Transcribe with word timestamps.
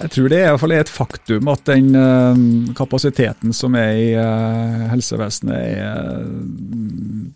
Jeg 0.00 0.12
tror 0.14 0.30
det 0.32 0.38
er, 0.38 0.46
i 0.46 0.52
hvert 0.54 0.62
fall 0.62 0.72
et 0.78 0.92
faktum 0.92 1.48
at 1.52 1.66
den 1.68 1.90
uh, 1.92 2.70
kapasiteten 2.76 3.52
som 3.56 3.74
er 3.76 3.90
i 4.00 4.06
uh, 4.16 4.86
helsevesenet, 4.94 5.58
er, 5.76 6.22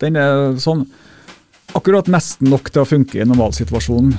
den 0.01 0.17
er 0.17 0.55
sånn 0.61 0.87
akkurat 1.77 2.09
nesten 2.09 2.49
nok 2.49 2.71
til 2.71 2.81
å 2.81 2.89
funke 2.89 3.19
i 3.21 3.27
normalsituasjonen. 3.27 4.15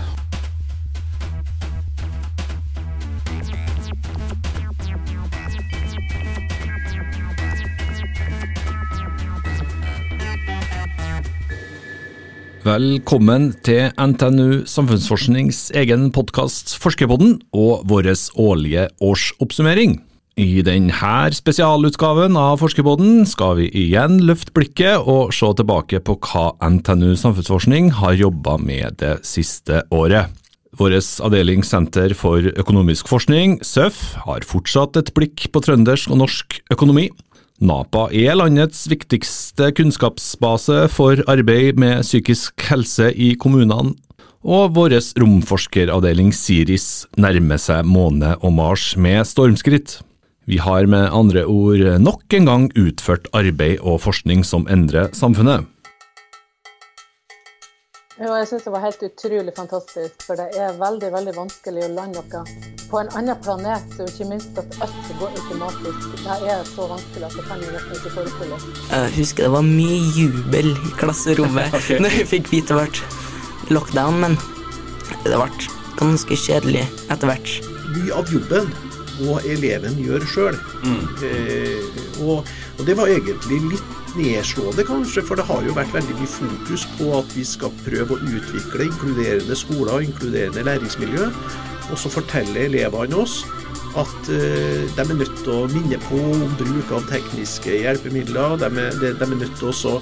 Velkommen 12.66 13.52
til 13.62 13.92
NTNU 13.94 14.64
Samfunnsforsknings 14.66 15.68
egen 15.78 16.08
podkast 16.10 16.72
Forskerpodden 16.82 17.36
og 17.54 17.84
vår 17.86 18.08
årlige 18.42 18.88
årsoppsummering. 19.06 20.00
I 20.34 20.64
denne 20.66 21.12
spesialutgaven 21.36 22.34
av 22.34 22.58
Forskerpodden 22.58 23.22
skal 23.30 23.60
vi 23.60 23.68
igjen 23.84 24.18
løfte 24.26 24.50
blikket 24.56 25.06
og 25.06 25.30
se 25.36 25.52
tilbake 25.60 26.00
på 26.02 26.16
hva 26.26 26.48
NTNU 26.58 27.14
Samfunnsforskning 27.20 27.92
har 28.00 28.18
jobba 28.18 28.56
med 28.58 28.98
det 29.04 29.20
siste 29.28 29.84
året. 29.94 30.34
Vår 30.76 30.98
avdeling 31.24 31.62
Senter 31.64 32.12
for 32.18 32.50
økonomisk 32.50 33.06
forskning, 33.08 33.60
SØF, 33.62 34.16
har 34.26 34.42
fortsatt 34.44 34.98
et 34.98 35.14
blikk 35.14 35.46
på 35.54 35.62
trøndersk 35.62 36.10
og 36.10 36.18
norsk 36.24 36.58
økonomi. 36.74 37.06
NAPA 37.56 38.10
er 38.12 38.34
landets 38.36 38.82
viktigste 38.92 39.70
kunnskapsbase 39.78 40.82
for 40.92 41.22
arbeid 41.30 41.78
med 41.80 42.02
psykisk 42.04 42.60
helse 42.68 43.08
i 43.16 43.30
kommunene, 43.40 43.94
og 44.44 44.74
vår 44.76 44.92
romforskeravdeling 45.16 46.34
Siris 46.36 47.06
nærmer 47.16 47.56
seg 47.58 47.88
måne 47.88 48.34
og 48.42 48.52
Mars 48.58 48.90
med 49.00 49.24
stormskritt. 49.24 49.96
Vi 50.46 50.60
har 50.62 50.86
med 50.86 51.08
andre 51.16 51.46
ord 51.48 51.80
nok 51.98 52.36
en 52.36 52.46
gang 52.46 52.68
utført 52.76 53.26
arbeid 53.32 53.80
og 53.80 54.02
forskning 54.04 54.44
som 54.44 54.68
endrer 54.70 55.08
samfunnet. 55.16 55.64
Jo, 58.16 58.30
jeg 58.32 58.46
syns 58.48 58.64
det 58.64 58.70
var 58.72 58.80
helt 58.80 59.02
utrolig 59.04 59.52
fantastisk, 59.52 60.22
for 60.24 60.40
det 60.40 60.46
er 60.56 60.78
veldig 60.80 61.10
veldig 61.12 61.34
vanskelig 61.36 61.82
å 61.84 61.88
lande 61.92 62.22
noe 62.22 62.70
på 62.88 63.00
en 63.02 63.10
annen 63.18 63.36
planet, 63.44 63.90
og 64.00 64.08
ikke 64.08 64.28
minst 64.30 64.56
at 64.56 64.78
alt 64.86 65.10
går 65.18 65.34
automatisk. 65.36 66.06
Det 66.22 66.36
er 66.54 66.62
så 66.70 66.86
vanskelig 66.94 67.26
at 67.28 67.36
det 67.36 67.44
kan 67.50 67.60
vi 67.60 67.68
nesten 67.74 67.98
ikke 67.98 68.12
forestille 68.14 68.56
oss. 68.56 68.66
Jeg 68.88 69.12
husker 69.18 69.44
det 69.44 69.52
var 69.52 69.68
mye 69.68 69.98
jubel 70.16 70.72
i 70.72 70.94
klasserommet 70.96 71.74
okay. 71.80 72.00
når 72.00 72.16
vi 72.16 72.26
fikk 72.32 72.48
vite 72.54 72.78
det 72.78 72.88
ble 72.88 73.76
lockdown, 73.76 74.20
men 74.24 74.38
det 75.26 75.36
ble 75.36 75.68
ganske 76.00 76.40
kjedelig 76.46 76.86
etter 77.12 77.28
hvert. 77.28 77.54
Mye 77.98 78.16
av 78.16 78.32
jobben 78.32 78.72
må 79.20 79.36
eleven 79.44 80.00
gjøre 80.00 80.28
sjøl. 80.32 80.56
Mm. 80.88 81.04
Eh, 81.26 82.00
og, 82.24 82.48
og 82.76 82.86
det 82.86 82.96
var 82.98 83.08
egentlig 83.08 83.60
litt 83.70 83.92
nedslående, 84.16 84.84
kanskje, 84.88 85.24
for 85.24 85.38
det 85.38 85.46
har 85.48 85.64
jo 85.64 85.74
vært 85.76 85.94
veldig 85.96 86.16
mye 86.18 86.30
fokus 86.30 86.84
på 86.96 87.10
at 87.18 87.36
vi 87.36 87.44
skal 87.48 87.72
prøve 87.84 88.16
å 88.16 88.32
utvikle 88.36 88.88
inkluderende 88.88 89.56
skoler 89.56 89.98
og 89.98 90.08
inkluderende 90.08 90.64
læringsmiljø. 90.68 91.30
Og 91.92 92.00
så 92.00 92.10
forteller 92.12 92.66
elevene 92.66 93.20
oss 93.22 93.42
at 93.96 94.28
uh, 94.28 94.82
de 94.92 95.02
er 95.02 95.12
nødt 95.16 95.36
til 95.40 95.52
å 95.54 95.68
minne 95.72 95.98
på 96.08 96.20
om 96.20 96.56
bruk 96.60 96.92
av 96.98 97.06
tekniske 97.12 97.78
hjelpemidler. 97.84 98.58
De 98.60 98.68
er, 98.68 98.98
de, 99.00 99.12
er 99.14 99.36
nødt 99.36 99.56
til 99.60 99.72
å 99.72 99.94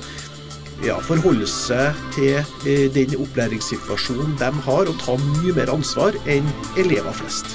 ja, 0.82 0.98
forholde 1.06 1.46
seg 1.50 2.00
til 2.16 2.40
uh, 2.40 2.88
den 2.96 3.14
opplæringssituasjonen 3.20 4.34
de 4.40 4.50
har, 4.66 4.90
og 4.90 4.98
ta 5.04 5.14
mye 5.28 5.54
mer 5.60 5.70
ansvar 5.76 6.18
enn 6.26 6.50
elever 6.80 7.22
flest. 7.22 7.54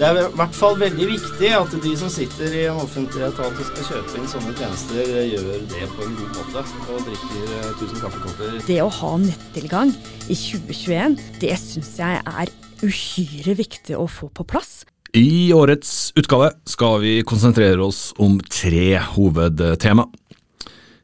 Det 0.00 0.08
er 0.08 0.16
i 0.16 0.28
hvert 0.32 0.54
fall 0.56 0.78
veldig 0.80 1.06
viktig 1.10 1.48
at 1.52 1.74
de 1.84 1.90
som 2.00 2.08
sitter 2.08 2.54
i 2.56 2.62
en 2.70 2.78
offentlig 2.80 3.20
etat 3.26 3.50
og 3.52 3.66
skal 3.68 3.84
kjøpe 3.84 4.14
inn 4.16 4.30
sånne 4.32 4.54
tjenester, 4.56 5.10
gjør 5.28 5.50
det 5.68 5.88
på 5.92 6.06
en 6.06 6.14
god 6.16 6.38
måte 6.38 6.62
og 6.94 7.02
drikker 7.04 7.50
1000 7.50 7.82
eh, 7.84 7.98
kaffekopper. 8.00 8.54
Det 8.64 8.78
å 8.80 8.86
ha 8.96 9.10
nettilgang 9.20 9.92
i 10.24 10.38
2021, 10.40 11.18
det 11.42 11.52
syns 11.60 11.90
jeg 12.00 12.22
er 12.24 12.52
uhyre 12.80 13.58
viktig 13.58 13.98
å 14.00 14.06
få 14.08 14.30
på 14.32 14.46
plass. 14.48 14.86
I 15.12 15.52
årets 15.52 16.14
utgave 16.16 16.48
skal 16.64 16.96
vi 17.04 17.18
konsentrere 17.28 17.84
oss 17.84 18.14
om 18.16 18.38
tre 18.48 19.02
hovedtema. 19.18 20.06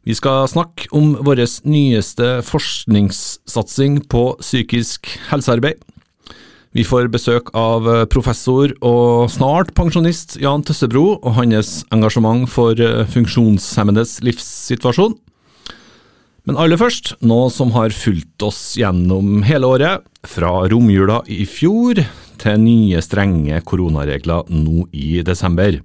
Vi 0.08 0.16
skal 0.16 0.48
snakke 0.48 0.88
om 0.96 1.18
vår 1.26 1.44
nyeste 1.68 2.38
forskningssatsing 2.48 4.06
på 4.08 4.24
psykisk 4.40 5.12
helsearbeid. 5.28 5.84
Vi 6.76 6.84
får 6.84 7.06
besøk 7.08 7.48
av 7.56 7.86
eh, 7.88 8.02
professor 8.12 8.72
og 8.84 9.30
snart 9.32 9.70
pensjonist 9.78 10.34
Jan 10.42 10.60
Tøssebro 10.66 11.14
og 11.14 11.36
hans 11.38 11.70
engasjement 11.94 12.44
for 12.52 12.76
eh, 12.76 13.06
funksjonshemmedes 13.14 14.18
livssituasjon. 14.26 15.14
Men 16.44 16.58
aller 16.60 16.76
først, 16.76 17.14
noe 17.24 17.48
som 17.54 17.72
har 17.72 17.96
fulgt 17.96 18.44
oss 18.44 18.60
gjennom 18.76 19.40
hele 19.48 19.70
året, 19.72 20.04
fra 20.28 20.50
romjula 20.68 21.22
i 21.32 21.46
fjor 21.48 22.02
til 22.42 22.60
nye 22.60 23.00
strenge 23.00 23.62
koronaregler 23.64 24.44
nå 24.52 24.84
i 24.92 25.22
desember, 25.24 25.80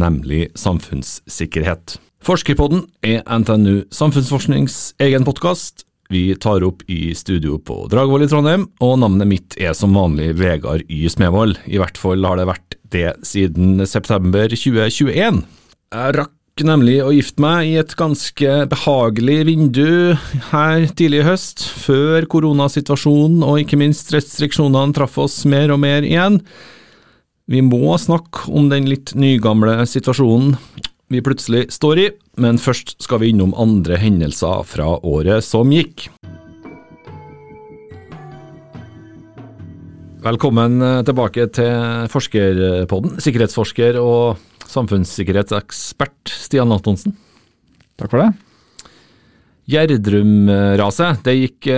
nemlig 0.00 0.48
samfunnssikkerhet. 0.56 1.98
Forskerpodden 2.24 2.86
er 3.04 3.20
NTNU 3.28 3.84
Samfunnsforsknings 3.92 4.96
egen 5.04 5.28
podkast, 5.28 5.84
vi 6.08 6.34
tar 6.40 6.64
opp 6.64 6.82
i 6.88 7.14
studio 7.14 7.58
på 7.60 7.82
Dragvoll 7.92 8.24
i 8.24 8.28
Trondheim, 8.30 8.64
og 8.80 8.96
navnet 9.02 9.28
mitt 9.28 9.56
er 9.60 9.74
som 9.76 9.92
vanlig 9.96 10.30
Vegard 10.40 10.86
Y. 10.88 11.04
Smevold. 11.12 11.58
I 11.68 11.76
hvert 11.82 12.00
fall 12.00 12.24
har 12.24 12.40
det 12.40 12.48
vært 12.48 12.76
det 12.88 13.10
siden 13.28 13.82
september 13.84 14.48
2021. 14.48 15.42
Jeg 15.92 16.16
rakk 16.16 16.64
nemlig 16.64 16.96
å 17.04 17.12
gifte 17.12 17.44
meg 17.44 17.68
i 17.68 17.76
et 17.82 17.92
ganske 18.00 18.54
behagelig 18.72 19.36
vindu 19.50 20.16
her 20.48 20.88
tidlig 20.88 21.20
i 21.20 21.28
høst, 21.28 21.68
før 21.84 22.24
koronasituasjonen 22.32 23.44
og 23.44 23.60
ikke 23.62 23.78
minst 23.80 24.08
restriksjonene 24.16 24.96
traff 24.96 25.20
oss 25.20 25.42
mer 25.44 25.76
og 25.76 25.82
mer 25.84 26.08
igjen. 26.08 26.40
Vi 27.48 27.60
må 27.64 27.92
snakke 28.00 28.48
om 28.48 28.72
den 28.72 28.88
litt 28.88 29.12
nygamle 29.16 29.76
situasjonen 29.88 30.56
vi 31.08 31.22
plutselig 31.24 31.68
står 31.72 32.00
i, 32.02 32.08
men 32.40 32.60
først 32.60 32.96
skal 33.02 33.22
vi 33.22 33.32
innom 33.32 33.54
andre 33.58 33.96
hendelser 34.00 34.64
fra 34.68 34.90
året 35.06 35.44
som 35.44 35.70
gikk. 35.72 36.08
Velkommen 40.18 40.82
eh, 40.82 41.00
tilbake 41.06 41.46
til 41.54 42.10
Forskerpodden, 42.12 43.16
sikkerhetsforsker 43.22 43.96
og 44.02 44.42
samfunnssikkerhetsekspert 44.68 46.34
Stian 46.34 46.74
Antonsen. 46.74 47.14
Takk 47.98 48.12
for 48.12 48.24
det. 48.24 48.28
Gjerdrum-raset 49.68 51.22
det 51.24 51.36
gikk 51.38 51.70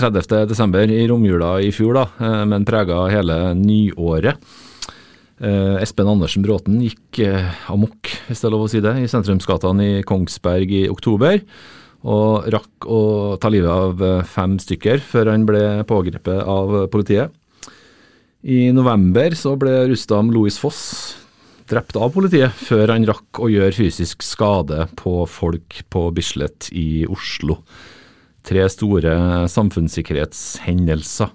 30.12. 0.00 0.78
Eh, 0.80 0.94
i 0.96 1.06
romjula 1.10 1.56
i 1.62 1.70
fjor, 1.74 2.00
da, 2.00 2.04
eh, 2.24 2.42
men 2.50 2.66
prega 2.66 3.04
hele 3.12 3.38
nyåret. 3.58 4.40
Uh, 5.42 5.80
Espen 5.82 6.06
Andersen 6.06 6.44
Bråten 6.44 6.76
gikk 6.84 7.18
eh, 7.24 7.48
amok, 7.72 8.06
hvis 8.28 8.38
det 8.38 8.46
er 8.46 8.52
lov 8.54 8.68
å 8.68 8.68
si 8.70 8.82
det, 8.84 8.92
i 9.02 9.08
sentrumsgatene 9.10 9.86
i 9.86 10.04
Kongsberg 10.06 10.70
i 10.70 10.84
oktober. 10.92 11.40
Og 12.04 12.46
rakk 12.52 12.86
å 12.86 13.00
ta 13.42 13.50
livet 13.50 13.72
av 13.72 14.04
uh, 14.04 14.22
fem 14.28 14.58
stykker 14.62 15.02
før 15.02 15.32
han 15.32 15.48
ble 15.48 15.64
pågrepet 15.88 16.44
av 16.46 16.84
politiet. 16.92 17.34
I 18.44 18.68
november 18.76 19.34
så 19.34 19.54
ble 19.58 19.86
Rustam 19.88 20.30
Louis 20.30 20.58
Foss 20.60 20.82
drept 21.70 21.96
av 21.96 22.12
politiet, 22.12 22.52
før 22.54 22.92
han 22.92 23.06
rakk 23.08 23.40
å 23.40 23.48
gjøre 23.50 23.74
fysisk 23.74 24.22
skade 24.22 24.84
på 25.00 25.22
folk 25.30 25.80
på 25.90 26.06
Bislett 26.14 26.68
i 26.76 27.06
Oslo. 27.10 27.58
Tre 28.44 28.66
store 28.68 29.14
samfunnssikkerhetshendelser. 29.48 31.32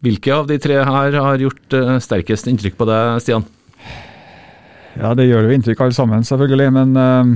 Hvilke 0.00 0.32
av 0.32 0.46
de 0.48 0.56
tre 0.56 0.78
her 0.80 1.16
har 1.20 1.42
gjort 1.42 1.74
uh, 1.76 1.98
sterkest 2.00 2.48
inntrykk 2.48 2.78
på 2.78 2.86
deg, 2.88 3.18
Stian? 3.20 3.44
Ja, 4.96 5.12
det 5.12 5.26
gjør 5.28 5.44
jo 5.44 5.52
inntrykk 5.54 5.82
alle 5.84 5.96
sammen, 5.96 6.24
selvfølgelig. 6.24 6.70
Men 6.72 6.96
uh, 6.96 7.34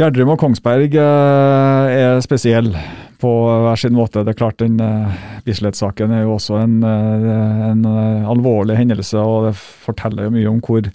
Gjerdrum 0.00 0.32
og 0.32 0.40
Kongsberg 0.40 0.96
uh, 0.96 1.92
er 1.92 2.24
spesiell 2.24 2.72
på 3.20 3.34
hver 3.66 3.78
sin 3.80 3.94
måte. 3.96 4.24
Det 4.24 4.32
er 4.32 4.40
klart 4.40 4.64
den 4.64 4.80
uh, 4.80 5.12
Bislett-saken 5.44 6.16
er 6.16 6.24
jo 6.24 6.38
også 6.38 6.56
en, 6.62 6.80
en 6.84 7.84
alvorlig 7.84 8.78
hendelse, 8.80 9.20
og 9.20 9.50
det 9.50 9.54
forteller 9.60 10.24
jo 10.26 10.36
mye 10.38 10.54
om 10.54 10.62
hvor 10.64 10.88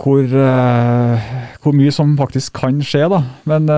hvor, 0.00 0.24
hvor 1.60 1.74
mye 1.76 1.92
som 1.92 2.14
faktisk 2.16 2.54
kan 2.56 2.78
skje, 2.84 3.02
da. 3.12 3.18
Men 3.48 3.68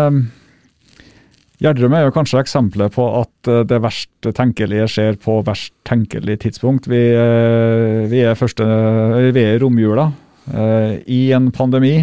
Gjerdrum 1.63 1.93
er 1.95 2.09
jo 2.09 2.15
kanskje 2.15 2.41
eksempelet 2.43 2.95
på 2.97 3.05
at 3.21 3.51
eh, 3.51 3.61
det 3.71 3.79
verst 3.85 4.31
tenkelige 4.35 4.89
skjer 4.91 5.19
på 5.23 5.39
verst 5.47 5.71
tenkelig 5.87 6.41
tidspunkt. 6.43 6.89
Vi, 6.91 7.03
eh, 7.15 8.03
vi 8.11 8.25
er, 8.27 8.35
første, 8.39 8.67
vi 9.31 9.45
er 9.45 9.55
i 9.55 9.63
romjula 9.63 10.09
eh, 10.51 10.97
i 11.07 11.23
en 11.37 11.53
pandemi. 11.55 12.01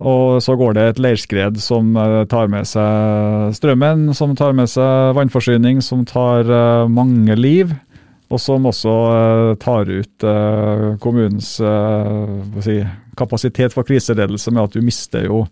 Og 0.00 0.40
så 0.40 0.54
går 0.56 0.78
det 0.78 0.84
et 0.88 1.02
leirskred 1.04 1.58
som 1.60 1.92
tar 2.32 2.46
med 2.48 2.64
seg 2.64 3.50
strømmen, 3.52 4.14
som 4.16 4.32
tar 4.32 4.54
med 4.56 4.70
seg 4.72 5.12
vannforsyning, 5.18 5.82
som 5.84 6.06
tar 6.08 6.48
mange 6.88 7.36
liv. 7.36 7.74
og 8.30 8.38
som 8.38 8.66
også 8.66 8.94
eh, 9.10 9.56
tar 9.58 9.90
ut 9.90 10.24
eh, 10.24 10.84
kommunens 11.02 11.56
eh, 11.60 12.60
si, 12.62 12.76
kapasitet 13.18 13.74
for 13.74 13.86
kriseledelse 13.86 14.54
med 14.54 14.62
at 14.62 14.76
du 14.76 14.86
mister 14.86 15.26
jo 15.26 15.44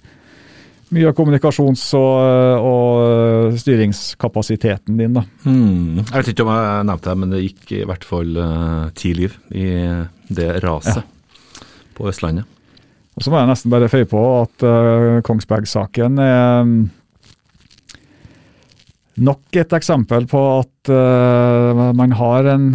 mye 0.94 1.10
av 1.10 1.14
kommunikasjons- 1.16 1.90
og, 1.98 2.68
og 2.68 3.56
styringskapasiteten 3.60 5.00
din. 5.00 5.16
da. 5.18 5.24
Hmm. 5.44 6.00
Jeg 6.00 6.14
vet 6.14 6.30
ikke 6.32 6.46
om 6.46 6.52
jeg 6.54 6.86
nevnte 6.88 7.10
det, 7.10 7.16
men 7.22 7.34
det 7.34 7.42
gikk 7.44 7.74
i 7.80 7.84
hvert 7.88 8.06
fall 8.08 8.38
uh, 8.40 8.86
ti 8.96 9.12
liv 9.16 9.34
i 9.52 9.68
det 10.28 10.50
raset 10.64 11.04
på 11.98 12.08
Østlandet. 12.08 12.48
Og 13.18 13.24
Så 13.24 13.32
må 13.32 13.40
jeg 13.40 13.50
nesten 13.50 13.72
bare 13.72 13.90
føye 13.90 14.06
på 14.08 14.22
at 14.44 14.64
uh, 14.64 15.18
Kongsberg-saken 15.26 16.20
er 16.22 16.62
mm, 16.68 16.78
nok 19.26 19.58
et 19.58 19.74
eksempel 19.74 20.28
på 20.30 20.42
at 20.60 20.92
uh, 20.94 21.88
man 21.98 22.14
har 22.14 22.46
en, 22.54 22.68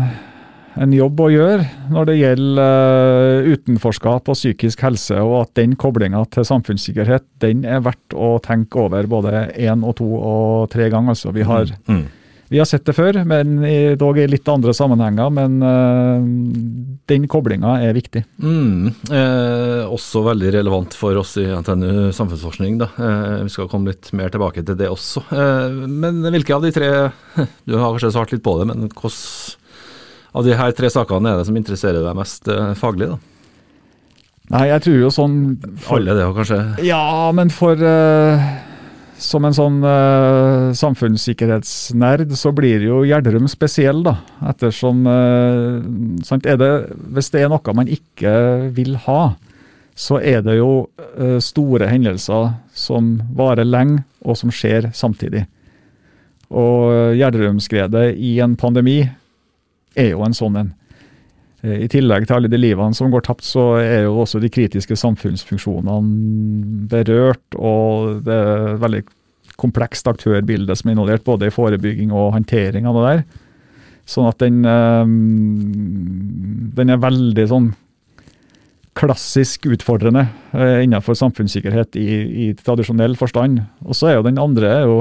en 0.80 0.94
jobb 0.96 1.20
å 1.22 1.30
gjøre 1.34 1.68
når 1.94 2.08
det 2.10 2.16
gjelder 2.18 3.44
uh, 3.44 3.52
utenforskap 3.54 4.32
og 4.32 4.38
psykisk 4.40 4.82
helse, 4.86 5.20
og 5.22 5.36
at 5.44 5.54
den 5.60 5.76
koblinga 5.80 6.24
til 6.34 6.48
samfunnssikkerhet 6.48 7.26
den 7.44 7.64
er 7.70 7.84
verdt 7.86 8.16
å 8.18 8.36
tenke 8.44 8.82
over 8.88 9.08
både 9.12 9.48
én 9.60 9.86
og 9.86 9.98
to 10.00 10.10
og 10.18 10.70
tre 10.74 10.90
ganger. 10.94 11.14
Altså, 11.14 11.34
vi 11.36 11.46
har 11.46 11.70
Mm. 11.88 12.06
vi 12.50 12.58
har 12.60 12.66
sett 12.70 12.86
det 12.86 12.94
før, 12.96 13.24
men 13.26 13.64
i, 13.66 13.96
dog 13.96 14.18
i 14.18 14.28
litt 14.28 14.48
andre 14.48 14.74
sammenhenger. 14.74 15.30
Men 15.34 15.62
øh, 15.62 16.28
den 17.10 17.28
koblinga 17.28 17.80
er 17.84 17.94
viktig. 17.98 18.24
Mm. 18.42 18.92
Eh, 19.10 19.84
også 19.90 20.22
veldig 20.28 20.52
relevant 20.54 20.94
for 20.98 21.18
oss 21.20 21.36
i 21.42 21.48
NTNU 21.50 22.12
samfunnsforskning. 22.14 22.78
Da. 22.82 22.90
Eh, 22.98 23.44
vi 23.48 23.50
skal 23.54 23.70
komme 23.72 23.92
litt 23.92 24.12
mer 24.14 24.30
tilbake 24.34 24.64
til 24.66 24.78
det 24.80 24.90
også. 24.92 25.26
Eh, 25.34 25.82
men 25.90 26.22
hvilke 26.30 26.56
av 26.56 26.64
de 26.66 26.72
tre 26.76 26.92
Du 27.68 27.78
har 27.78 27.92
kanskje 27.92 28.14
svart 28.14 28.32
litt 28.36 28.44
på 28.46 28.56
det, 28.60 28.70
men 28.72 28.88
hvilke 28.88 29.12
av 30.34 30.48
de 30.48 30.58
her 30.58 30.74
tre 30.76 30.90
sakene 30.90 31.32
er 31.32 31.40
det 31.40 31.48
som 31.50 31.58
interesserer 31.60 32.02
deg 32.04 32.18
mest 32.18 32.50
eh, 32.50 32.74
faglig? 32.80 33.14
da? 33.14 33.20
Nei, 34.52 34.68
jeg 34.74 34.84
tror 34.84 35.00
jo 35.06 35.10
sånn 35.14 35.38
Alle 35.94 36.16
det, 36.18 36.28
kanskje? 36.36 36.60
Ja, 36.84 37.32
men 37.36 37.52
for 37.54 37.80
øh, 37.80 38.44
Som 39.24 39.48
en 39.48 39.56
sånn 39.56 39.80
øh, 39.88 40.74
samfunnssikkerhetsnerd, 40.76 42.34
så 42.36 42.52
blir 42.56 42.84
jo 42.84 43.04
Gjerdrum 43.08 43.48
spesiell, 43.52 44.04
da. 44.04 44.18
Ettersom 44.52 45.08
øh, 45.08 45.80
sant, 46.28 46.50
er 46.50 46.60
det, 46.60 46.72
Hvis 47.16 47.32
det 47.34 47.46
er 47.46 47.54
noe 47.54 47.78
man 47.78 47.90
ikke 47.92 48.36
vil 48.76 48.98
ha, 49.08 49.36
så 49.96 50.18
er 50.20 50.42
det 50.42 50.58
jo 50.58 50.88
store 51.46 51.86
hendelser 51.86 52.56
som 52.74 53.20
varer 53.38 53.68
lenge, 53.68 54.00
og 54.26 54.40
som 54.40 54.50
skjer 54.50 54.88
samtidig. 54.98 55.44
Og 56.50 57.14
Gjerdrum-skredet 57.14 58.08
i 58.18 58.32
en 58.42 58.56
pandemi 58.58 59.04
er 60.00 60.14
jo 60.14 60.24
en 60.26 60.36
sånn 60.38 60.58
en. 60.60 60.72
Eh, 61.64 61.86
I 61.86 61.90
tillegg 61.92 62.28
til 62.28 62.38
alle 62.38 62.52
de 62.52 62.60
livene 62.60 62.96
som 62.98 63.12
går 63.14 63.26
tapt, 63.28 63.46
så 63.48 63.78
er 63.82 64.06
jo 64.08 64.20
også 64.24 64.42
de 64.44 64.52
kritiske 64.54 64.98
samfunnsfunksjonene 65.00 66.88
berørt. 66.92 67.46
Og 67.58 68.24
det 68.26 68.34
er 68.34 68.74
et 68.74 68.84
veldig 68.84 69.04
komplekst 69.62 70.08
aktørbilde 70.10 70.76
som 70.76 70.90
er 70.90 70.98
involvert 70.98 71.26
både 71.28 71.48
i 71.48 71.54
forebygging 71.54 72.12
og 72.12 72.34
håndtering 72.38 72.90
av 72.90 72.98
det 72.98 73.06
der. 73.08 73.24
Sånn 74.10 74.28
at 74.28 74.42
den, 74.44 74.66
eh, 74.68 75.06
den 76.76 76.92
er 76.92 77.04
veldig 77.04 77.48
sånn 77.48 77.72
klassisk 78.98 79.66
utfordrende 79.74 80.28
eh, 80.54 80.84
innenfor 80.86 81.18
samfunnssikkerhet 81.18 81.98
i, 81.98 82.08
i 82.46 82.48
tradisjonell 82.60 83.16
forstand. 83.18 83.64
Og 83.88 83.98
så 83.98 84.12
er 84.12 84.20
jo 84.20 84.28
den 84.28 84.42
andre 84.42 84.70
er 84.70 84.84
jo 84.90 84.98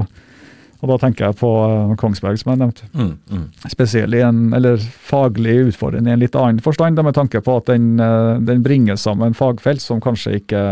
og 0.83 0.91
da 0.91 0.99
tenker 0.99 1.29
jeg 1.29 1.39
på 1.39 1.49
eh, 1.63 1.95
Kongsberg, 2.01 2.41
som 2.41 2.53
jeg 2.53 2.61
nevnte 2.65 2.89
Mm, 2.93 3.15
mm. 3.31 3.47
spesielt 3.71 4.19
i 4.19 4.23
en, 4.27 4.51
eller 4.57 4.83
faglig 4.83 5.55
utfordrende 5.69 6.11
i 6.11 6.17
en 6.17 6.23
litt 6.23 6.37
annen 6.39 6.63
forstand, 6.65 6.99
med 6.99 7.15
tanke 7.15 7.41
på 7.45 7.57
at 7.61 7.71
den, 7.71 7.95
eh, 8.03 8.43
den 8.43 8.65
bringer 8.67 8.99
sammen 8.99 9.37
fagfelt 9.39 9.83
som 9.83 10.03
kanskje 10.03 10.41
ikke 10.43 10.63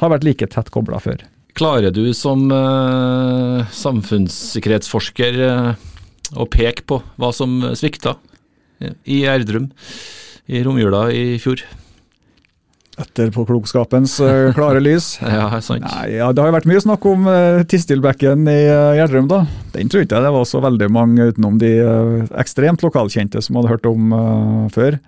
har 0.00 0.12
vært 0.12 0.26
like 0.28 0.48
tett 0.52 0.70
kobla 0.72 1.00
før. 1.00 1.24
Klarer 1.56 1.90
du 1.92 2.04
som 2.14 2.46
uh, 2.54 3.66
samfunnssikkerhetsforsker 3.74 5.40
uh, 5.42 5.72
å 6.38 6.46
peke 6.46 6.86
på 6.86 7.00
hva 7.20 7.32
som 7.34 7.58
svikta 7.76 8.14
i 8.80 9.24
Gjerdrum 9.24 9.66
i 10.48 10.62
romjula 10.64 11.08
i 11.12 11.24
fjor? 11.42 11.64
Etterpåklokskapens 13.00 14.18
uh, 14.20 14.50
klare 14.56 14.80
lys. 14.82 15.14
Ja, 15.36 15.48
sant. 15.64 15.84
Nei, 15.84 16.18
ja, 16.18 16.30
Det 16.32 16.42
har 16.42 16.50
jo 16.50 16.56
vært 16.58 16.68
mye 16.70 16.82
snakk 16.84 17.06
om 17.08 17.28
uh, 17.28 17.62
Tistilbekken 17.68 18.44
i 18.50 18.58
uh, 18.68 18.96
Gjerdrum. 18.98 19.28
da. 19.30 19.44
Den 19.74 19.90
tror 19.90 20.04
ikke 20.04 20.18
jeg 20.18 20.26
det 20.26 20.34
var 20.36 20.48
så 20.48 20.60
veldig 20.64 20.90
mange 20.92 21.30
utenom 21.30 21.56
de 21.62 21.72
uh, 21.80 22.26
ekstremt 22.40 22.84
lokalkjente 22.84 23.42
som 23.44 23.58
hadde 23.58 23.72
hørt 23.72 23.88
om 23.88 24.12
uh, 24.12 24.66
før. 24.74 24.98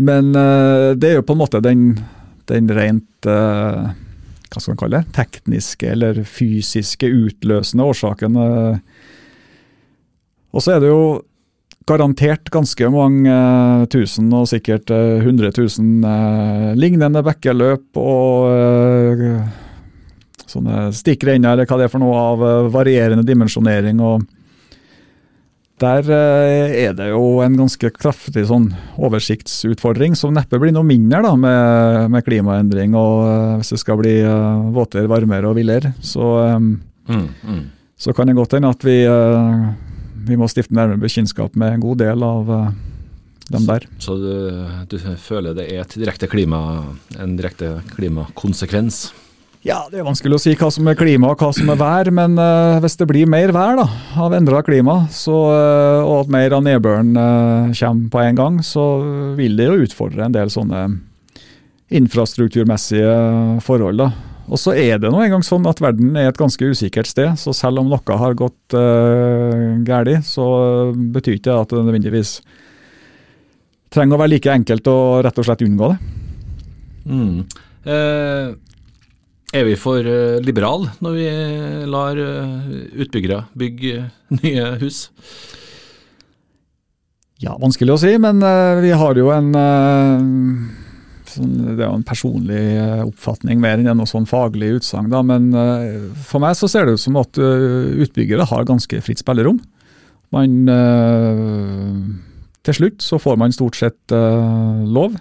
Men 0.00 0.30
det 0.32 1.08
er 1.10 1.18
jo 1.18 1.24
på 1.28 1.34
en 1.34 1.40
måte 1.42 1.58
den, 1.60 1.80
den 2.48 2.70
rent 2.72 3.26
hva 3.26 3.92
skal 4.54 4.70
man 4.70 4.78
kalle 4.80 5.00
det, 5.02 5.12
tekniske 5.12 5.90
eller 5.92 6.22
fysiske 6.24 7.04
utløsende 7.04 7.84
årsaken. 7.84 8.38
Og 10.56 10.64
så 10.64 10.72
er 10.72 10.80
det 10.80 10.88
jo 10.88 11.02
garantert 11.90 12.50
ganske 12.54 12.90
mange 12.94 13.30
eh, 13.30 13.86
tusen, 13.92 14.30
og 14.36 14.48
sikkert 14.50 14.92
eh, 14.94 15.20
100 15.20 15.52
000 15.58 16.10
eh, 16.10 16.66
lignende 16.78 17.22
bekkeløp 17.26 17.98
og 18.00 18.50
eh, 18.54 19.40
sånne 20.50 20.90
stikkrenner, 20.96 21.54
eller 21.54 21.66
hva 21.66 21.78
det 21.78 21.88
er 21.88 21.92
for 21.92 22.02
noe, 22.02 22.26
av 22.34 22.44
eh, 22.46 22.68
varierende 22.74 23.26
dimensjonering. 23.26 24.00
og 24.00 24.24
Der 25.80 26.10
er 26.12 26.94
det 26.94 27.08
jo 27.10 27.40
en 27.44 27.56
ganske 27.56 27.90
kraftig 27.96 28.46
sånn 28.50 28.70
oversiktsutfordring, 29.00 30.14
som 30.18 30.34
neppe 30.36 30.60
blir 30.62 30.74
noe 30.76 30.86
mindre 30.86 31.24
da, 31.26 31.34
med, 31.34 32.06
med 32.14 32.26
klimaendring 32.26 32.94
og 32.98 33.58
hvis 33.60 33.74
det 33.74 33.80
skal 33.80 33.98
bli 34.02 34.18
uh, 34.20 34.68
våtere, 34.76 35.08
varmere 35.08 35.48
og 35.48 35.56
villere. 35.56 35.94
Så 36.04 36.34
um, 36.52 36.74
Mm, 37.10 37.28
mm. 37.44 37.64
så 37.96 38.12
kan 38.12 38.26
det 38.26 38.36
godt 38.38 38.52
hende 38.52 38.70
at 38.70 38.84
vi, 38.84 39.02
eh, 39.04 39.64
vi 40.26 40.38
må 40.38 40.48
stifte 40.50 40.76
nærmere 40.76 41.00
bekjentskap 41.00 41.56
med 41.58 41.76
en 41.76 41.82
god 41.84 42.00
del 42.02 42.24
av 42.26 42.52
eh, 42.56 42.68
dem 43.50 43.66
der. 43.68 43.86
Så 44.02 44.16
du, 44.20 44.30
du 44.90 44.98
føler 45.18 45.56
det 45.56 45.66
er 45.72 45.82
et 45.84 45.96
direkte 45.98 46.28
klima, 46.30 46.60
en 47.18 47.36
direkte 47.38 47.78
klimakonsekvens? 47.96 49.08
Ja, 49.60 49.82
Det 49.92 49.98
er 50.00 50.06
vanskelig 50.06 50.38
å 50.38 50.40
si 50.40 50.54
hva 50.56 50.70
som 50.72 50.86
er 50.88 50.96
klima 50.96 51.34
og 51.34 51.42
hva 51.42 51.50
som 51.52 51.68
er 51.68 51.76
vær, 51.76 52.08
men 52.16 52.38
uh, 52.40 52.78
hvis 52.80 52.96
det 52.96 53.06
blir 53.10 53.28
mer 53.28 53.52
vær 53.52 53.76
da, 53.76 53.84
av 54.24 54.32
endra 54.32 54.62
klima, 54.64 55.02
så, 55.12 55.36
uh, 55.52 56.00
og 56.00 56.14
at 56.22 56.32
mer 56.32 56.56
av 56.56 56.64
nedbøren 56.64 57.10
uh, 57.12 57.74
kommer 57.76 58.08
på 58.14 58.22
en 58.22 58.38
gang, 58.38 58.56
så 58.64 58.86
vil 59.36 59.60
det 59.60 59.68
jo 59.68 59.84
utfordre 59.84 60.24
en 60.24 60.36
del 60.36 60.48
sånne 60.52 60.86
infrastrukturmessige 61.92 63.60
forhold. 63.66 64.00
da. 64.00 64.29
Og 64.50 64.58
så 64.58 64.74
er 64.74 64.98
det 64.98 65.12
nå 65.12 65.20
engang 65.22 65.44
sånn 65.46 65.68
at 65.70 65.78
verden 65.82 66.16
er 66.18 66.30
et 66.30 66.38
ganske 66.38 66.72
usikkert 66.72 67.06
sted, 67.06 67.36
så 67.38 67.54
selv 67.54 67.82
om 67.82 67.90
noe 67.90 68.16
har 68.22 68.34
gått 68.38 68.74
uh, 68.74 69.78
galt, 69.86 70.26
så 70.26 70.46
betyr 71.14 71.38
ikke 71.38 71.46
det 71.46 71.58
at 71.60 71.70
det 71.70 71.84
nødvendigvis 71.84 72.32
trenger 73.94 74.18
å 74.18 74.22
være 74.22 74.34
like 74.34 74.50
enkelt 74.50 74.90
å 74.90 74.98
rett 75.22 75.38
og 75.38 75.46
slett 75.46 75.62
unngå 75.66 75.92
det. 75.92 76.00
Mm. 77.10 77.38
Eh, 77.90 78.50
er 79.50 79.64
vi 79.66 79.72
for 79.80 79.98
liberale 79.98 80.44
liberal 80.46 80.84
når 81.02 81.16
vi 81.16 81.30
lar 81.90 82.18
eh, 82.22 82.68
utbyggere 83.02 83.40
bygge 83.58 84.04
nye 84.38 84.66
hus? 84.82 85.08
Ja, 87.40 87.56
vanskelig 87.56 87.96
å 87.96 88.00
si, 88.02 88.12
men 88.20 88.44
eh, 88.44 88.82
vi 88.84 88.92
har 88.94 89.18
jo 89.18 89.30
en 89.32 89.50
eh, 89.56 90.24
sånn, 91.34 91.76
Det 91.76 91.84
er 91.84 91.88
jo 91.88 91.98
en 91.98 92.06
personlig 92.06 92.62
eh, 92.76 93.02
oppfatning 93.04 93.60
mer 93.62 93.80
enn 93.80 93.90
noe 93.98 94.08
sånn 94.08 94.28
faglig 94.28 94.72
utsagn. 94.80 95.10
Men 95.26 95.50
eh, 95.56 96.08
for 96.26 96.42
meg 96.42 96.56
så 96.58 96.68
ser 96.70 96.86
det 96.86 96.96
ut 96.98 97.04
som 97.04 97.18
at 97.20 97.40
eh, 97.40 98.02
utbyggere 98.04 98.48
har 98.50 98.68
ganske 98.68 99.02
fritt 99.04 99.22
spillerom. 99.22 99.60
Man 100.30 100.68
Til 102.62 102.74
slutt 102.76 103.02
så 103.02 103.18
får 103.18 103.38
man 103.40 103.50
stort 103.50 103.74
sett 103.74 104.12
lov, 104.14 105.16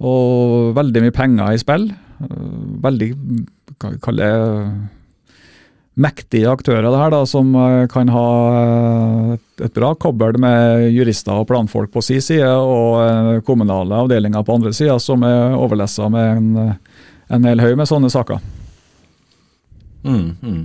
og 0.00 0.70
veldig 0.78 1.02
mye 1.04 1.12
penger 1.12 1.52
i 1.52 1.60
spill. 1.60 1.84
Veldig, 2.86 3.08
hva 3.76 3.90
vi 3.92 4.00
kaller 4.00 4.32
det 4.32 5.03
mektige 5.94 6.50
aktører 6.50 6.88
det 6.88 6.98
her 6.98 7.12
da, 7.14 7.22
som 7.28 7.54
eh, 7.54 7.86
kan 7.90 8.10
ha 8.10 8.26
eh, 8.58 9.32
et, 9.62 9.72
bra 9.74 9.92
kobbel 9.94 10.38
med 10.42 10.88
jurister 10.90 11.38
og 11.38 11.46
planfolk 11.50 11.92
på 11.94 12.02
sin 12.02 12.22
side, 12.24 12.50
og 12.50 12.98
eh, 13.04 13.40
kommunale 13.46 14.02
avdelinger 14.02 14.44
på 14.44 14.58
andre 14.58 14.74
sida 14.74 14.98
som 15.02 15.22
er 15.26 15.54
overlessa 15.54 16.10
med 16.12 16.38
en, 16.40 16.76
en 17.30 17.50
hel 17.50 17.62
haug 17.62 17.78
med 17.78 17.90
sånne 17.90 18.10
saker. 18.12 18.42
Mm, 20.04 20.30
mm. 20.42 20.62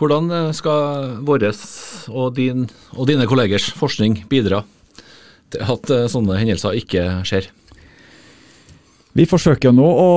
Hvordan 0.00 0.54
skal 0.56 1.18
vår 1.28 1.50
og, 1.50 2.30
din, 2.38 2.68
og 2.96 3.08
dine 3.10 3.26
kollegers 3.28 3.66
forskning 3.76 4.22
bidra 4.30 4.62
til 5.52 5.66
at 5.74 5.90
sånne 6.08 6.38
hendelser 6.40 6.78
ikke 6.78 7.08
skjer? 7.28 7.50
Vi 9.18 9.26
forsøker 9.28 9.74
nå 9.74 9.84
å 9.84 10.10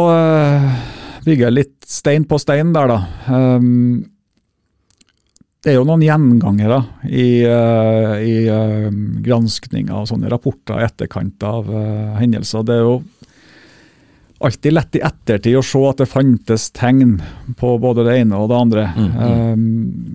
bygge 1.26 1.52
litt 1.54 1.78
stein 1.88 2.28
på 2.30 2.40
stein 2.42 2.74
der, 2.76 2.92
da. 2.92 3.00
Um, 3.32 4.04
det 5.64 5.72
er 5.72 5.78
jo 5.78 5.86
noen 5.88 6.04
gjengangere 6.04 6.82
i, 7.08 7.46
uh, 7.48 8.16
i 8.20 8.36
uh, 8.52 8.90
granskninger 9.24 9.96
og 9.96 10.10
sånne 10.10 10.32
rapporter 10.32 10.82
i 10.82 10.88
etterkant 10.90 11.46
av 11.48 11.70
uh, 11.72 12.18
hendelser. 12.20 12.66
Det 12.68 12.76
er 12.76 12.84
jo 12.84 12.98
alltid 14.44 14.76
lett 14.76 14.98
i 15.00 15.04
ettertid 15.08 15.56
å 15.56 15.64
se 15.64 15.80
at 15.88 16.02
det 16.04 16.10
fantes 16.12 16.68
tegn 16.76 17.16
på 17.60 17.78
både 17.80 18.04
det 18.10 18.18
ene 18.26 18.42
og 18.44 18.50
det 18.52 18.60
andre. 18.60 18.86
Mm, 18.98 19.08
mm. 19.08 19.54
Um, 19.54 19.64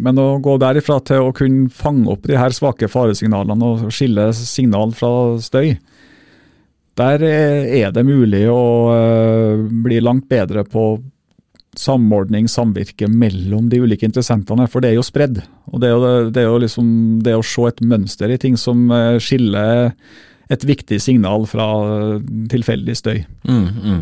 men 0.04 0.20
å 0.20 0.28
gå 0.44 0.58
derifra 0.60 0.98
til 1.08 1.30
å 1.30 1.34
kunne 1.36 1.72
fange 1.72 2.10
opp 2.12 2.28
de 2.28 2.36
her 2.36 2.52
svake 2.52 2.90
faresignalene 2.92 3.72
og 3.72 3.88
skille 3.94 4.28
signal 4.36 4.92
fra 4.96 5.12
støy, 5.40 5.78
der 6.99 7.23
er 7.23 7.95
det 7.95 8.05
mulig 8.07 8.43
å 8.50 8.62
bli 9.85 10.00
langt 10.02 10.26
bedre 10.31 10.64
på 10.67 10.90
samordning, 11.78 12.49
samvirke 12.50 13.09
mellom 13.11 13.69
de 13.71 13.81
ulike 13.83 14.07
interessentene. 14.09 14.67
For 14.71 14.83
det 14.83 14.93
er 14.93 14.99
jo 14.99 15.07
spredd. 15.07 15.40
Og 15.71 15.83
det 15.83 15.90
er 15.90 15.95
jo, 15.95 16.12
det 16.35 16.43
er 16.43 16.49
jo 16.49 16.62
liksom 16.64 16.88
det 17.25 17.37
å 17.38 17.45
se 17.47 17.69
et 17.71 17.83
mønster 17.85 18.33
i 18.33 18.38
ting 18.40 18.59
som 18.61 18.88
eh, 18.95 19.17
skiller 19.23 19.93
et 20.49 20.64
viktig 20.64 20.99
signal 21.02 21.45
fra 21.49 21.67
tilfeldig 22.50 22.97
støy. 22.97 23.19
Mm, 23.49 23.67
mm. 23.85 24.00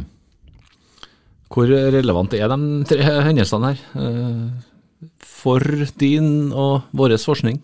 Hvor 1.53 1.71
relevant 1.71 2.35
er 2.37 2.51
de 2.51 2.87
tre 2.89 3.17
hendelsene 3.27 3.73
her 3.73 3.83
eh, 3.99 5.09
for 5.27 5.63
din 6.01 6.53
og 6.55 6.87
vår 6.97 7.17
forskning? 7.23 7.61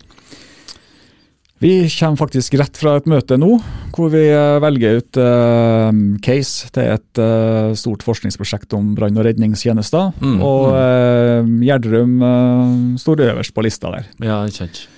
Vi 1.63 1.89
kommer 1.95 2.19
faktisk 2.19 2.57
rett 2.59 2.79
fra 2.79 2.97
et 2.99 3.05
møte 3.07 3.37
nå, 3.39 3.53
hvor 3.95 4.11
vi 4.11 4.25
eh, 4.27 4.59
velger 4.65 4.99
ut 4.99 5.19
uh, 5.21 5.93
case 6.25 6.73
til 6.75 6.89
et 6.97 7.21
uh, 7.23 7.71
stort 7.79 8.03
forskningsprosjekt 8.03 8.75
om 8.75 8.89
brann- 8.97 9.21
og 9.21 9.29
redningstjenester. 9.29 10.11
Mm, 10.19 10.41
og 10.43 10.73
uh, 10.75 11.53
Gjerdrum 11.63 12.17
uh, 12.19 12.73
står 12.99 13.29
øverst 13.29 13.55
på 13.55 13.63
lista 13.63 13.93
der. 13.95 14.11
Ja, 14.27 14.41
kjent. 14.51 14.89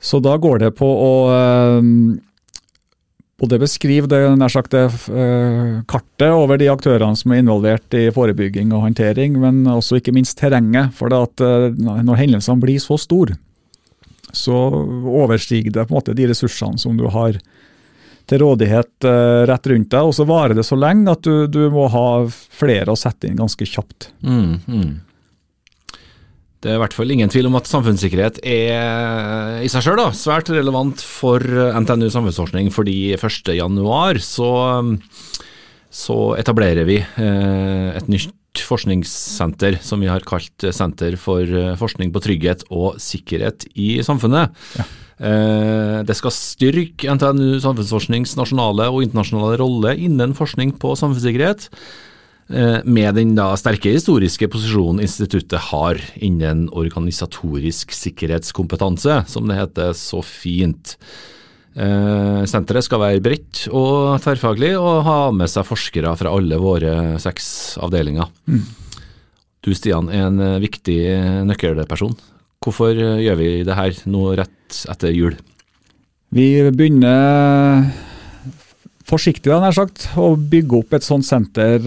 Så 0.00 0.22
da 0.24 0.38
går 0.40 0.64
det 0.64 0.72
på 0.78 0.88
å 0.88 1.12
både 3.36 3.58
beskrive 3.60 4.08
det, 4.08 4.20
nær 4.40 4.52
sagt, 4.52 4.72
det 4.72 4.86
kartet 5.90 6.30
over 6.32 6.56
de 6.60 6.68
aktørene 6.72 7.16
som 7.18 7.32
er 7.34 7.42
involvert 7.42 7.96
i 7.96 8.06
forebygging 8.14 8.72
og 8.72 8.86
håndtering, 8.86 9.36
men 9.42 9.66
også 9.68 9.98
ikke 9.98 10.14
minst 10.16 10.38
terrenget. 10.40 10.94
For 10.96 11.12
det 11.12 11.18
at 11.26 11.44
når 11.76 12.20
hendelsene 12.22 12.62
blir 12.62 12.80
så 12.80 12.96
store, 13.00 13.36
så 14.34 14.56
overstiger 14.56 15.72
det 15.72 15.86
på 15.86 15.94
en 15.94 15.98
måte 15.98 16.16
de 16.16 16.28
ressursene 16.30 16.80
som 16.80 16.96
du 16.98 17.06
har 17.12 17.38
til 18.26 18.42
rådighet 18.42 19.06
uh, 19.06 19.46
rett 19.46 19.68
rundt 19.70 19.90
deg, 19.92 20.08
og 20.08 20.14
så 20.16 20.26
varer 20.26 20.58
det 20.58 20.66
så 20.66 20.78
lenge 20.78 21.12
at 21.12 21.22
du, 21.22 21.46
du 21.46 21.68
må 21.70 21.86
ha 21.92 22.06
flere 22.26 22.90
å 22.90 22.98
sette 22.98 23.28
inn 23.28 23.38
ganske 23.38 23.68
kjapt. 23.70 24.10
Mm, 24.26 24.56
mm. 24.66 24.94
Det 26.66 26.72
er 26.72 26.78
i 26.78 26.82
hvert 26.82 26.96
fall 26.96 27.12
ingen 27.14 27.30
tvil 27.30 27.46
om 27.46 27.58
at 27.58 27.68
samfunnssikkerhet 27.70 28.40
er 28.42 29.60
i 29.62 29.68
seg 29.70 29.84
sjøl 29.84 30.00
svært 30.16 30.50
relevant 30.50 30.98
for 31.04 31.38
NTNU 31.44 32.08
samfunnsforskning, 32.10 32.72
fordi 32.74 33.14
1.1 33.14 34.18
så, 34.24 34.50
så 35.94 36.16
etablerer 36.40 36.88
vi 36.88 36.96
eh, 36.98 37.90
et 37.94 38.10
nytt 38.10 38.34
forskningssenter 38.64 39.80
som 39.84 40.02
vi 40.02 40.10
har 40.10 40.24
kalt 40.26 40.68
Senter 40.74 41.16
for 41.20 41.42
eh, 41.42 41.74
forskning 41.78 42.12
på 42.14 42.22
trygghet 42.24 42.64
og 42.70 43.00
sikkerhet 43.02 43.68
i 43.74 43.96
samfunnet. 44.06 44.54
Ja. 44.78 44.86
Eh, 45.16 46.02
det 46.04 46.16
skal 46.18 46.34
styrke 46.34 47.14
NTNU 47.16 47.56
samfunnsforsknings 47.64 48.34
nasjonale 48.36 48.90
og 48.92 49.06
internasjonale 49.06 49.56
rolle 49.62 49.94
innen 49.96 50.34
forskning 50.36 50.74
på 50.80 50.92
samfunnssikkerhet, 50.98 51.70
eh, 52.50 52.82
med 52.84 53.16
den 53.16 53.34
da 53.38 53.54
sterke 53.56 53.94
historiske 53.94 54.48
posisjonen 54.52 55.00
instituttet 55.00 55.70
har 55.70 56.00
innen 56.16 56.68
organisatorisk 56.68 57.96
sikkerhetskompetanse, 57.96 59.24
som 59.28 59.48
det 59.48 59.56
heter 59.56 59.96
så 59.96 60.20
fint. 60.24 60.98
Eh, 61.76 62.42
senteret 62.48 62.86
skal 62.86 63.02
være 63.02 63.20
bredt 63.20 63.66
og 63.68 64.16
tverrfaglig 64.24 64.72
og 64.80 65.02
ha 65.04 65.18
med 65.36 65.50
seg 65.52 65.66
forskere 65.68 66.14
fra 66.16 66.32
alle 66.32 66.56
våre 66.60 67.18
seks 67.20 67.76
avdelinger. 67.84 68.30
Mm. 68.48 68.62
Du 69.60 69.74
Stian 69.76 70.08
er 70.08 70.30
en 70.30 70.40
eh, 70.40 70.62
viktig 70.62 70.98
nøkkelperson. 71.50 72.16
Hvorfor 72.64 72.96
eh, 72.96 73.20
gjør 73.26 73.40
vi 73.42 73.50
det 73.68 73.76
her 73.76 74.00
nå 74.08 74.24
rett 74.40 74.80
etter 74.88 75.12
jul? 75.12 75.36
Vi 76.32 76.48
begynner 76.72 77.84
forsiktig 79.06 79.52
da, 79.52 79.60
nær 79.60 79.76
sagt, 79.76 80.08
å 80.16 80.32
bygge 80.34 80.80
opp 80.80 80.96
et 80.96 81.04
sånt 81.06 81.28
senter 81.28 81.78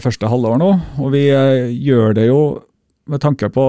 første 0.00 0.30
halvår 0.30 0.56
nå. 0.62 0.70
Og 1.02 1.10
vi 1.12 1.26
gjør 1.28 2.14
det 2.16 2.30
jo 2.30 2.38
med 3.10 3.20
tanke 3.22 3.48
på 3.50 3.64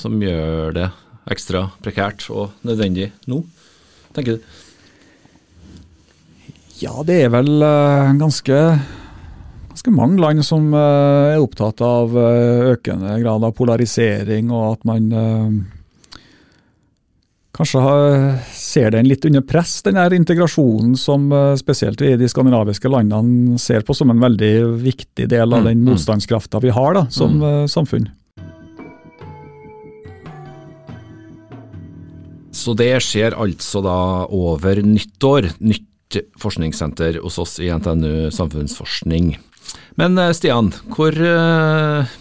som 0.00 0.14
gjør 0.22 0.72
det 0.76 0.86
ekstra 1.28 1.66
prekært 1.84 2.24
og 2.32 2.54
nødvendig 2.64 3.10
nå, 3.28 3.42
tenker 4.16 4.38
du? 4.38 4.46
Ja, 6.78 6.94
det 7.04 7.18
er 7.24 7.32
vel 7.34 7.50
uh, 7.60 8.14
ganske, 8.16 8.58
ganske 9.74 9.92
mange 9.92 10.22
land 10.22 10.40
som 10.46 10.70
uh, 10.72 11.34
er 11.34 11.42
opptatt 11.42 11.82
av 11.84 12.16
uh, 12.16 12.70
økende 12.72 13.18
grad 13.20 13.44
av 13.44 13.52
polarisering, 13.58 14.48
og 14.54 14.78
at 14.78 14.88
man 14.88 15.10
kanskje 17.58 17.80
har, 17.82 18.04
ser 18.54 18.92
den 18.94 19.08
litt 19.10 19.24
under 19.26 19.42
press, 19.42 19.80
den 19.82 19.98
her 19.98 20.14
integrasjonen 20.14 20.94
som 20.98 21.26
eh, 21.34 21.56
spesielt 21.58 22.00
vi 22.00 22.12
i 22.14 22.20
de 22.20 22.28
skandinaviske 22.30 22.90
landene 22.90 23.58
ser 23.58 23.82
på 23.86 23.96
som 23.96 24.12
en 24.12 24.22
veldig 24.22 24.52
viktig 24.84 25.26
del 25.26 25.50
av 25.50 25.64
mm, 25.64 25.66
den 25.66 25.80
mm. 25.82 25.88
motstandskrafta 25.90 26.60
vi 26.62 26.70
har 26.74 26.94
da, 26.94 27.06
som 27.10 27.40
mm. 27.40 27.46
Eh, 27.48 27.66
samfunn. 27.70 28.06
Så 32.54 32.74
det 32.78 32.92
skjer 33.06 33.36
altså 33.38 33.82
da 33.84 33.98
over 34.34 34.80
nyttår. 34.82 35.50
Nytt 35.62 36.18
forskningssenter 36.40 37.20
hos 37.22 37.36
oss 37.38 37.58
i 37.62 37.68
NTNU 37.70 38.30
samfunnsforskning. 38.34 39.32
Men 39.98 40.18
eh, 40.18 40.30
Stian, 40.36 40.70
hvor 40.94 41.18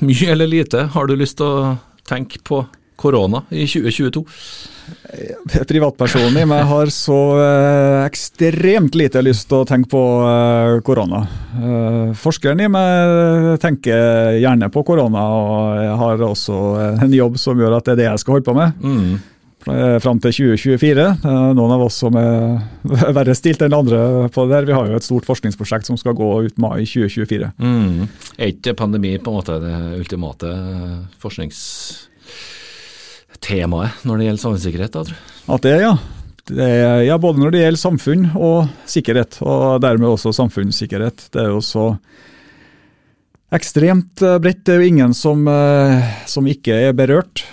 mye 0.09 0.31
eller 0.33 0.49
lite 0.49 0.87
har 0.95 1.09
du 1.09 1.13
lyst 1.17 1.37
til 1.41 1.45
å 1.45 1.75
tenke 2.09 2.41
på 2.41 2.63
korona 2.97 3.43
i 3.53 3.67
2022? 3.69 4.25
Privatpersonen 5.67 6.37
i 6.41 6.45
meg 6.47 6.65
har 6.69 6.91
så 6.93 7.17
eh, 7.41 8.01
ekstremt 8.05 8.95
lite 8.95 9.23
lyst 9.23 9.47
til 9.49 9.61
å 9.61 9.67
tenke 9.67 9.89
på 9.91 10.03
eh, 10.27 10.75
korona. 10.85 11.23
Eh, 11.57 12.11
forskeren 12.17 12.61
i 12.63 12.69
meg 12.71 13.57
tenker 13.63 14.37
gjerne 14.41 14.69
på 14.73 14.83
korona, 14.87 15.23
og 15.23 15.81
jeg 15.83 15.95
har 16.03 16.27
også 16.27 16.59
en 17.07 17.17
jobb 17.17 17.39
som 17.41 17.59
gjør 17.59 17.79
at 17.79 17.87
det 17.87 17.97
er 17.97 18.01
det 18.03 18.07
jeg 18.11 18.23
skal 18.23 18.37
holde 18.37 18.47
på 18.47 18.55
med. 18.57 18.83
Mm. 18.83 19.17
Fram 19.99 20.19
til 20.23 20.31
2024. 20.31 21.05
Eh, 21.27 21.47
Noen 21.57 21.73
av 21.75 21.83
oss 21.87 21.99
som 22.03 22.15
er 22.19 22.59
verre 23.17 23.35
stilt 23.37 23.63
enn 23.65 23.75
andre 23.75 24.29
på 24.33 24.45
det 24.47 24.55
der. 24.55 24.69
Vi 24.69 24.75
har 24.77 24.91
jo 24.91 24.99
et 24.99 25.07
stort 25.07 25.27
forskningsprosjekt 25.27 25.89
som 25.89 25.99
skal 25.99 26.15
gå 26.17 26.29
ut 26.47 26.61
mai 26.61 26.85
2024. 26.85 27.51
Mm. 27.59 28.07
Er 28.37 28.53
ikke 28.53 28.77
pandemi 28.77 29.17
på 29.19 29.33
en 29.33 29.39
måte 29.41 29.59
det 29.63 29.75
ultimate 29.99 30.53
forskningstemaet 33.41 34.05
når 34.05 34.17
det 34.17 34.25
gjelder 34.27 34.43
samfunnssikkerhet? 34.43 34.93
da, 34.93 35.03
tror 35.03 35.15
du? 35.15 35.53
At 35.53 35.61
det, 35.63 35.81
ja. 35.81 35.97
Det 36.47 36.63
er, 36.63 37.01
ja, 37.03 37.17
både 37.17 37.39
når 37.39 37.51
det 37.51 37.61
gjelder 37.61 37.81
samfunn 37.81 38.29
og 38.35 38.67
sikkerhet, 38.87 39.41
og 39.41 39.81
dermed 39.81 40.07
også 40.07 40.31
samfunnssikkerhet. 40.31 41.29
Det 41.33 41.41
er 41.41 41.49
jo 41.51 41.59
så 41.61 41.97
ekstremt 43.51 44.21
eh, 44.21 44.39
bredt. 44.39 44.63
Det 44.63 44.73
er 44.73 44.81
jo 44.81 44.87
ingen 44.87 45.13
som, 45.13 45.45
eh, 45.47 46.07
som 46.25 46.47
ikke 46.47 46.73
er 46.87 46.95
berørt. 46.95 47.43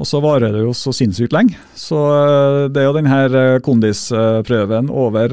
Og 0.00 0.06
så 0.06 0.20
varer 0.22 0.52
det 0.54 0.64
jo 0.64 0.72
så 0.74 0.92
sinnssykt 0.94 1.32
lenge. 1.32 1.54
Så 1.78 1.94
eh, 1.94 2.68
det 2.74 2.82
er 2.82 2.88
jo 2.88 2.96
denne 2.98 3.60
kondisprøven 3.62 4.90
over 4.90 5.30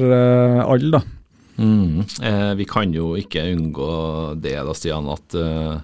alle, 0.62 0.98
da. 0.98 1.02
Mm. 1.58 2.04
Eh, 2.22 2.54
vi 2.54 2.64
kan 2.70 2.94
jo 2.94 3.16
ikke 3.18 3.42
unngå 3.50 3.90
det, 4.38 4.54
da, 4.62 4.74
Stian, 4.78 5.10
at 5.10 5.34
eh, 5.34 5.80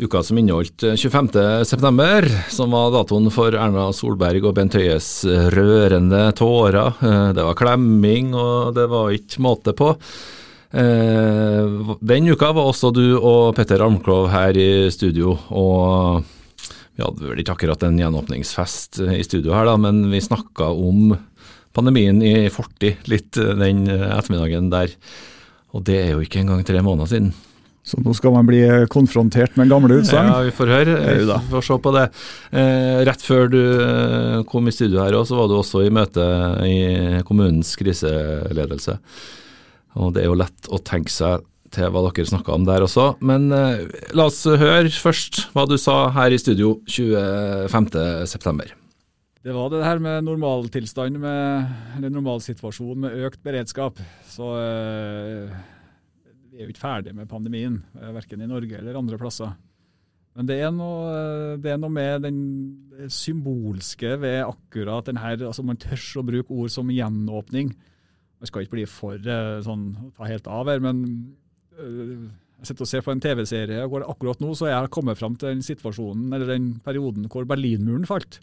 uka 0.00 0.22
som 0.24 0.38
inneholdt 0.40 0.82
eh, 0.86 0.96
25.9., 0.96 2.50
som 2.50 2.74
var 2.74 2.92
datoen 2.94 3.30
for 3.32 3.54
Erna 3.54 3.90
Solberg 3.96 4.44
og 4.48 4.56
Bent 4.56 4.76
Høies 4.78 5.08
rørende 5.54 6.26
tårer. 6.38 6.98
Eh, 7.00 7.30
det 7.36 7.46
var 7.46 7.58
klemming, 7.58 8.34
og 8.34 8.74
det 8.76 8.86
var 8.90 9.14
ikke 9.14 9.44
måte 9.44 9.74
på. 9.76 9.92
Eh, 10.70 11.94
den 12.00 12.30
uka 12.30 12.52
var 12.56 12.70
også 12.70 12.92
du 12.94 13.04
og 13.18 13.56
Petter 13.58 13.82
Almklov 13.84 14.30
her 14.32 14.56
i 14.56 14.88
studio, 14.94 15.34
og 15.50 16.22
vi 16.94 17.04
hadde 17.04 17.26
vel 17.32 17.42
ikke 17.42 17.56
akkurat 17.56 17.84
en 17.86 17.98
gjenåpningsfest 18.00 19.02
i 19.16 19.22
studio 19.26 19.56
her, 19.56 19.66
da, 19.68 19.76
men 19.80 20.04
vi 20.12 20.22
snakka 20.22 20.70
om 20.70 21.14
pandemien 21.76 22.18
i 22.22 22.48
fortid 22.52 23.10
litt 23.10 23.38
eh, 23.40 23.54
den 23.58 23.84
ettermiddagen 23.90 24.72
der. 24.72 24.96
Og 25.70 25.84
det 25.86 26.00
er 26.02 26.12
jo 26.14 26.24
ikke 26.24 26.42
engang 26.42 26.64
tre 26.66 26.82
måneder 26.82 27.12
siden. 27.12 27.30
Så 27.90 27.98
nå 28.04 28.14
skal 28.14 28.34
man 28.36 28.46
bli 28.46 28.60
konfrontert 28.92 29.56
med 29.58 29.70
gamle 29.70 30.00
utsagn. 30.00 30.30
Ja, 30.30 30.38
vi 30.46 30.54
får 30.54 30.70
høre. 30.70 30.96
Vi 31.18 31.26
får 31.50 31.66
se 31.66 31.78
på 31.82 31.92
det. 31.96 32.06
Eh, 32.54 33.02
rett 33.08 33.24
før 33.24 33.50
du 33.50 33.60
eh, 33.82 34.40
kom 34.50 34.70
i 34.70 34.74
studio 34.74 35.02
her, 35.02 35.18
så 35.26 35.38
var 35.40 35.50
du 35.50 35.56
også 35.58 35.82
i 35.86 35.92
møte 35.94 36.24
i 36.68 37.22
kommunens 37.26 37.74
kriseledelse. 37.80 38.98
Og 39.98 40.12
det 40.14 40.22
er 40.22 40.30
jo 40.30 40.38
lett 40.38 40.70
å 40.70 40.78
tenke 40.86 41.10
seg 41.10 41.46
til 41.74 41.90
hva 41.90 42.02
dere 42.06 42.26
snakka 42.26 42.54
om 42.54 42.66
der 42.66 42.86
også. 42.86 43.06
Men 43.26 43.50
eh, 43.54 43.82
la 44.14 44.28
oss 44.30 44.44
høre 44.46 44.90
først 44.94 45.48
hva 45.54 45.66
du 45.70 45.76
sa 45.80 46.04
her 46.14 46.34
i 46.34 46.38
studio 46.38 46.76
25.9. 46.86 48.76
Det 49.40 49.56
var 49.56 49.70
det 49.72 49.82
her 49.86 49.98
med 50.04 50.26
normaltilstand, 50.26 51.16
med, 51.18 51.68
eller 51.96 52.12
normalsituasjon 52.12 53.06
med 53.06 53.22
økt 53.24 53.40
beredskap. 53.42 53.98
Så 54.28 54.52
er 56.60 56.68
jo 56.68 56.74
ikke 56.74 56.84
ferdig 56.84 57.16
med 57.16 57.28
pandemien, 57.30 57.80
eh, 57.98 58.12
verken 58.14 58.42
i 58.42 58.48
Norge 58.48 58.78
eller 58.78 58.98
andre 58.98 59.18
plasser. 59.20 59.54
Men 60.36 60.46
det 60.46 60.60
er 60.62 60.70
noe, 60.74 61.06
eh, 61.10 61.56
det 61.62 61.72
er 61.72 61.80
noe 61.80 61.92
med 61.92 62.26
den 62.26 62.40
symbolske 63.10 64.14
ved 64.20 64.44
akkurat 64.44 65.08
den 65.08 65.18
her, 65.18 65.40
altså 65.46 65.64
Man 65.64 65.80
tør 65.80 66.20
å 66.20 66.26
bruke 66.26 66.50
ord 66.50 66.70
som 66.70 66.92
gjenåpning. 66.92 67.72
Man 68.40 68.46
skal 68.46 68.64
ikke 68.64 68.78
bli 68.78 68.86
for 68.86 69.16
eh, 69.16 69.62
sånn 69.64 70.12
ta 70.16 70.28
helt 70.28 70.46
av 70.46 70.68
her, 70.68 70.80
men 70.80 71.02
jeg 71.80 72.68
sitter 72.68 72.84
og 72.84 72.88
ser 72.90 73.00
på 73.00 73.12
en 73.14 73.22
TV-serie 73.24 73.86
hvor 73.88 74.04
akkurat 74.04 74.40
nå 74.42 74.52
så 74.52 74.66
er 74.68 74.74
jeg 74.74 74.92
kommet 74.92 75.16
fram 75.16 75.36
til 75.40 75.54
den 75.54 75.62
situasjonen, 75.64 76.28
eller 76.34 76.46
den 76.52 76.74
perioden 76.84 77.24
hvor 77.32 77.46
Berlinmuren 77.48 78.04
falt. 78.04 78.36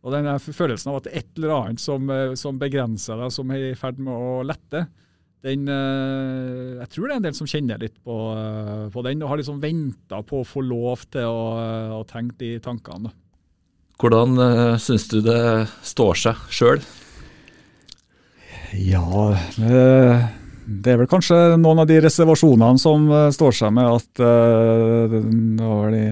Og 0.00 0.14
den 0.14 0.28
følelsen 0.40 0.88
av 0.88 1.00
at 1.00 1.08
det 1.08 1.12
er 1.12 1.20
et 1.20 1.36
eller 1.36 1.52
annet 1.52 1.82
som, 1.82 2.08
som 2.38 2.56
begrenser 2.56 3.18
deg, 3.20 3.34
som 3.34 3.50
er 3.52 3.72
i 3.72 3.76
ferd 3.76 4.00
med 4.00 4.14
å 4.14 4.40
lette, 4.46 4.86
den, 5.46 5.70
eh, 5.70 6.82
jeg 6.82 6.90
tror 6.92 7.06
det 7.06 7.14
er 7.14 7.20
en 7.22 7.28
del 7.28 7.38
som 7.38 7.48
kjenner 7.50 7.80
litt 7.80 7.96
på, 8.04 8.18
eh, 8.34 8.84
på 8.92 9.06
den, 9.06 9.22
og 9.22 9.32
har 9.32 9.40
liksom 9.40 9.62
venta 9.62 10.20
på 10.26 10.42
å 10.42 10.48
få 10.48 10.66
lov 10.66 11.06
til 11.14 11.30
å, 11.30 11.46
å 12.00 12.04
tenke 12.10 12.38
de 12.42 12.52
tankene. 12.64 13.14
Hvordan 13.96 14.36
uh, 14.36 14.76
syns 14.76 15.06
du 15.08 15.22
det 15.24 15.40
står 15.86 16.18
seg 16.20 16.48
sjøl? 16.52 16.82
Ja, 18.74 19.36
det, 19.56 20.90
er 20.90 20.98
vel 20.98 21.08
kanskje 21.08 21.36
noen 21.60 21.80
av 21.80 21.88
de 21.88 22.00
reservasjonene 22.02 22.80
som 22.82 23.06
eh, 23.08 23.28
står 23.34 23.54
seg 23.60 23.72
med 23.76 23.88
at 23.88 24.22
eh, 24.22 25.14
det 25.14 25.22
var 25.62 25.94
de, 25.94 26.02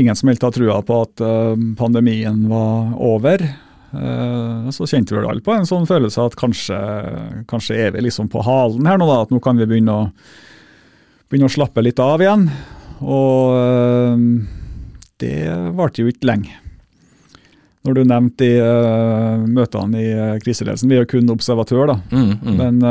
ingen 0.00 0.16
som 0.16 0.30
helt 0.30 0.46
har 0.46 0.54
trua 0.54 0.78
på 0.86 1.00
at 1.04 1.24
eh, 1.24 1.66
pandemien 1.78 2.46
var 2.50 2.94
over. 3.02 3.44
Eh, 3.94 4.70
så 4.70 4.86
kjente 4.86 5.14
vi 5.14 5.20
vel 5.20 5.28
alle 5.30 5.44
på 5.44 5.54
en 5.54 5.68
sånn 5.68 5.86
følelse 5.88 6.24
at 6.24 6.36
kanskje, 6.38 6.78
kanskje 7.50 7.78
er 7.86 7.94
vi 7.94 8.04
liksom 8.06 8.30
på 8.32 8.42
halen 8.46 8.88
her 8.88 8.98
nå, 9.00 9.06
da. 9.10 9.22
At 9.24 9.34
nå 9.34 9.40
kan 9.44 9.60
vi 9.60 9.68
begynne 9.70 9.94
å, 9.94 10.08
begynne 11.30 11.50
å 11.50 11.54
slappe 11.54 11.84
litt 11.84 12.02
av 12.02 12.22
igjen. 12.24 12.48
Og 13.04 13.56
eh, 13.60 14.28
det 15.22 15.38
varte 15.78 16.04
jo 16.04 16.12
ikke 16.12 16.30
lenge. 16.32 16.60
Når 17.84 17.98
du 17.98 18.02
nevnte 18.08 18.46
de 18.46 18.64
eh, 18.64 19.44
møtene 19.44 20.00
i 20.00 20.10
kriseledelsen, 20.42 20.90
vi 20.90 20.98
er 20.98 21.04
jo 21.04 21.12
kun 21.14 21.34
observatør, 21.34 21.86
da. 21.92 21.98
Mm, 22.10 22.32
mm. 22.40 22.60
Men 22.62 22.82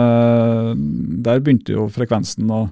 der 1.25 1.41
begynte 1.43 1.75
jo 1.75 1.89
frekvensen 1.91 2.51
å, 2.53 2.67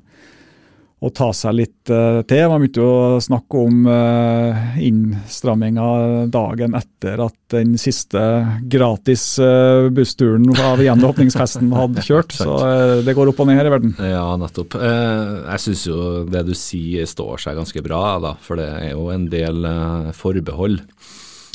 å 1.02 1.10
ta 1.10 1.32
seg 1.34 1.56
litt 1.58 1.90
uh, 1.90 2.22
til. 2.30 2.44
Man 2.52 2.62
begynte 2.62 2.84
jo 2.84 2.90
å 3.18 3.22
snakke 3.24 3.62
om 3.64 3.88
uh, 3.90 4.76
innstramminga 4.78 5.88
dagen 6.30 6.78
etter 6.78 7.24
at 7.26 7.38
den 7.56 7.74
siste 7.82 8.22
gratis 8.70 9.24
uh, 9.42 9.90
bussturen 9.94 10.46
av 10.62 10.84
gjenåpningsfesten 10.86 11.74
hadde 11.74 12.06
kjørt. 12.06 12.36
Så 12.42 12.54
det 13.02 13.18
går 13.18 13.34
opp 13.34 13.42
og 13.42 13.50
ned 13.50 13.58
her 13.58 13.72
i 13.72 13.74
verden. 13.74 13.96
Ja, 13.98 14.28
nettopp. 14.38 14.78
Jeg 14.78 15.66
syns 15.66 15.88
jo 15.90 16.00
det 16.30 16.46
du 16.46 16.54
sier 16.58 17.10
står 17.10 17.42
seg 17.48 17.58
ganske 17.58 17.84
bra, 17.86 18.04
da, 18.22 18.36
for 18.46 18.62
det 18.62 18.70
er 18.70 18.92
jo 18.94 19.10
en 19.14 19.26
del 19.32 19.66
eh, 19.68 20.10
forbehold. 20.16 20.84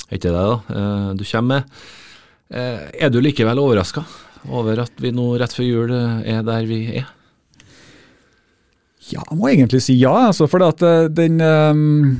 Er 0.07 0.19
ikke 0.19 0.31
det 0.31 0.37
da, 0.37 1.15
du 1.19 1.23
kommer 1.27 1.49
med? 1.53 1.77
Er 2.51 3.11
du 3.11 3.19
likevel 3.23 3.59
overraska 3.59 4.05
over 4.55 4.85
at 4.85 5.03
vi 5.03 5.11
nå 5.15 5.33
rett 5.41 5.55
før 5.55 5.67
jul 5.67 5.95
er 5.97 6.45
der 6.47 6.67
vi 6.69 6.81
er? 7.01 7.13
Ja, 9.13 9.23
jeg 9.23 9.39
må 9.39 9.51
egentlig 9.53 9.83
si 9.85 9.95
ja, 10.01 10.15
altså, 10.29 10.49
for 10.51 10.65
at 10.67 10.83
eh, 10.83 11.07
den 11.15 11.39
um, 11.39 12.17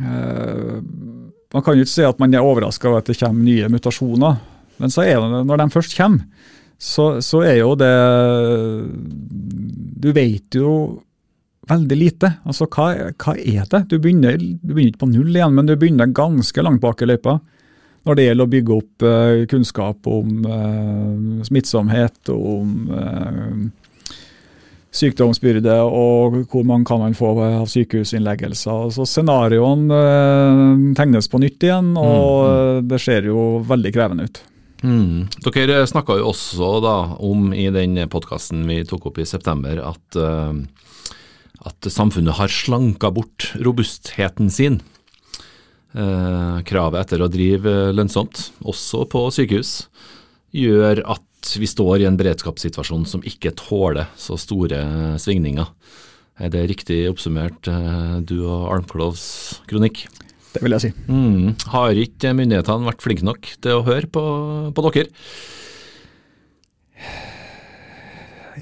uh, 0.00 0.80
Man 1.54 1.62
kan 1.62 1.76
jo 1.76 1.84
ikke 1.84 1.92
si 1.92 2.06
at 2.06 2.18
man 2.18 2.34
er 2.34 2.42
overraska 2.42 2.90
over 2.90 3.04
at 3.04 3.10
det 3.10 3.18
kommer 3.20 3.46
nye 3.46 3.68
mutasjoner, 3.70 4.40
men 4.82 4.90
så 4.90 5.04
er 5.06 5.20
det, 5.22 5.44
når 5.46 5.60
de 5.60 5.68
først 5.70 5.94
kommer, 5.94 6.50
så, 6.74 7.20
så 7.22 7.44
er 7.46 7.60
jo 7.60 7.76
det 7.78 7.92
Du 10.02 10.10
vet 10.12 10.58
jo 10.58 10.72
veldig 11.70 11.96
lite. 11.96 12.30
Altså, 12.44 12.66
hva, 12.68 13.12
hva 13.14 13.34
er 13.38 13.68
det? 13.70 13.84
Du 13.88 13.96
begynner, 14.02 14.36
du 14.36 14.72
begynner 14.74 14.90
ikke 14.92 15.04
på 15.04 15.12
null 15.12 15.30
igjen, 15.32 15.54
men 15.56 15.68
du 15.68 15.76
begynner 15.78 16.10
ganske 16.12 16.64
langt 16.64 16.82
bak 16.82 17.00
i 17.00 17.08
løypa. 17.08 17.38
Når 18.04 18.18
det 18.18 18.26
gjelder 18.26 18.44
å 18.44 18.52
bygge 18.52 18.74
opp 18.74 19.06
uh, 19.06 19.44
kunnskap 19.48 20.10
om 20.10 20.44
uh, 20.44 21.44
smittsomhet, 21.46 22.18
om 22.34 22.90
eh, 22.92 23.54
sykdomsbyrde 24.94 25.76
og 25.84 26.40
hvor 26.50 26.64
mange 26.66 26.86
kan 26.88 27.02
man 27.02 27.16
få 27.18 27.32
av 27.42 27.66
sykehusinnleggelser. 27.70 28.90
Så 28.94 29.06
Scenarioen 29.08 29.88
eh, 29.90 30.72
tegnes 30.98 31.30
på 31.30 31.40
nytt 31.42 31.66
igjen, 31.66 31.94
og 31.98 32.34
mm. 32.46 32.90
det 32.90 33.00
ser 33.02 33.26
jo 33.30 33.46
veldig 33.66 33.94
krevende 33.94 34.28
ut. 34.28 34.42
Mm. 34.84 35.26
Dere 35.48 35.84
snakka 35.88 36.18
jo 36.20 36.30
også 36.30 36.78
da 36.84 36.96
om 37.24 37.52
i 37.56 37.70
den 37.72 37.96
podkasten 38.12 38.66
vi 38.68 38.82
tok 38.86 39.08
opp 39.10 39.20
i 39.22 39.28
september, 39.28 39.80
at, 39.82 40.18
eh, 40.20 41.14
at 41.64 41.90
samfunnet 41.90 42.38
har 42.38 42.52
slanka 42.52 43.10
bort 43.14 43.50
robustheten 43.58 44.52
sin. 44.52 44.82
Eh, 45.94 46.56
kravet 46.66 47.04
etter 47.04 47.22
å 47.22 47.30
drive 47.30 47.72
lønnsomt, 47.94 48.50
også 48.66 49.04
på 49.10 49.28
sykehus, 49.34 49.86
gjør 50.54 51.02
at 51.16 51.22
vi 51.56 51.68
står 51.68 52.02
i 52.02 52.08
en 52.08 52.18
beredskapssituasjon 52.20 53.06
som 53.08 53.24
ikke 53.26 53.54
tåler 53.58 54.10
så 54.18 54.38
store 54.40 54.80
svingninger. 55.22 55.68
Er 56.42 56.50
det 56.50 56.66
riktig 56.70 57.04
oppsummert, 57.10 57.68
eh, 57.70 58.20
du 58.26 58.40
og 58.42 58.72
Almklovs 58.74 59.60
kronikk? 59.70 60.06
Det 60.54 60.62
vil 60.62 60.74
jeg 60.74 60.82
si. 60.82 60.90
Mm. 61.10 61.54
Har 61.70 61.98
ikke 61.98 62.34
myndighetene 62.34 62.88
vært 62.88 63.02
flinke 63.02 63.26
nok 63.26 63.50
til 63.62 63.78
å 63.78 63.84
høre 63.86 64.10
på, 64.10 64.24
på 64.74 64.84
dere? 64.88 65.10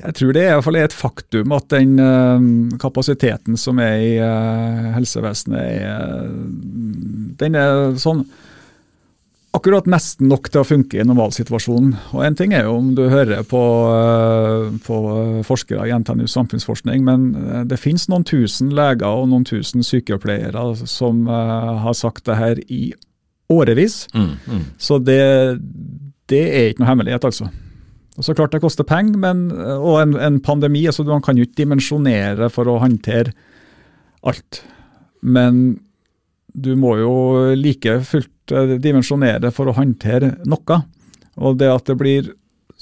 Jeg 0.03 0.17
tror 0.19 0.33
det 0.35 0.43
er, 0.43 0.51
i 0.51 0.55
hvert 0.57 0.67
fall 0.67 0.79
er 0.81 0.87
et 0.89 0.97
faktum 0.97 1.53
at 1.55 1.69
den 1.73 1.99
eh, 2.03 2.47
kapasiteten 2.83 3.59
som 3.61 3.81
er 3.81 3.99
i 4.01 4.15
eh, 4.21 4.89
helsevesenet, 4.97 5.61
er, 5.85 6.33
den 7.41 7.59
er 7.61 7.93
sånn 8.01 8.25
akkurat 9.53 9.89
nesten 9.91 10.31
nok 10.33 10.49
til 10.49 10.63
å 10.63 10.67
funke 10.67 11.01
i 11.01 11.05
normalsituasjonen. 11.07 11.93
Og 12.17 12.25
En 12.25 12.37
ting 12.39 12.55
er 12.57 12.65
jo 12.65 12.77
om 12.79 12.95
du 12.97 13.09
hører 13.13 13.43
på, 13.45 13.63
eh, 13.93 14.79
på 14.87 14.97
forskere 15.45 15.87
i 15.89 15.93
NTNU 15.93 16.27
samfunnsforskning, 16.27 17.05
men 17.05 17.35
eh, 17.37 17.65
det 17.65 17.79
finnes 17.81 18.09
noen 18.09 18.25
tusen 18.25 18.73
leger 18.73 19.07
og 19.07 19.29
noen 19.29 19.45
tusen 19.45 19.85
sykepleiere 19.85 20.87
som 20.87 21.27
eh, 21.29 21.73
har 21.85 21.93
sagt 21.93 22.25
det 22.25 22.37
her 22.37 22.63
i 22.69 22.95
årevis. 23.53 24.07
Mm, 24.15 24.33
mm. 24.47 24.65
Så 24.79 24.99
det, 24.99 25.61
det 26.33 26.45
er 26.49 26.73
ikke 26.73 26.85
noe 26.85 26.93
hemmelighet, 26.95 27.25
altså. 27.25 27.51
Og 28.17 28.25
så 28.25 28.35
klart 28.37 28.53
det 28.53 28.61
koster 28.61 28.85
penger, 28.85 29.17
men, 29.21 29.51
og 29.53 30.01
en, 30.01 30.17
en 30.17 30.41
pandemi. 30.41 30.87
altså 30.87 31.05
Man 31.05 31.25
kan 31.25 31.37
jo 31.37 31.45
ikke 31.45 31.65
dimensjonere 31.65 32.51
for 32.53 32.69
å 32.69 32.81
håndtere 32.81 33.33
alt. 34.23 34.63
Men 35.23 35.81
du 36.53 36.75
må 36.77 36.97
jo 37.01 37.13
like 37.57 38.01
fullt 38.05 38.29
eh, 38.29 38.42
dimensjonere 38.83 39.53
for 39.55 39.71
å 39.71 39.77
håndtere 39.77 40.37
noe. 40.49 40.83
Og 41.41 41.59
det 41.61 41.71
at 41.73 41.89
det 41.89 41.99
blir 42.01 42.33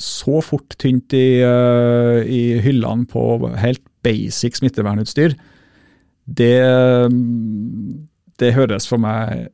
så 0.01 0.41
fort 0.45 0.75
tynt 0.81 1.13
i, 1.17 1.41
eh, 1.45 2.21
i 2.25 2.43
hyllene 2.65 3.07
på 3.11 3.23
helt 3.61 3.83
basic 4.05 4.57
smittevernutstyr, 4.61 5.35
det, 6.31 6.57
det 8.41 8.55
høres 8.57 8.87
for 8.89 9.03
meg 9.03 9.51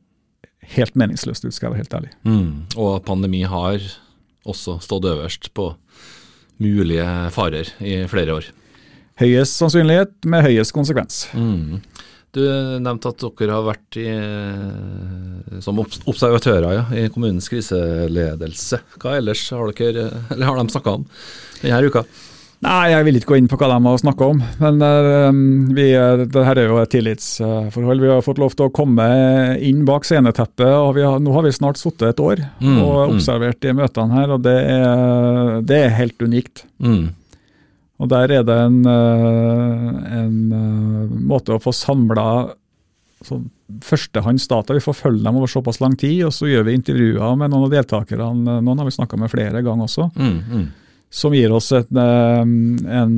helt 0.75 0.95
meningsløst 0.99 1.45
ut, 1.47 1.55
skal 1.55 1.69
jeg 1.69 1.73
være 1.73 1.83
helt 1.83 1.97
ærlig. 1.99 2.13
Mm. 2.27 2.51
Og 2.77 2.93
pandemi 3.07 3.43
har 3.47 3.81
også 4.47 4.77
stått 4.83 5.07
øverst 5.09 5.51
på 5.57 5.71
mulige 6.63 7.07
farer 7.35 7.69
i 7.83 7.99
flere 8.09 8.39
år. 8.39 8.49
Høyest 9.17 9.57
sannsynlighet 9.57 10.27
med 10.29 10.45
høyest 10.45 10.75
konsekvens. 10.75 11.25
Mm. 11.33 11.81
Du 12.37 12.43
nevnte 12.83 13.09
at 13.09 13.23
dere 13.39 13.55
har 13.55 13.65
vært 13.65 13.97
i, 13.97 14.07
som 15.63 15.79
observatører 15.81 16.75
ja, 16.75 16.85
i 16.93 17.07
kommunens 17.13 17.49
kriseledelse. 17.49 18.83
Hva 19.01 19.17
ellers 19.17 19.47
har 19.55 19.73
dere, 19.73 20.09
eller 20.35 20.51
har 20.51 20.61
de 20.61 20.75
snakka 20.75 20.97
om 20.99 21.07
denne 21.63 21.85
uka? 21.89 22.05
Nei, 22.65 22.89
jeg 22.89 23.05
vil 23.05 23.17
ikke 23.19 23.29
gå 23.29 23.37
inn 23.37 23.49
på 23.49 23.57
hva 23.59 23.67
de 23.69 23.77
har 23.85 23.99
snakka 24.01 24.27
om. 24.33 24.39
Men 24.63 24.79
eh, 24.81 25.41
vi, 25.77 25.85
det 26.33 26.45
her 26.47 26.57
er 26.57 26.71
jo 26.71 26.79
et 26.81 26.89
tillitsforhold. 26.89 28.01
Vi 28.01 28.09
har 28.09 28.25
fått 28.25 28.41
lov 28.41 28.55
til 28.57 28.65
å 28.65 28.73
komme 28.73 29.05
inn 29.61 29.83
bak 29.85 30.07
sceneteppet. 30.07 30.65
og 30.65 30.95
vi 30.97 31.05
har, 31.05 31.21
Nå 31.21 31.35
har 31.35 31.45
vi 31.45 31.53
snart 31.53 31.77
sittet 31.81 32.09
et 32.15 32.23
år 32.23 32.41
Mm, 32.57 32.79
og 32.81 32.95
mm. 32.97 33.13
observert 33.13 33.59
de 33.61 33.73
møtene 33.77 34.17
her, 34.17 34.31
og 34.33 34.41
det 34.45 34.55
er, 34.57 35.61
det 35.69 35.77
er 35.83 35.95
helt 35.99 36.21
unikt. 36.21 36.63
Mm. 36.81 37.13
Og 37.97 38.09
der 38.11 38.31
er 38.39 38.45
det 38.45 38.55
en, 38.67 38.81
eh, 38.85 40.17
en 40.21 40.39
eh, 40.53 41.13
måte 41.29 41.55
å 41.55 41.61
få 41.61 41.73
samla 41.73 42.27
sånn 43.25 43.47
førstehåndsdata. 43.83 44.75
Vi 44.77 44.83
får 44.83 44.95
følge 44.95 45.23
dem 45.25 45.37
over 45.39 45.49
såpass 45.49 45.81
lang 45.81 45.95
tid, 45.99 46.21
og 46.27 46.35
så 46.35 46.47
gjør 46.47 46.67
vi 46.67 46.75
intervjuer 46.77 47.39
med 47.39 47.51
noen 47.51 47.65
av 47.65 47.73
deltakerne. 47.73 48.59
Noen 48.61 48.77
har 48.77 48.87
vi 48.87 48.93
snakka 48.95 49.17
med 49.19 49.31
flere 49.33 49.63
ganger 49.65 49.89
også. 49.89 50.11
Mm, 50.15 50.37
mm. 50.45 50.67
Som 51.17 51.33
gir 51.33 51.53
oss 51.55 51.71
et, 51.73 51.89
eh, 51.97 52.41
en, 53.01 53.15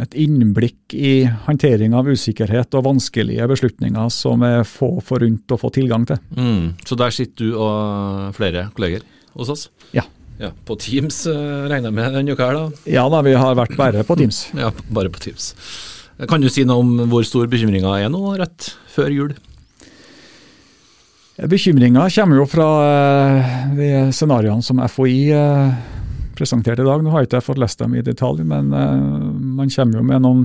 et 0.00 0.16
innblikk 0.24 0.94
i 0.96 1.14
håndtering 1.46 1.94
av 1.98 2.08
usikkerhet 2.08 2.78
og 2.78 2.86
vanskelige 2.88 3.48
beslutninger 3.50 4.08
som 4.14 4.42
er 4.46 4.64
få 4.64 4.96
forunt 5.04 5.52
å 5.52 5.60
få 5.60 5.72
tilgang 5.76 6.08
til. 6.08 6.22
Mm. 6.32 6.80
Så 6.86 6.96
der 6.96 7.12
sitter 7.12 7.44
du 7.44 7.58
og 7.60 8.32
flere 8.38 8.70
kolleger 8.72 9.04
hos 9.36 9.52
oss? 9.52 9.68
Ja. 9.92 10.06
Ja 10.40 10.50
på 10.66 10.76
Teams 10.80 11.22
eh, 11.28 11.68
regner 11.68 11.90
jeg 11.90 11.96
med 11.98 12.16
denne 12.16 12.34
uka 12.34 12.48
her, 12.48 12.56
da? 12.56 12.82
Ja 12.88 13.04
da, 13.12 13.20
vi 13.26 13.36
har 13.36 13.58
vært 13.58 13.76
bare 13.78 14.04
på 14.08 14.16
Teams. 14.20 14.46
Ja, 14.56 14.72
bare 14.88 15.12
på 15.12 15.20
Teams. 15.22 15.52
Kan 16.28 16.42
du 16.42 16.48
si 16.52 16.64
noe 16.68 16.82
om 16.82 17.12
hvor 17.12 17.24
stor 17.28 17.48
bekymringa 17.50 17.92
er 18.00 18.10
nå, 18.12 18.22
rett 18.40 18.72
før 18.92 19.12
jul? 19.12 19.36
Bekymringa 21.40 22.04
kommer 22.12 22.40
jo 22.40 22.48
fra 22.48 22.68
eh, 22.88 23.54
de 23.76 23.90
scenarioene 24.16 24.64
som 24.64 24.80
FHI 24.84 25.20
eh, 25.36 25.78
presenterte 26.36 26.84
i 26.84 26.88
dag. 26.88 27.04
Nå 27.04 27.12
har 27.12 27.24
jeg 27.24 27.30
ikke 27.30 27.44
fått 27.44 27.60
lest 27.60 27.80
dem 27.80 27.96
i 27.96 28.04
detalj, 28.04 28.42
men 28.48 28.72
man 28.72 29.72
kommer 29.72 30.00
jo 30.00 30.04
med 30.08 30.24
noen, 30.24 30.44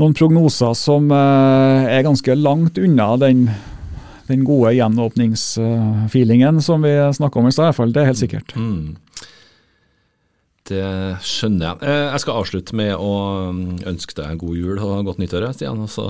noen 0.00 0.16
prognoser 0.16 0.72
som 0.76 1.12
er 1.12 2.04
ganske 2.04 2.36
langt 2.40 2.80
unna 2.80 3.10
den, 3.20 3.44
den 4.28 4.44
gode 4.46 4.72
gjenåpningsfeelingen 4.76 6.62
som 6.64 6.82
vi 6.86 6.92
snakka 7.14 7.38
om 7.40 7.48
i 7.48 7.52
stad. 7.52 7.66
iallfall. 7.70 7.92
Det 7.92 8.02
er 8.02 8.10
helt 8.12 8.20
sikkert. 8.22 8.54
Mm. 8.56 8.96
Det 10.64 10.80
skjønner 11.20 11.66
jeg. 11.74 11.82
Eh, 11.84 12.06
Jeg 12.14 12.20
skal 12.22 12.38
avslutte 12.40 12.76
med 12.78 12.94
å 12.96 13.10
mm, 13.52 13.82
ønske 13.90 14.16
deg 14.16 14.38
god 14.40 14.56
jul 14.56 14.78
og 14.80 15.04
godt 15.10 15.20
nyttår, 15.20 15.44
Stian. 15.52 15.82
Og 15.84 15.90
så 15.92 16.06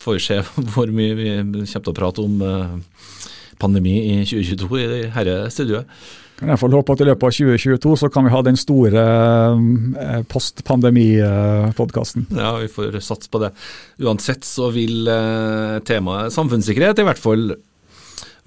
får 0.00 0.16
vi 0.16 0.22
se 0.24 0.38
hvor 0.72 0.88
mye 0.88 1.16
vi 1.18 1.28
kommer 1.36 1.68
til 1.68 1.92
å 1.92 1.96
prate 1.98 2.24
om 2.24 2.40
eh, 2.40 2.76
pandemi 3.60 3.98
i 4.00 4.22
2022 4.24 4.80
i 4.80 4.86
dette 5.04 5.36
studioet. 5.52 5.84
Kan 6.38 6.58
få 6.58 6.68
håpe 6.72 6.94
at 6.96 7.02
i 7.04 7.06
løpet 7.06 7.28
av 7.28 7.34
2022 7.36 7.96
så 8.00 8.08
kan 8.12 8.26
vi 8.26 8.32
ha 8.32 8.40
den 8.42 8.58
store 8.58 9.02
eh, 9.04 10.22
post-pandemi-podkasten. 10.30 12.26
Ja, 12.34 12.56
vi 12.58 12.68
får 12.72 12.98
satse 13.04 13.30
på 13.30 13.38
det. 13.42 13.52
Uansett 14.02 14.44
så 14.46 14.70
vil 14.74 15.06
eh, 15.10 15.78
temaet 15.86 16.34
samfunnssikkerhet 16.34 16.98
i 16.98 17.06
hvert 17.06 17.22
fall 17.22 17.54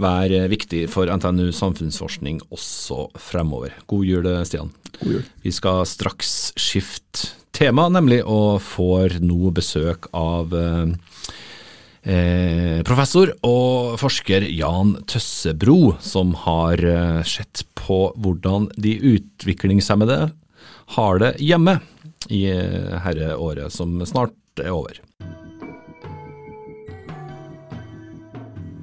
være 0.03 0.43
viktig 0.51 0.83
for 0.93 1.09
NTNU 1.09 1.51
samfunnsforskning 1.55 2.41
også 2.53 3.07
fremover. 3.17 3.73
God 3.89 4.05
jul, 4.05 4.27
Stian. 4.45 4.69
God 4.99 5.11
jul. 5.15 5.23
Vi 5.47 5.51
skal 5.55 5.85
straks 5.89 6.53
skifte 6.59 7.31
tema, 7.57 7.87
nemlig, 7.89 8.19
og 8.27 8.61
får 8.61 9.17
nå 9.23 9.49
besøk 9.55 10.05
av 10.13 10.53
eh, 12.07 12.77
eh, 12.77 12.83
professor 12.87 13.31
og 13.45 13.97
forsker 14.01 14.47
Jan 14.47 14.95
Tøssebro, 15.07 15.97
som 15.99 16.33
har 16.45 16.79
eh, 16.79 17.21
sett 17.27 17.65
på 17.75 18.13
hvordan 18.15 18.69
de 18.77 18.95
utviklingshemmede 19.15 20.31
har 20.97 21.19
det 21.19 21.35
hjemme 21.43 21.79
i 22.31 22.45
herre 22.47 23.01
herreåret 23.03 23.71
som 23.75 23.99
snart 24.07 24.35
er 24.63 24.71
over. 24.73 25.01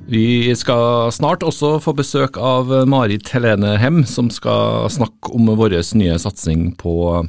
Vi 0.05 0.53
skal 0.53 1.09
snart 1.17 1.43
også 1.43 1.79
få 1.81 1.95
besøk 1.97 2.37
av 2.37 2.69
Marit 2.87 3.31
Helene 3.33 3.79
Hem, 3.81 4.03
som 4.05 4.29
skal 4.31 4.85
snakke 4.93 5.33
om 5.33 5.49
vår 5.57 5.79
nye 5.97 6.19
satsing 6.21 6.75
på 6.77 7.25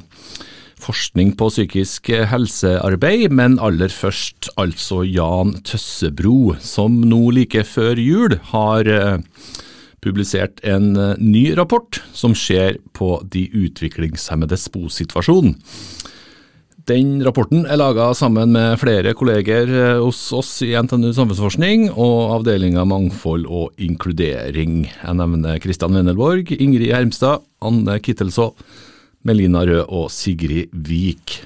forskning 0.86 1.34
på 1.38 1.48
psykisk 1.50 2.10
helsearbeid, 2.30 3.34
men 3.34 3.58
aller 3.62 3.90
først 3.92 4.50
altså 4.60 5.02
Jan 5.06 5.56
Tøssebro, 5.66 6.54
som 6.62 7.00
nå 7.10 7.22
like 7.34 7.64
før 7.66 7.98
jul 7.98 8.36
har 8.52 8.90
eh, 8.90 9.18
publisert 10.04 10.62
en 10.66 10.94
eh, 10.94 11.18
ny 11.18 11.48
rapport 11.58 12.00
som 12.14 12.36
ser 12.38 12.78
på 12.96 13.16
de 13.32 13.46
utviklingshemmedes 13.66 14.68
bosituasjon. 14.74 15.56
Den 16.86 17.16
rapporten 17.26 17.64
er 17.66 17.80
laga 17.80 18.12
sammen 18.14 18.52
med 18.54 18.76
flere 18.78 19.10
kolleger 19.18 19.66
eh, 19.66 20.02
hos 20.04 20.20
oss 20.36 20.52
i 20.62 20.70
NTNU 20.78 21.10
samfunnsforskning 21.16 21.88
og 21.90 22.36
avdelinga 22.36 22.86
mangfold 22.86 23.48
og 23.50 23.74
inkludering. 23.82 24.84
Jeg 24.86 25.18
nevner 25.18 25.58
Kristian 25.62 25.98
Wendelborg, 25.98 26.54
Ingrid 26.54 26.94
Hermstad, 26.94 27.42
Anne 27.58 27.98
Kittelså, 27.98 28.52
Melina 29.26 29.64
Rød 29.66 29.84
og 29.90 30.08
Sigrid 30.14 30.70
Vik. 30.86 31.40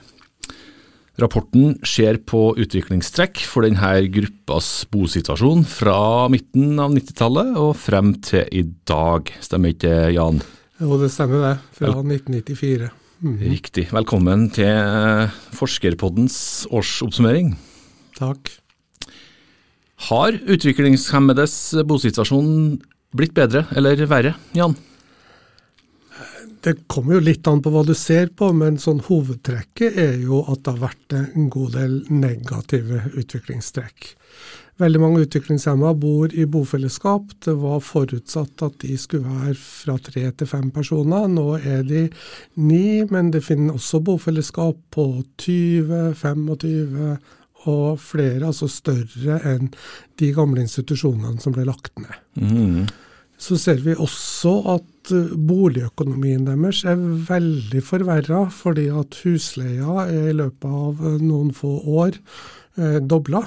Rapporten 1.21 1.75
ser 1.85 2.17
på 2.25 2.55
utviklingstrekk 2.61 3.43
for 3.45 3.67
denne 3.67 3.91
gruppas 4.13 4.69
bosituasjon 4.93 5.67
fra 5.69 6.29
midten 6.33 6.81
av 6.81 6.95
90-tallet 6.95 7.59
og 7.61 7.75
frem 7.77 8.15
til 8.25 8.47
i 8.57 8.63
dag. 8.89 9.29
Stemmer 9.45 9.75
ikke 9.75 9.93
Jan? 10.15 10.41
Jo, 10.81 10.97
det 11.01 11.11
stemmer 11.13 11.45
det. 11.45 11.55
Fra 11.77 11.93
1994. 12.01 12.89
Mhm. 13.21 13.41
Riktig. 13.53 13.89
Velkommen 13.93 14.47
til 14.57 15.29
Forskerpoddens 15.57 16.67
årsoppsummering. 16.73 17.53
Takk. 18.17 18.49
Har 20.09 20.33
utviklingshemmedes 20.33 21.57
bosituasjon 21.85 22.79
blitt 23.13 23.37
bedre 23.37 23.67
eller 23.77 24.01
verre, 24.09 24.39
Jan? 24.57 24.73
Det 26.61 26.75
kommer 26.93 27.17
jo 27.17 27.25
litt 27.25 27.47
an 27.49 27.63
på 27.65 27.73
hva 27.73 27.83
du 27.89 27.95
ser 27.97 28.33
på, 28.37 28.51
men 28.53 28.77
sånn 28.81 29.01
hovedtrekket 29.07 29.97
er 30.01 30.19
jo 30.21 30.43
at 30.45 30.65
det 30.65 30.75
har 30.75 30.83
vært 30.91 31.15
en 31.17 31.49
god 31.53 31.77
del 31.79 31.95
negative 32.13 33.07
utviklingstrekk. 33.17 34.11
Veldig 34.81 35.01
mange 35.01 35.25
utviklingshemma 35.27 35.93
bor 36.01 36.33
i 36.33 36.47
bofellesskap. 36.49 37.35
Det 37.45 37.53
var 37.61 37.83
forutsatt 37.85 38.63
at 38.65 38.79
de 38.81 38.97
skulle 39.01 39.29
være 39.29 39.57
fra 39.61 39.97
tre 40.01 40.23
til 40.33 40.49
fem 40.49 40.71
personer. 40.73 41.29
Nå 41.29 41.59
er 41.59 41.83
de 41.85 42.07
ni, 42.57 43.03
men 43.13 43.29
det 43.35 43.45
finner 43.45 43.77
også 43.77 44.01
bofellesskap 44.05 44.81
på 44.97 45.07
20, 45.45 46.15
25 46.17 47.19
og 47.69 48.01
flere, 48.01 48.47
altså 48.49 48.71
større 48.73 49.37
enn 49.49 49.69
de 50.21 50.33
gamle 50.37 50.65
institusjonene 50.65 51.41
som 51.45 51.53
ble 51.57 51.67
lagt 51.69 51.93
ned. 52.01 52.17
Mm. 52.41 52.89
Så 53.41 53.57
ser 53.59 53.81
vi 53.85 53.95
også 53.97 54.53
at 54.75 55.13
eh, 55.17 55.33
boligøkonomien 55.49 56.45
deres 56.49 56.83
er 56.89 57.01
veldig 57.31 57.83
forverra, 57.85 58.45
fordi 58.53 58.89
at 58.93 59.17
husleia 59.25 60.05
er 60.05 60.31
i 60.31 60.37
løpet 60.37 60.69
av 60.69 61.01
eh, 61.01 61.17
noen 61.25 61.55
få 61.57 61.73
år 62.03 62.19
eh, 62.77 63.01
dobla. 63.01 63.47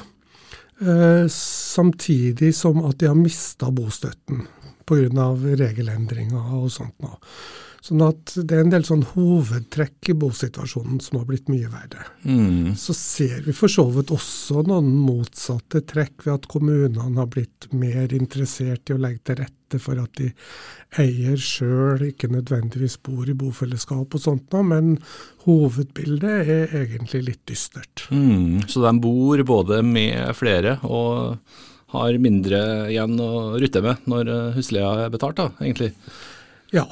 Eh, 0.82 1.26
samtidig 1.30 2.56
som 2.58 2.82
at 2.88 2.98
de 3.00 3.12
har 3.12 3.20
mista 3.20 3.70
bostøtten 3.72 4.48
pga. 4.90 5.28
regelendringer 5.62 6.58
og 6.58 6.72
sånt. 6.74 6.98
Nå. 7.00 7.14
Sånn 7.84 8.00
at 8.06 8.32
det 8.48 8.56
er 8.56 8.62
en 8.64 8.72
del 8.72 8.86
sånn 8.88 9.02
hovedtrekk 9.10 10.14
i 10.14 10.16
bosituasjonen 10.16 11.02
som 11.04 11.18
har 11.20 11.26
blitt 11.28 11.50
mye 11.52 11.68
verre. 11.68 12.06
Mm. 12.24 12.78
Så 12.80 12.94
ser 12.96 13.42
vi 13.44 13.52
for 13.56 13.72
så 13.72 13.84
vidt 13.92 14.14
også 14.16 14.62
noen 14.70 14.88
motsatte 15.04 15.82
trekk 15.90 16.24
ved 16.24 16.38
at 16.38 16.46
kommunene 16.52 17.18
har 17.18 17.28
blitt 17.34 17.68
mer 17.76 18.14
interessert 18.16 18.88
i 18.88 18.96
å 18.96 19.02
legge 19.04 19.26
til 19.28 19.42
rette 19.42 19.82
for 19.84 20.00
at 20.00 20.16
de 20.16 20.30
eier 21.02 21.42
sjøl, 21.42 22.06
ikke 22.08 22.30
nødvendigvis 22.32 22.96
bor 23.04 23.28
i 23.28 23.36
bofellesskap 23.36 24.16
og 24.16 24.22
sånt 24.22 24.56
noe, 24.56 24.64
men 24.70 24.94
hovedbildet 25.44 26.54
er 26.56 26.76
egentlig 26.86 27.22
litt 27.28 27.42
dystert. 27.52 28.06
Mm. 28.16 28.62
Så 28.64 28.80
de 28.86 28.94
bor 29.04 29.44
både 29.50 29.82
med 29.84 30.30
flere 30.40 30.78
og 30.88 31.36
har 31.98 32.22
mindre 32.22 32.62
igjen 32.94 33.20
å 33.20 33.58
rutte 33.60 33.84
med 33.84 34.08
når 34.08 34.32
eh, 34.32 34.56
husleia 34.56 34.94
er 35.04 35.12
betalt, 35.14 35.42
da, 35.42 35.50
egentlig? 35.60 35.92
Ja. 36.74 36.88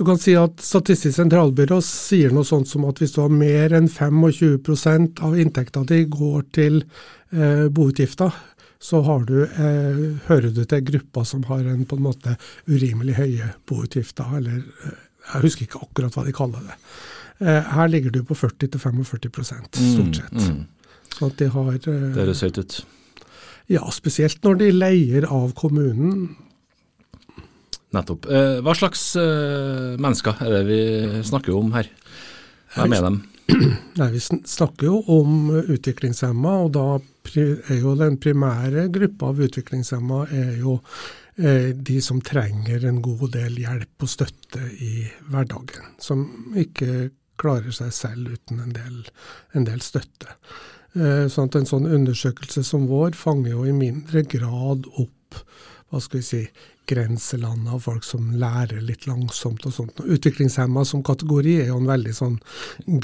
Du 0.00 0.04
kan 0.08 0.16
si 0.16 0.32
at 0.32 0.62
Statistisk 0.64 1.12
sentralbyrå 1.12 1.76
sier 1.84 2.32
noe 2.32 2.46
sånt 2.48 2.70
som 2.70 2.86
at 2.88 3.02
hvis 3.02 3.12
du 3.12 3.18
har 3.20 3.34
mer 3.34 3.74
enn 3.76 3.84
25 3.84 5.18
av 5.20 5.36
inntekta 5.36 5.82
di 5.90 6.06
går 6.08 6.46
til 6.56 6.78
eh, 6.80 7.66
boutgifter, 7.68 8.32
så 8.80 9.02
har 9.04 9.26
du, 9.28 9.42
eh, 9.44 10.00
hører 10.30 10.54
du 10.56 10.62
til 10.64 10.86
gruppa 10.88 11.26
som 11.28 11.44
har 11.50 11.68
en 11.68 11.84
på 11.84 12.00
en 12.00 12.06
måte 12.06 12.38
urimelig 12.64 13.18
høye 13.18 13.52
boutgifter, 13.68 14.24
eller 14.40 14.64
eh, 14.64 14.98
jeg 15.34 15.44
husker 15.44 15.68
ikke 15.68 15.84
akkurat 15.84 16.16
hva 16.16 16.24
de 16.24 16.36
kaller 16.40 16.64
det. 16.70 16.80
Eh, 17.44 17.72
her 17.76 17.92
ligger 17.92 18.16
du 18.16 18.22
på 18.24 18.40
40-45% 18.40 19.82
stort 19.84 20.22
sett. 20.22 20.32
Mm. 20.32 20.64
Så 21.12 21.28
at 21.28 21.40
de 21.44 21.52
har 21.58 21.74
eh, 21.76 21.84
Det 21.84 22.22
høres 22.22 22.46
høyt 22.48 22.64
ut. 22.64 22.82
Ja, 23.68 23.84
spesielt 23.92 24.40
når 24.48 24.62
de 24.64 24.76
leier 24.80 25.28
av 25.28 25.52
kommunen. 25.60 26.30
Nettopp. 27.94 28.28
Eh, 28.30 28.60
hva 28.62 28.74
slags 28.78 29.02
eh, 29.18 29.96
mennesker 29.98 30.42
er 30.44 30.52
det 30.54 30.62
vi 30.68 30.82
snakker 31.26 31.56
om 31.58 31.72
her? 31.74 31.88
Hvem 32.76 32.94
er 32.94 33.06
dem? 33.06 33.16
Nei, 33.98 34.10
Vi 34.14 34.20
snakker 34.22 34.86
jo 34.86 35.00
om 35.10 35.50
utviklingshemma, 35.58 36.52
og 36.66 36.70
da 36.76 36.84
er 37.34 37.80
jo 37.80 37.96
den 37.98 38.20
primære 38.22 38.86
gruppa 38.94 39.32
av 39.32 39.42
utviklingshemma 39.46 40.22
er 40.30 40.52
jo 40.62 40.78
eh, 41.42 41.72
de 41.74 41.98
som 42.04 42.22
trenger 42.22 42.86
en 42.86 43.02
god 43.02 43.32
del 43.34 43.58
hjelp 43.58 44.06
og 44.06 44.12
støtte 44.14 44.70
i 44.78 45.08
hverdagen. 45.26 45.96
Som 45.98 46.54
ikke 46.58 47.10
klarer 47.40 47.74
seg 47.74 47.90
selv 47.96 48.36
uten 48.36 48.62
en 48.62 48.74
del, 48.76 49.00
en 49.56 49.66
del 49.66 49.82
støtte. 49.82 50.36
Sånn 50.90 51.46
at 51.46 51.54
En 51.54 51.68
sånn 51.68 51.86
undersøkelse 51.86 52.64
som 52.66 52.88
vår 52.90 53.14
fanger 53.14 53.52
jo 53.52 53.62
i 53.64 53.72
mindre 53.72 54.24
grad 54.26 54.88
opp 54.98 55.38
hva 55.90 56.00
skal 56.02 56.20
vi 56.20 56.26
si, 56.26 56.40
grenselandet 56.90 57.72
av 57.74 57.82
folk 57.86 58.04
som 58.06 58.32
lærer 58.40 58.82
litt 58.84 59.06
langsomt 59.08 59.66
og 59.68 59.74
sånt. 59.74 60.02
Og 60.02 60.16
Utviklingshemma 60.16 60.84
som 60.88 61.04
kategori 61.06 61.56
er 61.62 61.70
jo 61.70 61.78
en 61.80 61.90
veldig 61.90 62.14
sånn 62.16 62.38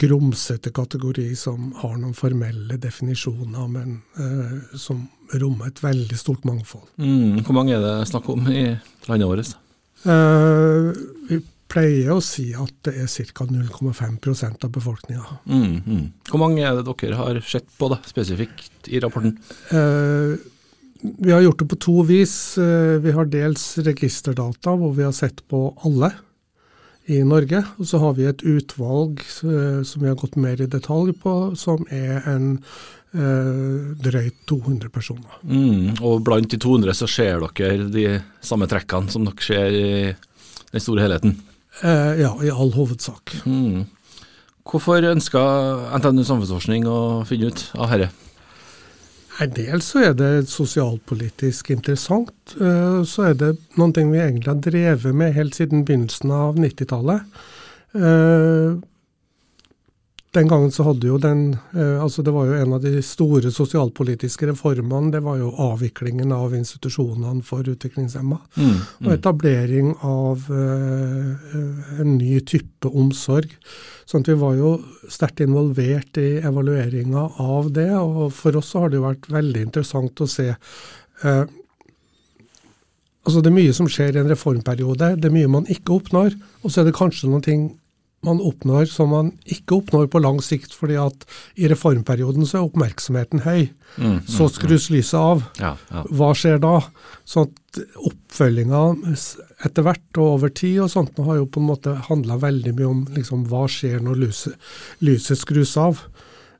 grumsete 0.03 0.73
kategori 0.77 1.29
som 1.39 1.73
har 1.83 1.97
noen 2.01 2.17
formelle 2.17 2.79
definisjoner, 2.83 3.69
men 3.71 4.01
uh, 4.19 4.77
som 4.79 5.07
rommer 5.35 5.71
et 5.71 5.83
veldig 5.83 6.19
stort 6.19 6.47
mangfold. 6.49 6.89
Mm. 7.03 7.43
Hvor 7.47 7.59
mange 7.59 7.77
er 7.77 7.85
det 7.85 8.09
snakk 8.11 8.31
om 8.35 8.47
i 8.51 8.69
landet 9.09 9.31
vårt? 9.31 9.55
Uh, 10.07 10.93
vi 11.31 11.41
pleier 11.71 12.13
å 12.15 12.23
si 12.23 12.49
at 12.57 12.75
det 12.87 12.95
er 13.03 13.31
ca. 13.35 13.47
0,5 13.51 14.45
av 14.65 14.71
befolkninga. 14.73 15.39
Mm, 15.45 15.79
mm. 15.83 16.05
Hvor 16.31 16.43
mange 16.43 16.63
er 16.65 16.79
det 16.79 16.87
dere 16.87 17.19
har 17.19 17.41
sett 17.47 17.67
på 17.79 17.91
da, 17.93 17.99
spesifikt 18.07 18.91
i 18.91 19.01
rapporten? 19.03 19.37
Eh, 19.75 20.37
vi 21.03 21.33
har 21.33 21.41
gjort 21.45 21.59
det 21.59 21.69
på 21.71 21.79
to 21.81 22.03
vis. 22.03 22.59
Eh, 22.59 22.99
Vi 23.03 23.13
har 23.13 23.25
dels 23.31 23.79
registerdata, 23.79 24.77
hvor 24.77 24.95
vi 24.97 25.05
har 25.05 25.13
sett 25.13 25.43
på 25.49 25.69
alle 25.85 26.13
i 27.07 27.23
Norge. 27.23 27.63
Og 27.79 27.87
så 27.87 28.01
har 28.03 28.15
vi 28.19 28.27
et 28.27 28.43
utvalg 28.43 29.21
eh, 29.21 29.83
som 29.87 30.03
vi 30.03 30.09
har 30.09 30.19
gått 30.19 30.37
mer 30.37 30.61
i 30.61 30.67
detalj 30.71 31.15
på, 31.23 31.35
som 31.59 31.87
er 31.91 32.23
en 32.27 32.49
eh, 33.15 33.93
drøyt 34.03 34.39
200 34.51 34.91
personer. 34.95 35.41
Mm. 35.43 35.99
Og 36.03 36.23
blant 36.27 36.51
de 36.51 36.59
200 36.59 36.97
så 36.99 37.11
ser 37.11 37.45
dere 37.59 37.91
de 37.93 38.07
samme 38.45 38.69
trekkene 38.71 39.13
som 39.13 39.27
dere 39.27 39.47
ser 39.47 39.77
i 39.77 39.91
den 40.73 40.83
store 40.83 41.07
helheten? 41.07 41.37
Eh, 41.83 42.23
ja, 42.23 42.33
i 42.43 42.51
all 42.51 42.73
hovedsak. 42.75 43.37
Mm. 43.47 43.85
Hvorfor 44.67 45.05
ønska 45.07 45.41
NTNU 46.01 46.25
Samfunnsforskning 46.27 46.89
å 46.91 47.23
finne 47.29 47.53
ut 47.53 47.69
av 47.79 47.93
dette? 47.93 48.11
Dels 49.37 49.91
så 49.93 50.01
er 50.01 50.15
det 50.17 50.49
sosialpolitisk 50.49 51.71
interessant. 51.71 52.57
eh, 52.57 53.03
Så 53.05 53.23
er 53.23 53.35
det 53.35 53.57
noen 53.77 53.93
ting 53.93 54.13
vi 54.13 54.19
egentlig 54.19 54.49
har 54.49 54.61
drevet 54.65 55.15
med 55.15 55.35
helt 55.35 55.55
siden 55.55 55.85
begynnelsen 55.85 56.31
av 56.31 56.57
90-tallet. 56.57 57.21
Den 60.37 60.49
gangen 60.51 60.73
så 60.73 60.85
hadde 60.85 61.09
jo 61.09 61.17
den 61.21 61.55
eh, 61.73 61.97
Altså 62.03 62.21
det 62.25 62.35
var 62.35 62.49
jo 62.49 62.57
en 62.59 62.75
av 62.77 62.83
de 62.85 63.01
store 63.05 63.49
sosialpolitiske 63.55 64.51
reformene, 64.51 65.09
det 65.15 65.23
var 65.25 65.39
jo 65.41 65.53
avviklingen 65.65 66.35
av 66.37 66.53
institusjonene 66.57 67.41
for 67.47 67.65
utviklingshemma. 67.73 68.37
Mm. 68.59 68.75
Og 69.07 69.13
etablering 69.15 69.95
av 70.05 70.45
eh, 70.53 71.55
en 72.03 72.17
ny 72.19 72.41
type 72.45 72.91
omsorg. 72.91 73.55
Sånn 74.05 74.27
at 74.27 74.33
vi 74.35 74.37
var 74.43 74.59
jo 74.59 74.75
sterkt 75.09 75.41
involvert 75.47 76.21
i 76.21 76.37
evalueringa 76.45 77.25
av 77.43 77.73
det. 77.73 77.89
Og 77.97 78.29
for 78.37 78.61
oss 78.61 78.75
så 78.75 78.85
har 78.85 78.93
det 78.93 79.01
jo 79.01 79.07
vært 79.07 79.31
veldig 79.33 79.65
interessant 79.71 80.21
å 80.21 80.29
se 80.31 80.51
eh, 80.53 81.45
Altså 83.27 83.41
Det 83.43 83.51
er 83.51 83.57
mye 83.57 83.73
som 83.75 83.89
skjer 83.91 84.15
i 84.15 84.21
en 84.21 84.29
reformperiode. 84.31 85.17
Det 85.19 85.27
er 85.27 85.35
mye 85.35 85.49
man 85.51 85.65
ikke 85.73 85.97
oppnår. 85.97 86.37
Og 86.63 86.71
så 86.71 86.85
er 86.85 86.87
det 86.87 86.95
kanskje 86.95 87.27
noen 87.27 87.43
ting 87.43 87.65
man 88.27 88.43
oppnår 88.45 88.89
som 88.91 89.13
man 89.15 89.31
ikke 89.45 89.79
oppnår 89.81 90.09
på 90.13 90.21
lang 90.23 90.41
sikt, 90.45 90.75
fordi 90.77 90.99
at 91.01 91.27
i 91.57 91.71
reformperioden 91.71 92.47
så 92.47 92.61
er 92.61 92.69
oppmerksomheten 92.69 93.45
høy. 93.47 93.69
Mm, 93.97 94.19
Så 94.29 94.51
skrus 94.53 94.91
lyset 94.93 95.19
av. 95.19 95.45
Ja, 95.63 95.77
ja. 95.91 96.05
Hva 96.11 96.33
skjer 96.37 96.61
da? 96.63 96.81
Sånn 97.25 97.49
at 97.49 97.81
oppfølginga 98.11 98.83
etter 99.65 99.87
hvert 99.87 100.21
og 100.21 100.37
over 100.37 100.53
tid 100.53 100.83
og 100.85 100.93
sånt 100.93 101.19
har 101.23 101.41
jo 101.41 101.49
på 101.49 101.63
en 101.63 101.71
måte 101.71 101.97
handla 102.09 102.39
veldig 102.43 102.75
mye 102.77 102.91
om 102.91 103.05
liksom, 103.17 103.47
hva 103.51 103.67
skjer 103.71 104.03
når 104.05 104.23
lyset, 104.27 104.71
lyset 105.05 105.41
skrus 105.41 105.77
av. 105.81 106.03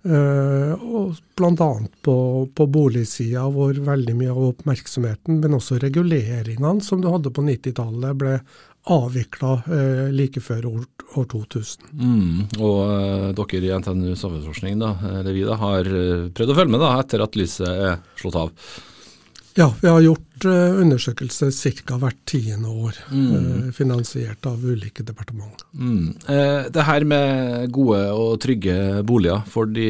Uh, 0.07 0.79
og 0.87 1.17
bl.a. 1.35 1.71
på, 2.07 2.17
på 2.55 2.67
boligsida, 2.71 3.43
hvor 3.51 3.75
veldig 3.75 4.15
mye 4.15 4.31
av 4.31 4.45
oppmerksomheten, 4.53 5.41
men 5.43 5.57
også 5.57 5.81
reguleringene 5.83 6.85
som 6.85 7.03
du 7.03 7.09
hadde 7.11 7.33
på 7.35 7.43
90-tallet, 7.43 8.15
ble 8.21 8.37
avvikla 8.87 9.53
eh, 9.67 10.03
like 10.15 10.41
før 10.41 10.67
år, 10.71 10.83
år 11.19 11.29
2000. 11.33 11.89
Mm. 11.93 12.43
Og 12.63 12.83
eh, 12.87 13.31
dere 13.39 13.63
i 13.67 13.79
NTNU 13.83 14.13
Samfunnsforskning, 14.15 14.77
da, 14.83 14.93
eller 15.11 15.35
vi 15.35 15.47
da, 15.47 15.57
har 15.61 15.89
eh, 15.91 16.29
prøvd 16.35 16.53
å 16.53 16.59
følge 16.61 16.75
med 16.75 16.85
da, 16.85 16.93
etter 17.01 17.25
at 17.25 17.39
lyset 17.39 17.67
er 17.71 17.99
slått 18.21 18.39
av. 18.45 18.53
Ja, 19.57 19.71
vi 19.81 19.89
har 19.89 20.03
gjort 20.05 20.45
eh, 20.45 20.79
undersøkelser 20.83 21.51
ca. 21.89 21.97
hvert 21.97 22.19
tiende 22.29 22.69
år, 22.69 22.99
eh, 23.09 23.73
finansiert 23.73 24.47
av 24.47 24.61
ulike 24.61 25.03
departement. 25.07 25.65
Mm. 25.73 26.13
Eh, 26.29 26.69
det 26.71 26.85
her 26.85 27.07
med 27.09 27.73
gode 27.73 28.03
og 28.13 28.37
trygge 28.45 29.03
boliger 29.09 29.43
for 29.49 29.67
de 29.67 29.89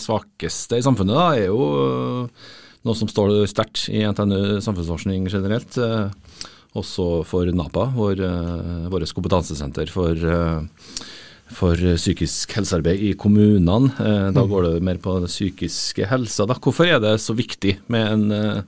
svakeste 0.00 0.80
i 0.80 0.86
samfunnet 0.86 1.20
da, 1.20 1.26
er 1.36 1.50
jo 1.52 1.68
eh, 1.84 2.48
noe 2.84 2.96
som 2.96 3.10
står 3.12 3.44
sterkt 3.48 3.86
i 3.92 4.02
NTNU 4.08 4.62
Samfunnsforskning 4.64 5.28
generelt. 5.28 5.76
Eh, 5.76 6.08
også 6.74 7.24
for 7.26 7.50
NAPA, 7.54 7.90
vår, 7.94 8.20
eh, 8.24 8.88
vårt 8.90 9.14
kompetansesenter 9.14 9.90
for, 9.90 10.14
eh, 10.14 10.62
for 11.54 11.76
psykisk 11.76 12.52
helsearbeid 12.56 13.00
i 13.00 13.14
kommunene. 13.14 13.92
Eh, 14.00 14.30
da 14.32 14.44
går 14.46 14.72
det 14.72 14.82
mer 14.82 14.96
på 14.98 15.20
den 15.20 15.30
psykiske 15.30 16.06
helsa. 16.10 16.46
Da. 16.46 16.54
Hvorfor 16.54 16.86
er 16.86 17.00
det 17.00 17.20
så 17.20 17.34
viktig 17.36 17.78
med 17.88 18.12
en 18.12 18.64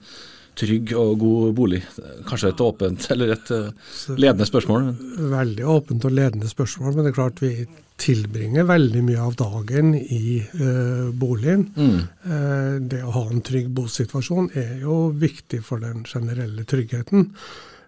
trygg 0.57 0.93
og 0.97 1.19
god 1.19 1.55
bolig? 1.55 1.83
Kanskje 2.25 2.49
et 2.53 2.63
åpent 2.65 3.11
eller 3.11 3.33
et 3.33 3.51
ledende 4.17 4.47
spørsmål? 4.47 4.85
men- 4.85 5.31
Veldig 5.31 5.65
åpent 5.65 6.05
og 6.05 6.13
ledende 6.13 6.49
spørsmål, 6.49 6.95
men 6.95 7.05
det 7.05 7.13
er 7.13 7.23
klart 7.23 7.41
vi 7.41 7.67
tilbringer 7.99 8.67
veldig 8.69 9.03
mye 9.03 9.23
av 9.25 9.37
dagen 9.37 9.95
i 9.95 10.43
uh, 10.61 11.11
boligen. 11.17 11.71
Mm. 11.77 12.03
Uh, 12.27 12.89
det 12.89 13.03
å 13.03 13.15
ha 13.15 13.23
en 13.31 13.41
trygg 13.41 13.71
bosituasjon 13.73 14.51
er 14.55 14.83
jo 14.83 15.11
viktig 15.17 15.63
for 15.65 15.81
den 15.81 16.05
generelle 16.05 16.67
tryggheten. 16.69 17.31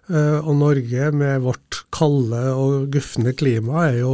Eh, 0.09 0.37
og 0.39 0.55
Norge 0.57 1.11
med 1.13 1.43
vårt 1.45 1.83
kalde 1.93 2.43
og 2.55 2.87
gufne 2.93 3.33
klima 3.37 3.89
er 3.89 4.01
jo 4.01 4.13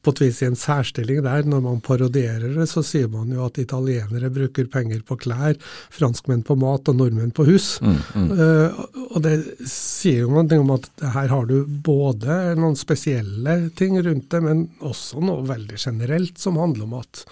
på 0.00 0.14
et 0.14 0.20
vis 0.22 0.38
i 0.40 0.48
en 0.48 0.56
særstilling 0.56 1.20
der. 1.26 1.44
Når 1.48 1.60
man 1.64 1.82
parodierer 1.84 2.54
det, 2.56 2.66
så 2.70 2.82
sier 2.86 3.10
man 3.12 3.32
jo 3.34 3.44
at 3.44 3.60
italienere 3.60 4.30
bruker 4.32 4.68
penger 4.72 5.02
på 5.06 5.18
klær, 5.20 5.58
franskmenn 5.92 6.42
på 6.46 6.56
mat 6.60 6.88
og 6.88 6.96
nordmenn 6.96 7.34
på 7.36 7.44
hus. 7.50 7.74
Mm, 7.84 7.98
mm. 8.14 8.30
Uh, 8.32 8.80
og 9.10 9.20
det 9.26 9.36
sier 9.68 10.24
jo 10.24 10.32
noe 10.32 10.60
om 10.62 10.74
at 10.78 10.88
her 11.18 11.32
har 11.34 11.48
du 11.50 11.58
både 11.68 12.40
noen 12.58 12.78
spesielle 12.80 13.58
ting 13.76 14.00
rundt 14.00 14.30
det, 14.32 14.44
men 14.44 14.68
også 14.80 15.20
noe 15.24 15.44
veldig 15.50 15.80
generelt 15.80 16.40
som 16.40 16.60
handler 16.60 16.88
om 16.88 17.02
at 17.02 17.26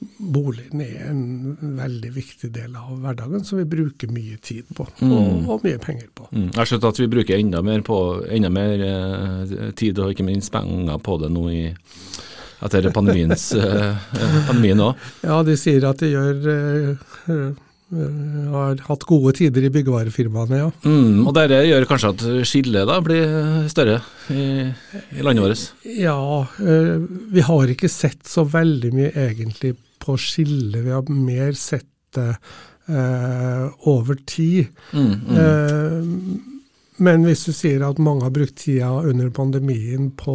boligen 0.00 0.80
er 0.80 1.10
en 1.10 1.56
veldig 1.76 2.10
viktig 2.14 2.50
del 2.54 2.76
av 2.78 2.92
hverdagen 3.02 3.44
som 3.44 3.60
vi 3.60 3.66
bruker 3.68 4.12
mye 4.12 4.38
tid 4.40 4.68
på, 4.76 4.86
Mm. 5.00 5.12
og, 5.12 5.48
og 5.56 5.64
mye 5.64 5.80
penger 5.80 6.08
på. 6.16 6.28
Mm. 6.32 6.50
Jeg 6.54 6.66
har 6.80 6.88
at 6.88 7.00
vi 7.00 7.08
bruker 7.12 7.38
enda 7.38 7.62
mer, 7.64 7.82
på, 7.84 7.98
enda 8.28 8.50
mer 8.52 8.84
eh, 8.84 9.72
tid 9.76 9.98
og 10.00 10.12
ikke 10.14 10.24
minst 10.26 10.52
penger 10.52 11.00
på 11.04 11.18
det 11.20 11.30
nå 11.32 11.46
i, 11.52 11.64
etter 12.64 12.90
pandemiens, 12.96 13.50
eh, 13.56 13.90
eh, 14.20 14.38
pandemien 14.48 14.80
òg. 14.90 15.10
Ja, 15.24 15.42
de 15.44 15.56
sier 15.60 15.84
at 15.88 16.00
de 16.00 16.12
gjør 16.14 16.48
eh, 16.54 16.94
eh, 17.34 17.66
har 17.90 18.80
hatt 18.86 19.04
gode 19.08 19.34
tider 19.36 19.66
i 19.66 19.72
byggevarefirmaene, 19.74 20.62
ja. 20.62 20.70
Mm, 20.86 21.26
og 21.26 21.34
dette 21.36 21.60
gjør 21.66 21.88
kanskje 21.90 22.12
at 22.14 22.26
skillet 22.48 22.88
da 22.88 23.00
blir 23.04 23.68
større 23.72 24.00
i, 24.32 24.48
i 25.18 25.24
landet 25.26 25.44
vårt? 25.44 25.68
Ja, 25.98 26.18
eh, 26.62 26.96
vi 27.36 27.44
har 27.44 27.72
ikke 27.76 27.90
sett 27.92 28.24
så 28.30 28.46
veldig 28.48 28.92
mye 28.96 29.12
egentlig 29.28 29.76
på 30.00 30.16
skille. 30.20 30.82
Vi 30.84 30.92
har 30.94 31.08
mer 31.12 31.52
sett 31.58 31.88
det 32.14 32.30
eh, 32.90 33.66
over 33.88 34.18
tid. 34.26 34.66
Mm, 34.92 35.12
mm. 35.28 35.36
Eh, 35.36 36.48
men 37.00 37.24
hvis 37.24 37.46
du 37.48 37.52
sier 37.56 37.80
at 37.86 38.00
mange 38.02 38.26
har 38.26 38.34
brukt 38.34 38.58
tida 38.60 38.90
under 39.08 39.30
pandemien 39.32 40.10
på 40.20 40.34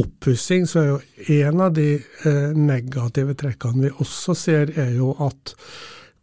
oppussing, 0.00 0.66
så 0.66 0.80
er 0.80 0.88
jo 0.88 1.42
en 1.44 1.62
av 1.68 1.76
de 1.76 1.88
eh, 2.00 2.50
negative 2.56 3.36
trekkene 3.38 3.86
vi 3.86 3.92
også 4.02 4.34
ser, 4.38 4.72
er 4.74 4.96
jo 4.96 5.12
at 5.22 5.54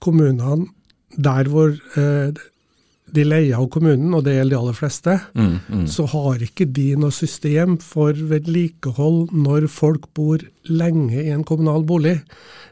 kommunene 0.03 0.67
der 1.15 1.47
hvor 1.51 1.71
eh, 1.71 2.41
de 3.13 3.23
leier 3.27 3.57
av 3.57 3.67
kommunen, 3.69 4.13
og 4.15 4.23
det 4.23 4.37
gjelder 4.37 4.55
de 4.55 4.59
aller 4.61 4.73
fleste, 4.77 5.17
Mm, 5.35 5.59
mm. 5.69 5.87
så 5.87 6.05
har 6.07 6.39
ikke 6.39 6.65
de 6.71 6.95
noe 6.95 7.11
system 7.11 7.77
for 7.81 8.13
vedlikehold 8.13 9.31
når 9.33 9.67
folk 9.71 10.07
bor 10.17 10.39
lenge 10.69 11.23
i 11.23 11.29
en 11.33 11.43
kommunal 11.43 11.83
bolig. 11.83 12.21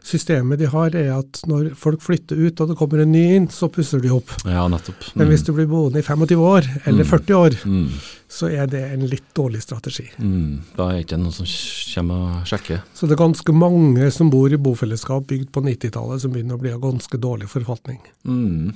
Systemet 0.05 0.59
de 0.61 0.67
har 0.71 0.95
er 0.95 1.09
at 1.17 1.41
når 1.49 1.73
folk 1.75 1.99
flytter 2.01 2.37
ut 2.39 2.61
og 2.63 2.69
det 2.71 2.77
kommer 2.79 3.01
en 3.03 3.11
ny 3.11 3.23
inn, 3.35 3.47
så 3.51 3.67
pusser 3.69 3.99
de 4.01 4.09
opp. 4.15 4.31
Ja, 4.47 4.63
nettopp. 4.71 5.09
Men 5.19 5.27
hvis 5.27 5.43
du 5.43 5.51
blir 5.53 5.67
boende 5.67 5.99
i 5.99 6.05
25 6.05 6.39
år, 6.39 6.63
eller 6.87 7.03
Mm. 7.03 7.09
40 7.09 7.35
år, 7.35 7.57
mm, 7.65 7.89
så 8.29 8.47
er 8.51 8.67
det 8.67 8.83
en 8.93 9.07
litt 9.07 9.33
dårlig 9.35 9.61
strategi. 9.61 10.07
mm, 10.19 10.59
Da 10.77 10.87
er 10.89 10.93
det 10.97 11.07
ikke 11.07 11.19
noen 11.19 11.33
som 11.33 11.45
kommer 11.93 12.15
og 12.39 12.45
sjekker. 12.47 12.81
Så 12.95 13.07
det 13.07 13.19
er 13.19 13.25
ganske 13.25 13.53
mange 13.53 14.11
som 14.11 14.29
bor 14.29 14.47
i 14.47 14.55
bofellesskap 14.57 15.27
bygd 15.27 15.51
på 15.51 15.61
90-tallet 15.63 16.21
som 16.21 16.31
begynner 16.31 16.55
å 16.55 16.61
bli 16.61 16.71
av 16.71 16.79
ganske 16.81 17.17
dårlig 17.19 17.49
forfatning. 17.49 17.99
Mm. 18.25 18.73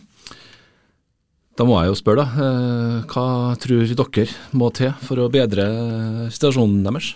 Da 1.53 1.65
må 1.69 1.75
jeg 1.83 1.91
jo 1.91 1.97
spørre, 1.99 2.23
da. 2.23 2.45
eh, 2.47 3.03
Hva 3.11 3.25
tror 3.61 3.83
dere 3.85 4.25
må 4.57 4.71
til 4.73 4.93
for 5.05 5.21
å 5.21 5.29
bedre 5.33 5.67
situasjonen 6.33 6.81
deres? 6.87 7.11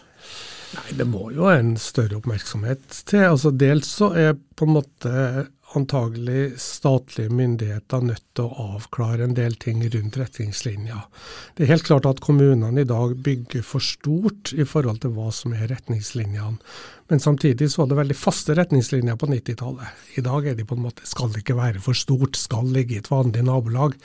Nei, 0.76 0.98
Det 1.00 1.08
må 1.10 1.32
jo 1.34 1.48
en 1.50 1.76
større 1.80 2.20
oppmerksomhet 2.20 2.84
til. 3.08 3.24
Altså 3.32 3.52
Dels 3.56 3.88
så 3.88 4.12
er 4.14 4.36
på 4.58 4.68
en 4.68 4.76
måte 4.76 5.48
antagelig 5.76 6.60
statlige 6.62 7.30
myndigheter 7.34 8.06
nødt 8.08 8.24
til 8.38 8.46
å 8.46 8.68
avklare 8.78 9.26
en 9.26 9.36
del 9.36 9.58
ting 9.60 9.82
rundt 9.84 10.18
retningslinja. 10.20 11.02
Det 11.58 11.66
er 11.66 11.74
helt 11.74 11.88
klart 11.90 12.08
at 12.08 12.22
kommunene 12.24 12.86
i 12.86 12.88
dag 12.88 13.18
bygger 13.26 13.66
for 13.68 13.84
stort 13.84 14.54
i 14.56 14.64
forhold 14.68 15.02
til 15.04 15.12
hva 15.18 15.28
som 15.36 15.56
er 15.58 15.68
retningslinjene. 15.74 16.62
Men 17.12 17.24
samtidig 17.24 17.70
så 17.72 17.84
var 17.84 17.92
det 17.92 18.00
veldig 18.02 18.20
faste 18.20 18.56
retningslinjer 18.56 19.20
på 19.20 19.30
90-tallet. 19.32 20.02
I 20.20 20.24
dag 20.24 20.48
er 20.48 20.58
de 20.58 20.68
på 20.68 20.78
en 20.78 20.86
måte 20.88 21.08
skal 21.08 21.32
det 21.34 21.44
ikke 21.44 21.60
være 21.60 21.84
for 21.84 21.98
stort, 21.98 22.40
skal 22.40 22.68
ligge 22.72 22.96
i 22.96 23.02
et 23.04 23.12
vanlig 23.12 23.44
nabolag. 23.48 23.96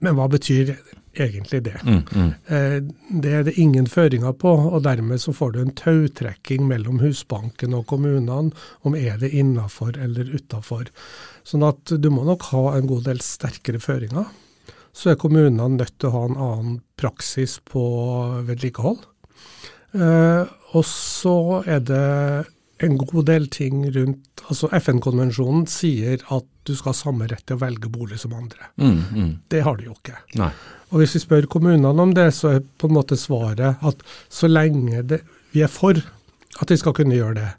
Men 0.00 0.16
hva 0.16 0.30
betyr 0.30 0.74
egentlig 1.14 1.62
det? 1.66 1.76
Mm, 1.84 2.02
mm. 2.14 2.32
Eh, 2.46 2.76
Det 3.22 3.32
er 3.32 3.42
det 3.44 3.58
ingen 3.58 3.86
føringer 3.86 4.32
på, 4.32 4.52
og 4.70 4.82
dermed 4.84 5.20
så 5.20 5.32
får 5.32 5.52
du 5.52 5.60
en 5.60 5.74
tautrekking 5.74 6.68
mellom 6.68 7.00
Husbanken 7.00 7.74
og 7.74 7.86
kommunene 7.86 8.52
om 8.82 8.94
er 8.94 9.18
det 9.18 9.32
innafor 9.34 9.98
eller 9.98 10.30
utafor. 10.30 10.86
Sånn 11.44 11.66
at 11.66 11.84
du 11.98 12.10
må 12.10 12.24
nok 12.24 12.42
ha 12.52 12.76
en 12.76 12.86
god 12.86 13.04
del 13.10 13.20
sterkere 13.24 13.80
føringer. 13.82 14.28
Så 14.92 15.12
er 15.12 15.20
kommunene 15.20 15.68
nødt 15.76 15.98
til 15.98 16.10
å 16.10 16.16
ha 16.16 16.24
en 16.28 16.38
annen 16.38 16.78
praksis 16.98 17.58
på 17.64 17.82
vedlikehold. 18.46 19.04
Eh, 19.94 20.46
og 20.74 20.84
så 20.86 21.62
er 21.66 21.80
det 21.82 22.46
en 22.80 22.96
god 22.98 23.26
del 23.28 23.46
ting 23.52 23.82
rundt 23.92 24.42
altså 24.50 24.70
FN-konvensjonen 24.80 25.66
sier 25.70 26.22
at 26.32 26.46
du 26.66 26.72
skal 26.76 26.92
ha 26.94 26.96
samme 26.96 27.28
rett 27.30 27.44
til 27.46 27.58
å 27.58 27.62
velge 27.62 27.90
bolig 27.92 28.18
som 28.22 28.34
andre. 28.36 28.70
Mm, 28.80 29.00
mm. 29.14 29.32
Det 29.52 29.62
har 29.66 29.78
de 29.78 29.88
jo 29.88 29.96
ikke. 29.96 30.16
Nei. 30.40 30.50
Og 30.90 31.02
hvis 31.02 31.14
vi 31.16 31.22
spør 31.22 31.48
kommunene 31.50 32.06
om 32.06 32.14
det, 32.16 32.30
så 32.34 32.56
er 32.56 32.64
på 32.64 32.90
en 32.90 32.96
måte 32.96 33.18
svaret 33.20 33.84
at 33.86 34.02
så 34.32 34.50
lenge 34.50 35.04
det, 35.12 35.20
vi 35.54 35.62
er 35.66 35.70
for 35.70 35.98
at 36.60 36.70
de 36.70 36.78
skal 36.78 36.96
kunne 36.96 37.18
gjøre 37.18 37.38
det, 37.38 37.50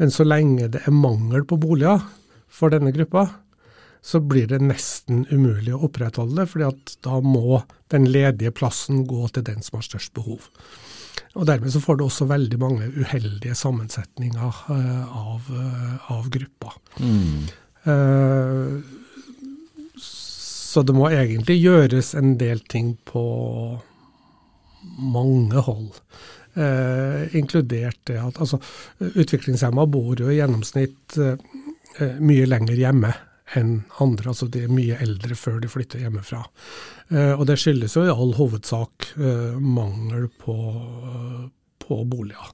men 0.00 0.12
så 0.12 0.26
lenge 0.26 0.68
det 0.74 0.82
er 0.84 0.96
mangel 0.96 1.46
på 1.48 1.58
boliger 1.60 2.02
for 2.54 2.72
denne 2.74 2.92
gruppa, 2.94 3.26
så 4.04 4.20
blir 4.20 4.50
det 4.50 4.60
nesten 4.60 5.22
umulig 5.30 5.72
å 5.72 5.86
opprettholde 5.86 6.42
det, 6.42 6.50
fordi 6.50 6.66
at 6.66 6.90
da 7.06 7.22
må 7.24 7.62
den 7.92 8.04
ledige 8.12 8.52
plassen 8.52 9.06
gå 9.08 9.30
til 9.32 9.46
den 9.46 9.64
som 9.64 9.78
har 9.78 9.86
størst 9.86 10.12
behov. 10.16 10.50
Og 11.38 11.46
Dermed 11.48 11.72
så 11.72 11.80
får 11.80 11.98
du 11.98 12.04
også 12.04 12.28
veldig 12.28 12.58
mange 12.60 12.90
uheldige 12.92 13.56
sammensetninger 13.56 14.60
eh, 14.76 15.16
av, 15.16 15.48
eh, 15.48 16.12
av 16.12 16.28
grupper. 16.36 16.76
Mm. 17.00 17.48
Så 20.04 20.82
det 20.84 20.94
må 20.96 21.08
egentlig 21.08 21.58
gjøres 21.62 22.14
en 22.18 22.36
del 22.40 22.60
ting 22.68 22.94
på 23.08 23.24
mange 25.00 25.60
hold. 25.66 25.92
Inkludert 27.36 28.00
det 28.08 28.16
at 28.20 28.40
altså, 28.40 28.60
utviklingshemma 29.00 29.84
bor 29.90 30.16
jo 30.16 30.30
i 30.32 30.38
gjennomsnitt 30.38 31.18
mye 32.24 32.48
lenger 32.48 32.80
hjemme 32.80 33.12
enn 33.52 33.82
andre. 34.00 34.30
altså 34.32 34.48
De 34.48 34.62
er 34.64 34.72
mye 34.72 34.96
eldre 35.04 35.36
før 35.36 35.60
de 35.60 35.68
flytter 35.68 36.00
hjemmefra. 36.00 36.40
Eh, 37.10 37.32
og 37.36 37.44
det 37.46 37.58
skyldes 37.60 37.96
jo 37.96 38.06
i 38.06 38.12
all 38.12 38.32
hovedsak 38.38 39.10
eh, 39.18 39.58
mangel 39.60 40.28
på, 40.40 40.56
på 41.84 42.00
boliger. 42.08 42.50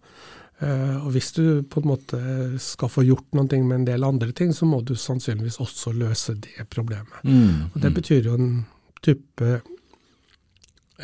Eh, 0.61 0.97
og 1.01 1.13
hvis 1.15 1.31
du 1.39 1.63
på 1.63 1.81
en 1.81 1.89
måte 1.93 2.19
skal 2.61 2.91
få 2.93 3.05
gjort 3.07 3.31
noe 3.39 3.47
med 3.63 3.79
en 3.79 3.87
del 3.89 4.05
andre 4.05 4.33
ting, 4.37 4.53
så 4.53 4.67
må 4.69 4.83
du 4.85 4.95
sannsynligvis 4.99 5.61
også 5.63 5.95
løse 5.97 6.35
det 6.43 6.67
problemet. 6.75 7.23
Mm, 7.25 7.71
Og 7.75 7.81
det 7.81 7.95
betyr 7.97 8.27
jo 8.29 8.35
en 8.37 8.53
type 9.01 9.61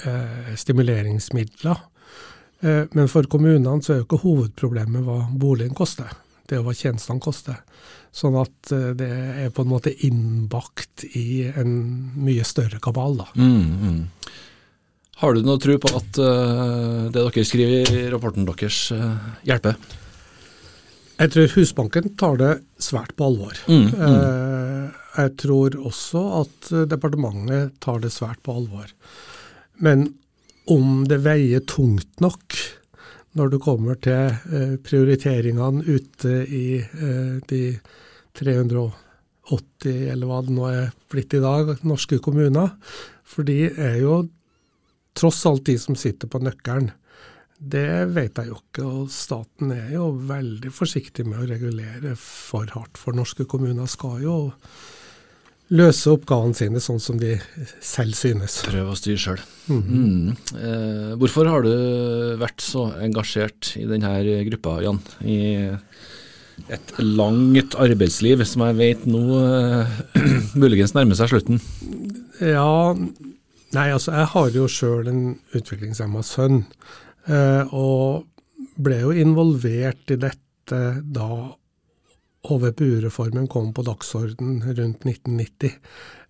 eh, 0.05 0.55
stimuleringsmidler. 0.57 1.79
Eh, 2.61 2.85
men 2.93 3.09
for 3.09 3.23
kommunene 3.31 3.83
så 3.83 3.95
er 3.95 4.03
jo 4.03 4.09
ikke 4.09 4.23
hovedproblemet 4.27 5.05
hva 5.07 5.23
boligen 5.33 5.77
koster, 5.77 6.11
det 6.47 6.57
er 6.57 6.61
jo 6.61 6.69
hva 6.69 6.77
tjenestene 6.77 7.21
koster. 7.21 7.63
Sånn 8.17 8.37
at 8.41 8.73
eh, 8.73 8.93
det 8.97 9.11
er 9.45 9.53
på 9.53 9.65
en 9.67 9.73
måte 9.75 9.93
innbakt 10.07 11.05
i 11.19 11.45
en 11.51 11.73
mye 12.17 12.47
større 12.49 12.81
kabal, 12.83 13.19
da. 13.21 13.27
Mm, 13.37 13.67
mm. 13.77 13.99
Har 15.21 15.37
du 15.37 15.45
noe 15.45 15.61
tro 15.61 15.77
på 15.81 15.91
at 15.97 16.19
uh, 16.21 17.09
det 17.09 17.17
dere 17.17 17.45
skriver 17.49 17.93
i 17.93 18.03
rapporten 18.13 18.45
deres 18.49 18.83
uh, 18.93 19.17
hjelper? 19.49 19.77
Jeg 21.17 21.33
tror 21.33 21.53
Husbanken 21.55 22.11
tar 22.21 22.37
det 22.41 22.51
svært 22.85 23.15
på 23.17 23.25
alvor. 23.31 23.57
Mm. 23.73 23.87
Eh, 23.89 24.97
jeg 25.17 25.31
tror 25.41 25.79
også 25.89 26.25
at 26.43 26.69
departementet 26.91 27.79
tar 27.81 28.03
det 28.03 28.11
svært 28.13 28.43
på 28.45 28.53
alvor. 28.61 28.91
Men 29.81 30.11
om 30.69 31.07
det 31.09 31.23
veier 31.25 31.65
tungt 31.65 32.21
nok 32.21 32.59
når 33.41 33.55
du 33.55 33.57
kommer 33.65 33.97
til 34.05 34.77
prioriteringene 34.85 35.89
ute 35.89 36.37
i 36.45 36.67
de 37.49 37.63
380, 38.39 39.97
eller 40.13 40.31
hva 40.31 40.43
det 40.45 40.55
nå 40.57 40.69
er 40.71 40.95
blitt 41.13 41.37
i 41.37 41.43
dag, 41.43 41.75
norske 41.87 42.21
kommuner, 42.23 42.75
for 43.27 43.47
de 43.49 43.67
er 43.71 44.01
jo 44.03 44.25
tross 45.17 45.45
alt 45.49 45.65
de 45.69 45.79
som 45.81 45.97
sitter 45.99 46.29
på 46.31 46.43
nøkkelen. 46.45 46.93
Det 47.57 47.89
vet 48.13 48.37
jeg 48.37 48.51
jo 48.51 48.59
ikke, 48.59 48.85
og 48.85 49.13
staten 49.13 49.73
er 49.73 49.95
jo 49.95 50.11
veldig 50.29 50.71
forsiktig 50.77 51.25
med 51.25 51.41
å 51.41 51.49
regulere 51.49 52.13
for 52.21 52.69
hardt. 52.75 53.01
For 53.01 53.17
norske 53.17 53.47
kommuner 53.49 53.89
skal 53.89 54.21
jo 54.27 54.37
løse 55.73 56.13
oppgavene 56.13 56.55
sine 56.55 56.83
sånn 56.83 57.01
som 57.03 57.17
de 57.19 57.33
selv 57.83 58.15
synes. 58.19 58.61
Prøv 58.69 58.93
å 58.93 58.99
styre 58.99 59.23
sjøl. 59.23 59.41
Mm. 59.73 59.81
Mm. 59.89 60.29
Eh, 60.61 61.15
hvorfor 61.19 61.49
har 61.51 61.65
du 61.65 61.73
vært 62.39 62.63
så 62.63 62.91
engasjert 63.03 63.73
i 63.81 63.87
denne 63.89 64.13
gruppa, 64.51 64.77
Jan? 64.85 65.01
I 65.25 65.65
et 66.73 66.95
langt 66.99 67.77
arbeidsliv 67.79 68.43
som 68.49 68.65
jeg 68.67 68.79
vet 68.81 69.05
nå 69.09 69.23
uh, 69.39 69.99
muligens 70.61 70.95
nærmer 70.97 71.19
seg 71.19 71.31
slutten. 71.33 71.61
Ja, 72.43 72.95
nei 73.77 73.89
altså 73.93 74.15
jeg 74.17 74.31
har 74.33 74.57
jo 74.57 74.71
sjøl 74.71 75.11
en 75.13 75.23
utviklingshemma 75.57 76.25
sønn. 76.27 76.65
uh, 77.31 77.75
og 77.75 78.27
ble 78.77 78.99
jo 79.01 79.15
involvert 79.17 80.13
i 80.13 80.19
dette 80.21 80.83
da 81.01 81.31
HVPU-reformen 82.47 83.49
kom 83.51 83.73
på 83.75 83.85
dagsorden 83.87 84.61
rundt 84.63 85.07
1990, 85.07 85.73
eh, 85.73 85.81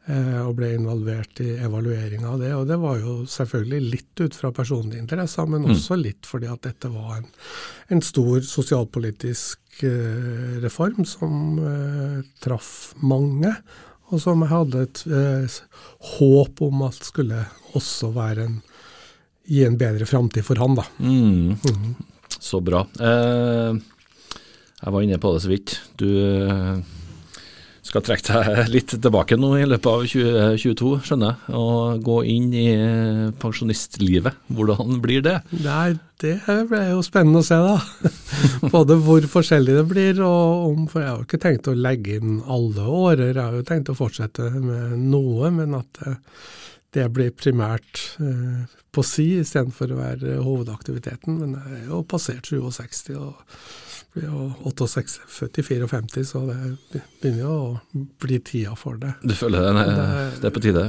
og 0.07 0.53
ble 0.55 0.69
involvert 0.77 1.41
i 1.43 1.57
evalueringa 1.67 2.29
av 2.31 2.43
det. 2.43 2.53
Og 2.55 2.69
det 2.69 2.77
var 2.79 3.01
jo 3.01 3.15
selvfølgelig 3.27 3.91
litt 3.91 4.21
ut 4.23 4.37
fra 4.39 4.53
personlige 4.55 5.03
interesser, 5.03 5.49
men 5.51 5.67
også 5.67 5.99
litt 5.99 6.29
fordi 6.31 6.47
at 6.53 6.63
dette 6.69 6.91
var 6.93 7.17
en, 7.17 7.27
en 7.91 8.05
stor 8.07 8.45
sosialpolitisk 8.47 9.83
eh, 9.83 10.61
reform 10.63 11.03
som 11.11 11.59
eh, 11.59 12.21
traff 12.45 12.71
mange, 13.03 13.51
og 14.15 14.23
som 14.23 14.47
jeg 14.47 14.53
hadde 14.53 14.87
et 14.87 15.03
eh, 15.11 15.59
håp 16.15 16.63
om 16.63 16.87
at 16.87 17.03
skulle 17.11 17.43
også 17.75 18.15
være 18.15 18.47
en 18.47 18.61
gi 19.47 19.65
en 19.65 19.79
bedre 19.79 20.07
framtid 20.09 20.45
for 20.47 20.59
han, 20.61 20.77
da. 20.79 20.85
Mm. 20.99 21.57
Så 22.39 22.61
bra. 22.65 22.83
Eh, 23.01 23.79
jeg 24.83 24.95
var 24.95 25.03
inne 25.03 25.19
på 25.23 25.33
det 25.35 25.43
så 25.45 25.51
vidt. 25.51 25.77
Du 25.99 26.09
eh, 26.11 26.79
skal 27.87 28.03
trekke 28.05 28.41
deg 28.43 28.71
litt 28.73 28.95
tilbake 28.95 29.39
nå 29.39 29.53
i 29.61 29.67
løpet 29.69 29.89
av 29.91 30.05
2022, 30.11 30.91
skjønner 31.07 31.33
jeg, 31.33 31.55
og 31.59 32.03
gå 32.07 32.17
inn 32.33 32.51
i 32.57 32.67
eh, 32.75 33.23
pensjonistlivet. 33.41 34.43
Hvordan 34.57 34.99
blir 35.05 35.23
det? 35.27 35.37
Nei, 35.63 35.95
det 36.23 36.37
ble 36.71 36.83
jo 36.91 37.05
spennende 37.07 37.43
å 37.45 37.47
se, 37.47 37.59
da. 37.63 38.11
Både 38.75 38.99
hvor 39.03 39.27
forskjellig 39.31 39.79
det 39.79 39.87
blir, 39.91 40.23
og 40.27 40.67
om 40.71 40.87
For 40.91 41.03
jeg 41.03 41.11
har 41.13 41.21
jo 41.21 41.29
ikke 41.29 41.43
tenkt 41.47 41.71
å 41.71 41.77
legge 41.79 42.19
inn 42.19 42.41
alle 42.43 42.87
årer, 42.87 43.33
jeg 43.33 43.43
har 43.43 43.59
jo 43.59 43.67
tenkt 43.71 43.93
å 43.93 43.99
fortsette 43.99 44.51
med 44.57 44.97
noe, 45.07 45.53
men 45.55 45.79
at 45.79 46.03
det, 46.03 46.17
det 46.97 47.09
blir 47.15 47.35
primært 47.37 48.03
eh, 48.23 48.67
på 48.97 49.05
si 49.05 49.35
istedenfor 49.43 49.93
å 49.93 50.01
være 50.01 50.39
hovedaktiviteten. 50.41 51.39
Men 51.43 51.59
jeg 51.61 51.83
er 51.83 51.91
jo 51.91 52.03
passert 52.09 52.49
67 52.49 53.13
og 53.19 53.43
blir 54.17 54.27
jo 54.31 54.47
68, 54.73 55.19
født 55.37 55.61
i 55.61 55.67
54, 55.69 56.25
så 56.33 56.43
det 56.49 57.03
begynner 57.21 57.45
jo 57.45 57.55
å 57.61 58.07
bli 58.25 58.41
tida 58.41 58.73
for 58.81 58.97
det. 59.03 59.13
Du 59.23 59.35
føler 59.37 59.69
det, 59.69 59.87
Det- 59.93 60.41
det 60.41 60.51
er 60.51 60.57
på 60.57 60.65
tide? 60.65 60.87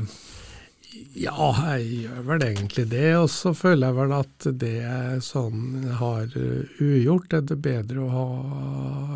Ja, 1.18 1.50
jeg 1.78 2.06
gjør 2.08 2.24
vel 2.28 2.44
egentlig 2.46 2.84
det. 2.90 3.08
Og 3.18 3.28
så 3.34 3.52
føler 3.58 3.88
jeg 3.88 3.96
vel 3.98 4.14
at 4.18 4.48
det 4.62 4.74
jeg 4.84 5.22
sånn 5.26 5.92
har 6.00 6.26
uh, 6.36 6.82
ugjort, 6.82 7.34
er 7.34 7.42
det 7.50 7.58
bedre 7.62 8.04
å 8.06 8.10
ha, 8.14 8.26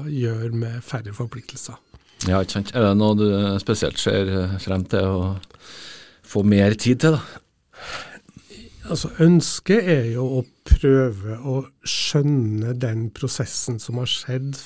gjøre 0.10 0.52
med 0.54 0.82
færre 0.86 1.14
forpliktelser. 1.14 1.78
Ja, 2.30 2.42
ikke 2.42 2.58
sant. 2.60 2.72
Er 2.78 2.86
det 2.86 2.98
noe 3.00 3.16
du 3.18 3.26
spesielt 3.62 3.98
ser 4.02 4.30
eh, 4.30 4.58
frem 4.62 4.84
til 4.86 5.08
å 5.10 5.22
få 6.32 6.44
mer 6.46 6.76
tid 6.78 7.00
til, 7.02 7.18
da? 7.18 7.22
Altså, 8.92 9.08
Ønsket 9.24 9.86
er 9.88 10.08
jo 10.18 10.26
å 10.36 10.40
prøve 10.68 11.38
å 11.48 11.62
skjønne 11.88 12.74
den 12.76 13.06
prosessen 13.16 13.78
som 13.80 14.02
har 14.02 14.10
skjedd 14.12 14.58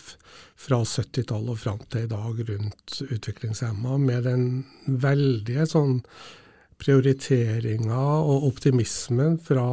fra 0.58 0.80
70-tallet 0.82 1.52
og 1.54 1.60
fram 1.62 1.84
til 1.94 2.08
i 2.08 2.10
dag 2.10 2.40
rundt 2.48 2.96
utviklingshemma, 3.06 4.00
med 4.02 4.26
den 4.26 4.48
veldige 4.88 5.68
sånn 5.70 6.00
prioriteringa 6.82 8.02
og 8.26 8.48
optimismen 8.50 9.38
fra 9.46 9.68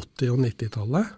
80- 0.00 0.32
og 0.32 0.40
90-tallet. 0.46 1.12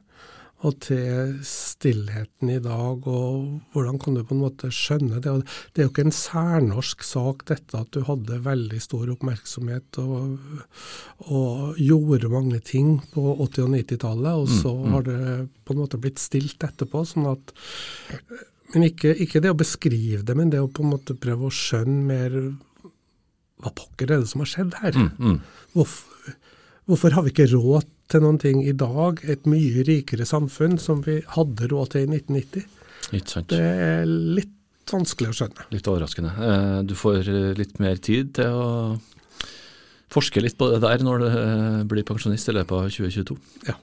Og 0.60 0.74
til 0.84 1.38
stillheten 1.46 2.50
i 2.52 2.58
dag, 2.60 3.06
og 3.08 3.60
hvordan 3.72 3.96
kan 4.02 4.18
du 4.18 4.20
på 4.28 4.34
en 4.36 4.42
måte 4.42 4.68
skjønne 4.74 5.20
det? 5.24 5.32
Det 5.72 5.80
er 5.80 5.86
jo 5.86 5.92
ikke 5.92 6.04
en 6.04 6.12
særnorsk 6.12 7.04
sak 7.06 7.46
dette 7.48 7.78
at 7.80 7.88
du 7.96 8.02
hadde 8.04 8.42
veldig 8.44 8.80
stor 8.84 9.08
oppmerksomhet 9.14 10.00
og, 10.02 10.34
og 11.32 11.80
gjorde 11.80 12.28
mange 12.32 12.60
ting 12.60 12.98
på 13.14 13.24
80- 13.38 13.64
og 13.64 13.72
90-tallet, 13.78 14.42
og 14.42 14.52
så 14.52 14.74
har 14.92 15.06
det 15.08 15.20
på 15.64 15.72
en 15.72 15.80
måte 15.80 16.00
blitt 16.02 16.20
stilt 16.20 16.60
etterpå. 16.68 17.06
sånn 17.08 17.30
at 17.32 17.54
Men 18.74 18.84
ikke, 18.86 19.14
ikke 19.16 19.40
det 19.40 19.50
å 19.50 19.58
beskrive 19.58 20.20
det, 20.22 20.36
men 20.36 20.52
det 20.52 20.60
å 20.60 20.68
på 20.70 20.84
en 20.84 20.92
måte 20.92 21.16
prøve 21.18 21.48
å 21.48 21.54
skjønne 21.54 22.04
mer 22.06 22.36
hva 23.60 23.72
pokker 23.76 24.12
er 24.12 24.20
det 24.22 24.28
som 24.30 24.44
har 24.44 24.48
skjedd 24.48 24.76
her? 24.80 24.96
Mm, 25.20 25.40
Hvorfor, 25.74 26.36
hvorfor 26.88 27.16
har 27.16 27.24
vi 27.26 27.32
ikke 27.34 27.48
råd 27.52 27.88
til 28.10 28.24
noen 28.24 28.38
ting 28.42 28.62
i 28.66 28.74
dag, 28.76 29.20
et 29.30 29.46
mye 29.50 29.84
rikere 29.86 30.26
samfunn 30.28 30.78
som 30.82 31.02
vi 31.06 31.20
hadde 31.36 31.68
råd 31.70 31.92
til 31.94 32.06
i 32.06 32.20
1990? 32.20 32.64
Ikke 33.16 33.32
sant. 33.32 33.52
Det 33.52 33.60
er 33.60 34.08
litt 34.08 34.56
vanskelig 34.90 35.30
å 35.30 35.36
skjønne. 35.40 35.66
Litt 35.74 35.88
overraskende. 35.90 36.32
Eh, 36.46 36.80
Du 36.88 36.96
får 36.98 37.28
eh, 37.30 37.52
litt 37.58 37.78
mer 37.82 38.00
tid 38.02 38.34
til 38.38 38.50
å 38.58 38.66
forske 40.10 40.42
litt 40.42 40.58
på 40.58 40.66
det 40.72 40.80
der 40.82 41.04
når 41.06 41.22
du 41.22 41.28
eh, 41.30 41.78
blir 41.90 42.06
pensjonist 42.06 42.50
i 42.50 42.56
løpet 42.58 42.74
av 42.76 42.90
2022. 42.90 43.38
Ja. 43.70 43.76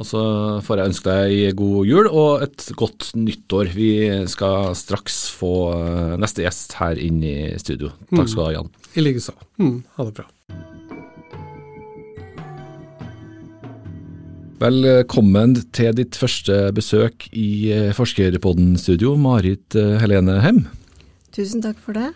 Og 0.00 0.06
så 0.08 0.20
får 0.64 0.80
jeg 0.80 0.90
ønske 0.94 1.12
deg 1.12 1.56
god 1.58 1.90
jul 1.90 2.06
og 2.08 2.44
et 2.46 2.70
godt 2.78 3.10
nyttår. 3.18 3.68
Vi 3.74 3.90
skal 4.32 4.70
straks 4.78 5.26
få 5.36 5.52
neste 6.22 6.46
gjest 6.46 6.78
her 6.80 6.96
inn 6.96 7.20
i 7.20 7.36
studio. 7.60 7.92
Takk 8.08 8.30
skal 8.32 8.40
du 8.40 8.46
ha, 8.46 8.52
Jan. 8.60 8.72
I 8.96 9.04
likeså. 9.04 9.36
Mm, 9.60 9.82
ha 9.98 10.08
det 10.08 10.16
bra. 10.22 10.30
Velkommen 14.60 15.54
til 15.72 15.94
ditt 15.96 16.18
første 16.20 16.66
besøk 16.76 17.30
i 17.32 17.70
eh, 17.72 17.94
Forskerpodden-studio, 17.96 19.14
Marit 19.16 19.72
eh, 19.72 19.94
Helene 20.02 20.34
Hem. 20.44 20.58
Tusen 21.32 21.62
takk 21.64 21.78
for 21.80 21.96
det. 21.96 22.10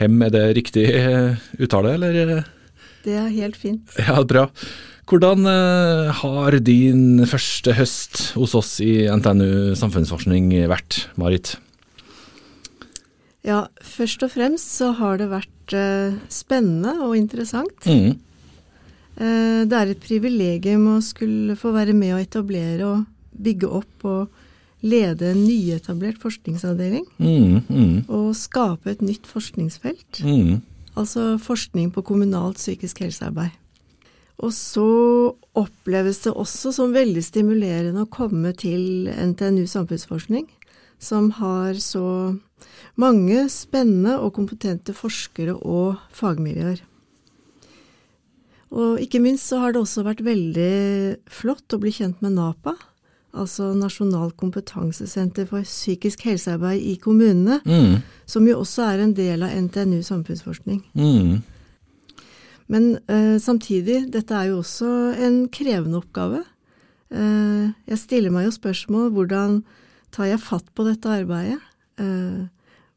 Hem, 0.00 0.16
er 0.26 0.32
det 0.34 0.42
riktig 0.58 0.88
eh, 0.90 1.38
uttale, 1.62 1.92
eller? 1.94 2.42
Det 3.06 3.14
er 3.14 3.30
helt 3.36 3.54
fint. 3.60 3.94
Ja, 4.02 4.18
bra. 4.26 4.48
Hvordan 5.06 5.46
eh, 5.46 6.10
har 6.18 6.58
din 6.66 7.22
første 7.30 7.76
høst 7.78 8.24
hos 8.34 8.58
oss 8.58 8.74
i 8.82 9.06
NTNU 9.14 9.78
samfunnsforskning 9.78 10.50
vært, 10.74 11.04
Marit? 11.14 11.54
Ja, 13.46 13.68
først 13.86 14.26
og 14.26 14.34
fremst 14.34 14.80
så 14.80 14.90
har 14.98 15.22
det 15.22 15.30
vært 15.30 15.78
eh, 15.78 16.18
spennende 16.26 16.98
og 17.06 17.14
interessant. 17.22 17.86
Mm. 17.86 18.18
Eh, 19.16 19.62
det 19.68 19.78
er 19.78 19.92
et 19.92 20.02
privilegium 20.02 20.88
å 20.96 21.00
skulle 21.04 21.56
få 21.58 21.74
være 21.74 21.94
med 21.96 22.16
å 22.16 22.22
etablere 22.22 22.86
og 22.88 23.04
bygge 23.34 23.70
opp 23.80 24.06
og 24.10 24.84
lede 24.84 25.30
en 25.32 25.42
nyetablert 25.46 26.20
forskningsavdeling. 26.22 27.06
Mm, 27.18 27.60
mm, 27.68 27.96
Og 28.08 28.34
skape 28.36 28.90
et 28.90 29.02
nytt 29.02 29.26
forskningsfelt. 29.26 30.22
mm. 30.22 30.62
Altså 30.96 31.38
forskning 31.42 31.90
på 31.90 32.04
kommunalt 32.06 32.56
psykisk 32.56 33.00
helsearbeid. 33.00 33.50
Og 34.38 34.52
så 34.52 35.34
oppleves 35.54 36.20
det 36.22 36.32
også 36.34 36.72
som 36.74 36.94
veldig 36.94 37.22
stimulerende 37.22 38.04
å 38.04 38.10
komme 38.10 38.52
til 38.52 39.08
NTNU 39.10 39.66
samfunnsforskning, 39.66 40.46
som 40.98 41.30
har 41.30 41.74
så 41.74 42.38
mange 42.96 43.48
spennende 43.50 44.18
og 44.20 44.34
kompetente 44.34 44.94
forskere 44.94 45.54
og 45.54 45.98
fagmiljøer. 46.14 46.82
Og 48.74 48.98
ikke 48.98 49.20
minst 49.22 49.46
så 49.46 49.60
har 49.62 49.74
det 49.74 49.80
også 49.84 50.02
vært 50.06 50.24
veldig 50.26 51.20
flott 51.30 51.76
å 51.76 51.78
bli 51.78 51.92
kjent 51.94 52.20
med 52.24 52.34
NAPA, 52.34 52.74
altså 53.34 53.68
Nasjonal 53.78 54.32
kompetansesenter 54.38 55.46
for 55.50 55.62
psykisk 55.66 56.24
helsearbeid 56.26 56.82
i 56.82 56.96
kommunene, 57.02 57.60
Mm, 57.66 58.02
som 58.26 58.46
jo 58.46 58.60
også 58.62 58.82
er 58.92 59.02
en 59.04 59.14
del 59.14 59.42
av 59.46 59.50
NTNU 59.54 60.02
samfunnsforskning. 60.02 60.82
mm. 60.94 61.42
Men 62.66 62.98
eh, 63.12 63.36
samtidig, 63.38 64.10
dette 64.10 64.32
er 64.34 64.48
jo 64.48 64.62
også 64.62 64.88
en 65.20 65.48
krevende 65.52 65.98
oppgave. 66.00 66.40
Eh, 67.12 67.72
jeg 67.90 67.98
stiller 68.00 68.32
meg 68.32 68.46
jo 68.46 68.54
spørsmål 68.56 69.10
hvordan 69.12 69.58
tar 70.10 70.30
jeg 70.30 70.40
fatt 70.40 70.70
på 70.74 70.86
dette 70.88 71.10
arbeidet? 71.12 71.60
Eh, 72.00 72.46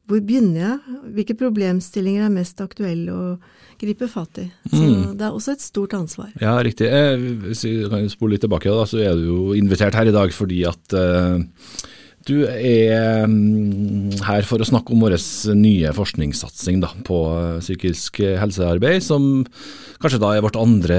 hvor 0.07 0.21
begynner 0.23 0.61
jeg? 0.61 0.79
Hvilke 1.17 1.35
problemstillinger 1.35 2.23
er 2.29 2.31
mest 2.31 2.61
aktuelle 2.63 3.11
å 3.11 3.25
gripe 3.79 4.07
fatt 4.11 4.37
i? 4.41 4.47
Så 4.71 4.81
Mm. 4.83 5.17
det 5.17 5.25
er 5.27 5.31
også 5.35 5.51
et 5.53 5.61
stort 5.61 5.93
ansvar. 5.93 6.29
Ja, 6.41 6.57
riktig. 6.63 6.87
Eh, 6.87 7.17
Hvis 7.47 7.63
vi 7.63 7.89
kan 7.89 8.09
spole 8.09 8.31
litt 8.35 8.41
tilbake, 8.41 8.69
da, 8.71 8.85
så 8.85 8.97
er 9.03 9.15
du 9.15 9.25
jo 9.27 9.53
invitert 9.57 9.93
her 9.95 10.05
i 10.07 10.11
dag 10.15 10.31
fordi 10.33 10.63
at 10.67 10.93
uh, 10.93 11.39
du 12.27 12.43
er 12.43 13.23
mm, 13.25 14.11
her 14.27 14.41
for 14.43 14.57
å 14.59 14.65
snakke 14.67 14.91
om 14.91 14.99
vår 15.05 15.15
nye 15.55 15.93
forskningssatsing 15.95 16.81
da, 16.83 16.89
på 17.07 17.19
eh, 17.39 17.59
psykisk 17.63 18.17
helsearbeid, 18.41 18.99
som 19.05 19.45
kanskje 20.01 20.19
da 20.19 20.33
er 20.35 20.41
vårt 20.43 20.57
andre 20.59 20.97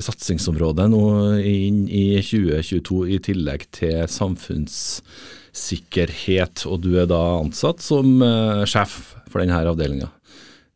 satsingsområde 0.00 0.86
nå 0.88 1.02
inn 1.44 1.84
i 1.92 2.16
2022, 2.24 3.04
i 3.12 3.18
tillegg 3.20 3.66
til 3.76 4.06
samfunnssikkerhet. 4.08 6.64
Og 6.72 6.80
du 6.86 6.96
er 7.00 7.06
da 7.10 7.20
ansatt 7.42 7.80
som 7.84 8.16
sjef 8.64 8.96
for 9.28 9.40
denne 9.44 9.60
avdelinga, 9.68 10.08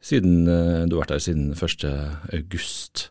siden 0.07 0.47
eh, 0.47 0.85
du 0.87 0.97
har 0.97 1.05
vært 1.05 1.17
her 1.17 1.25
siden 1.25 1.51
1. 1.57 1.87
august. 2.37 3.09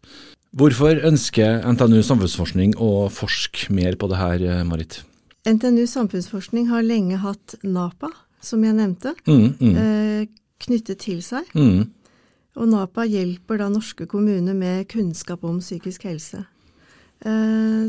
Hvorfor 0.56 1.02
ønsker 1.04 1.66
NTNU 1.68 2.00
samfunnsforskning 2.08 2.78
å 2.80 3.10
forske 3.12 3.68
mer 3.76 3.98
på 4.00 4.08
det 4.12 4.22
her, 4.22 4.46
eh, 4.46 4.64
Marit? 4.68 5.02
NTNU 5.46 5.84
samfunnsforskning 5.91 6.70
har 6.72 6.86
lenge 6.86 7.20
hatt 7.22 7.58
NAPA, 7.64 8.10
som 8.41 8.64
jeg 8.64 8.78
nevnte, 8.78 9.14
Mm, 9.28 9.58
mm, 9.60 9.76
eh, 9.76 10.26
knyttet 10.60 11.00
til 11.00 11.22
seg. 11.22 11.43
mm, 11.54 11.89
Og 12.58 12.68
NAPA 12.70 13.04
hjelper 13.04 13.58
da 13.58 13.68
norske 13.68 14.08
kommuner 14.08 14.56
med 14.56 14.88
kunnskap 14.88 15.43
om 15.43 15.60
psykisk 15.60 16.04
helse. 16.04 16.46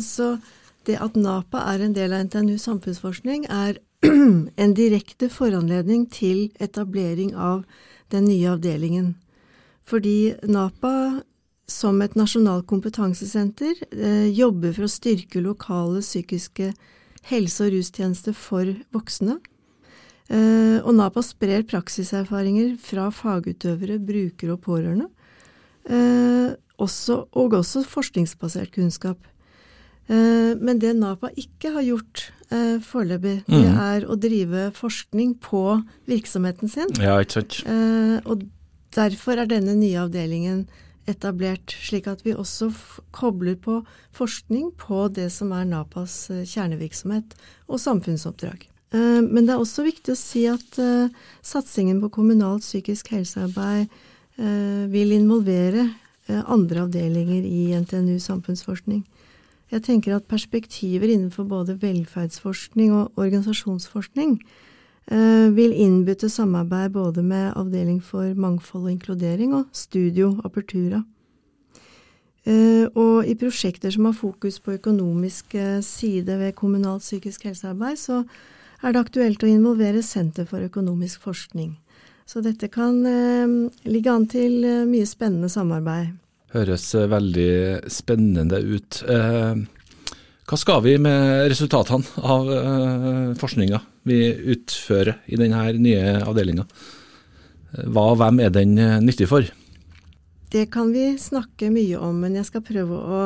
Så 0.02 0.40
det 0.84 0.96
at 1.00 1.14
NAPA 1.14 1.58
er 1.74 1.84
en 1.84 1.92
del 1.92 2.12
av 2.12 2.24
NTNU 2.26 2.56
samfunnsforskning, 2.58 3.46
er 3.48 3.78
en 4.02 4.74
direkte 4.74 5.28
foranledning 5.30 6.10
til 6.10 6.50
etablering 6.58 7.32
av 7.36 7.64
den 8.12 8.28
nye 8.28 8.52
avdelingen. 8.54 9.14
Fordi 9.86 10.34
NAPA 10.46 11.22
som 11.70 11.98
et 12.02 12.14
nasjonalt 12.18 12.66
kompetansesenter 12.70 13.74
eh, 13.90 14.28
jobber 14.34 14.74
for 14.76 14.86
å 14.86 14.90
styrke 14.90 15.42
lokale 15.42 16.02
psykiske 16.04 16.70
helse- 17.26 17.66
og 17.66 17.74
rustjenester 17.74 18.36
for 18.38 18.70
voksne. 18.94 19.38
Eh, 20.30 20.78
og 20.82 20.92
NAPA 20.94 21.22
sprer 21.26 21.66
praksiserfaringer 21.66 22.76
fra 22.82 23.08
fagutøvere, 23.14 23.98
brukere 23.98 24.54
og 24.54 24.62
pårørende. 24.66 25.10
Eh, 25.90 26.54
også, 26.82 27.24
og 27.34 27.58
også 27.58 27.86
forskningsbasert 27.88 28.74
kunnskap. 28.74 29.18
Men 30.06 30.78
det 30.78 30.92
NAPA 30.94 31.32
ikke 31.34 31.72
har 31.74 31.82
gjort 31.82 32.28
eh, 32.50 32.78
foreløpig, 32.78 33.44
det 33.46 33.66
Mhm. 33.66 33.78
er 33.80 34.00
å 34.06 34.16
drive 34.18 34.72
forskning 34.72 35.34
på 35.40 35.84
virksomheten 36.08 36.68
sin. 36.70 36.88
Ja, 37.00 37.18
ikke 37.20 37.32
sant. 37.42 37.62
Eh, 37.66 38.20
og 38.24 38.42
derfor 38.92 39.38
er 39.38 39.46
denne 39.46 39.74
nye 39.76 39.98
avdelingen 40.08 40.66
etablert, 41.06 41.66
slik 41.70 42.06
at 42.08 42.22
vi 42.24 42.32
også 42.34 42.72
kobler 43.12 43.54
på 43.56 43.84
forskning 44.12 44.72
på 44.76 45.12
det 45.12 45.30
som 45.32 45.52
er 45.52 45.64
NAPAs 45.64 46.30
eh, 46.30 46.44
kjernevirksomhet 46.44 47.34
og 47.68 47.78
samfunnsoppdrag. 47.78 48.66
Eh, 48.92 49.20
men 49.22 49.46
det 49.46 49.50
er 49.54 49.58
også 49.62 49.84
viktig 49.84 50.12
å 50.14 50.16
si 50.16 50.46
at 50.46 50.78
eh, 50.78 51.08
satsingen 51.42 52.00
på 52.00 52.10
kommunalt 52.10 52.62
psykisk 52.62 53.08
helsearbeid 53.08 53.88
eh, 54.38 54.86
vil 54.88 55.12
involvere 55.12 55.90
andre 56.28 56.80
avdelinger 56.88 57.44
i 57.46 57.70
NTNU 57.78 58.16
samfunnsforskning. 58.18 59.04
Jeg 59.70 59.82
tenker 59.82 60.16
at 60.16 60.28
perspektiver 60.30 61.10
innenfor 61.10 61.44
både 61.44 61.74
velferdsforskning 61.82 62.92
og 62.94 63.18
organisasjonsforskning 63.18 64.36
eh, 65.10 65.48
vil 65.56 65.74
innby 65.74 66.14
til 66.14 66.30
samarbeid 66.30 66.92
både 66.94 67.22
med 67.22 67.52
Avdeling 67.56 68.02
for 68.02 68.34
mangfold 68.34 68.84
og 68.84 68.90
inkludering 68.94 69.54
og 69.54 69.64
Studio 69.72 70.36
Apertura. 70.44 71.02
Eh, 72.46 72.86
og 72.94 73.26
i 73.26 73.34
prosjekter 73.34 73.90
som 73.90 74.06
har 74.06 74.14
fokus 74.14 74.60
på 74.62 74.76
økonomisk 74.78 75.54
eh, 75.54 75.80
side 75.82 76.38
ved 76.38 76.54
kommunalt 76.54 77.02
psykisk 77.02 77.48
helsearbeid, 77.48 77.98
så 77.98 78.22
er 78.82 78.92
det 78.92 79.02
aktuelt 79.02 79.42
å 79.42 79.50
involvere 79.50 80.02
Senter 80.02 80.46
for 80.46 80.62
økonomisk 80.62 81.26
forskning. 81.26 81.74
Så 82.26 82.42
dette 82.42 82.68
kan 82.70 83.02
eh, 83.06 83.56
ligge 83.86 84.14
an 84.14 84.28
til 84.30 84.62
eh, 84.62 84.86
mye 84.86 85.06
spennende 85.06 85.50
samarbeid. 85.50 86.14
Høres 86.56 86.86
eh, 86.96 87.08
veldig 87.10 87.50
spennende 87.92 88.60
ut. 88.64 89.02
Eh, 89.08 89.58
hva 90.46 90.58
skal 90.60 90.82
vi 90.84 90.94
med 91.02 91.50
resultatene 91.50 92.24
av 92.24 92.50
eh, 92.54 93.34
forskninga 93.38 93.82
vi 94.06 94.20
utfører 94.54 95.20
i 95.26 95.38
denne 95.40 95.66
nye 95.82 96.16
avdelinga? 96.22 96.66
Hva 97.76 98.10
og 98.12 98.20
hvem 98.22 98.40
er 98.46 98.52
den 98.54 98.76
nyttig 99.04 99.26
for? 99.28 99.44
Det 100.52 100.68
kan 100.72 100.92
vi 100.94 101.10
snakke 101.18 101.68
mye 101.74 101.98
om, 101.98 102.20
men 102.22 102.38
jeg 102.38 102.46
skal 102.48 102.62
prøve 102.64 102.96
å 102.96 103.22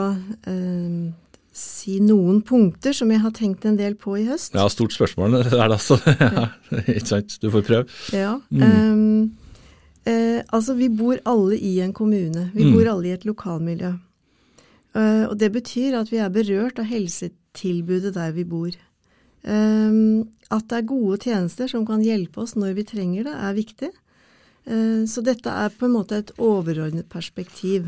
eh, 0.48 1.10
si 1.54 1.98
noen 2.02 2.40
punkter 2.46 2.94
som 2.96 3.10
jeg 3.12 3.22
har 3.22 3.34
tenkt 3.36 3.66
en 3.68 3.76
del 3.78 3.96
på 4.00 4.16
i 4.20 4.24
høst. 4.28 4.56
Ja, 4.56 4.64
stort 4.72 4.94
spørsmål 4.96 5.36
det 5.42 5.52
der, 5.52 5.68
altså. 5.68 6.00
Ja, 6.06 6.48
ikke 6.96 7.06
sant. 7.12 7.36
Du 7.42 7.50
får 7.52 7.66
prøve. 7.68 8.00
Ja. 8.16 8.38
Mm. 8.48 8.64
ehm, 8.66 9.12
eh, 10.06 10.42
altså, 10.52 10.74
vi 10.76 10.88
bor 10.88 11.18
alle 11.26 11.58
i 11.58 11.80
en 11.80 11.92
kommune. 11.92 12.50
Vi 12.54 12.64
Mm. 12.64 12.72
bor 12.74 12.88
alle 12.88 13.08
i 13.08 13.12
et 13.12 13.24
lokalmiljø. 13.24 13.94
Eh, 14.94 15.24
og 15.28 15.38
det 15.38 15.52
betyr 15.52 16.00
at 16.00 16.10
vi 16.10 16.16
er 16.18 16.28
berørt 16.30 16.78
av 16.78 16.84
helsetilbudet 16.86 18.14
der 18.14 18.32
vi 18.32 18.44
bor. 18.44 18.70
Eh, 19.44 20.24
at 20.50 20.68
det 20.68 20.78
er 20.78 20.82
gode 20.86 21.18
tjenester 21.18 21.68
som 21.68 21.86
kan 21.86 22.02
hjelpe 22.02 22.38
oss 22.42 22.54
når 22.54 22.74
vi 22.74 22.82
trenger 22.84 23.24
det, 23.24 23.34
er 23.34 23.54
viktig. 23.54 23.90
Eh, 24.66 25.04
så 25.06 25.22
dette 25.22 25.46
er 25.48 25.68
på 25.70 25.86
en 25.86 25.92
måte 25.94 26.16
et 26.18 26.32
overordnet 26.38 27.08
perspektiv. 27.08 27.86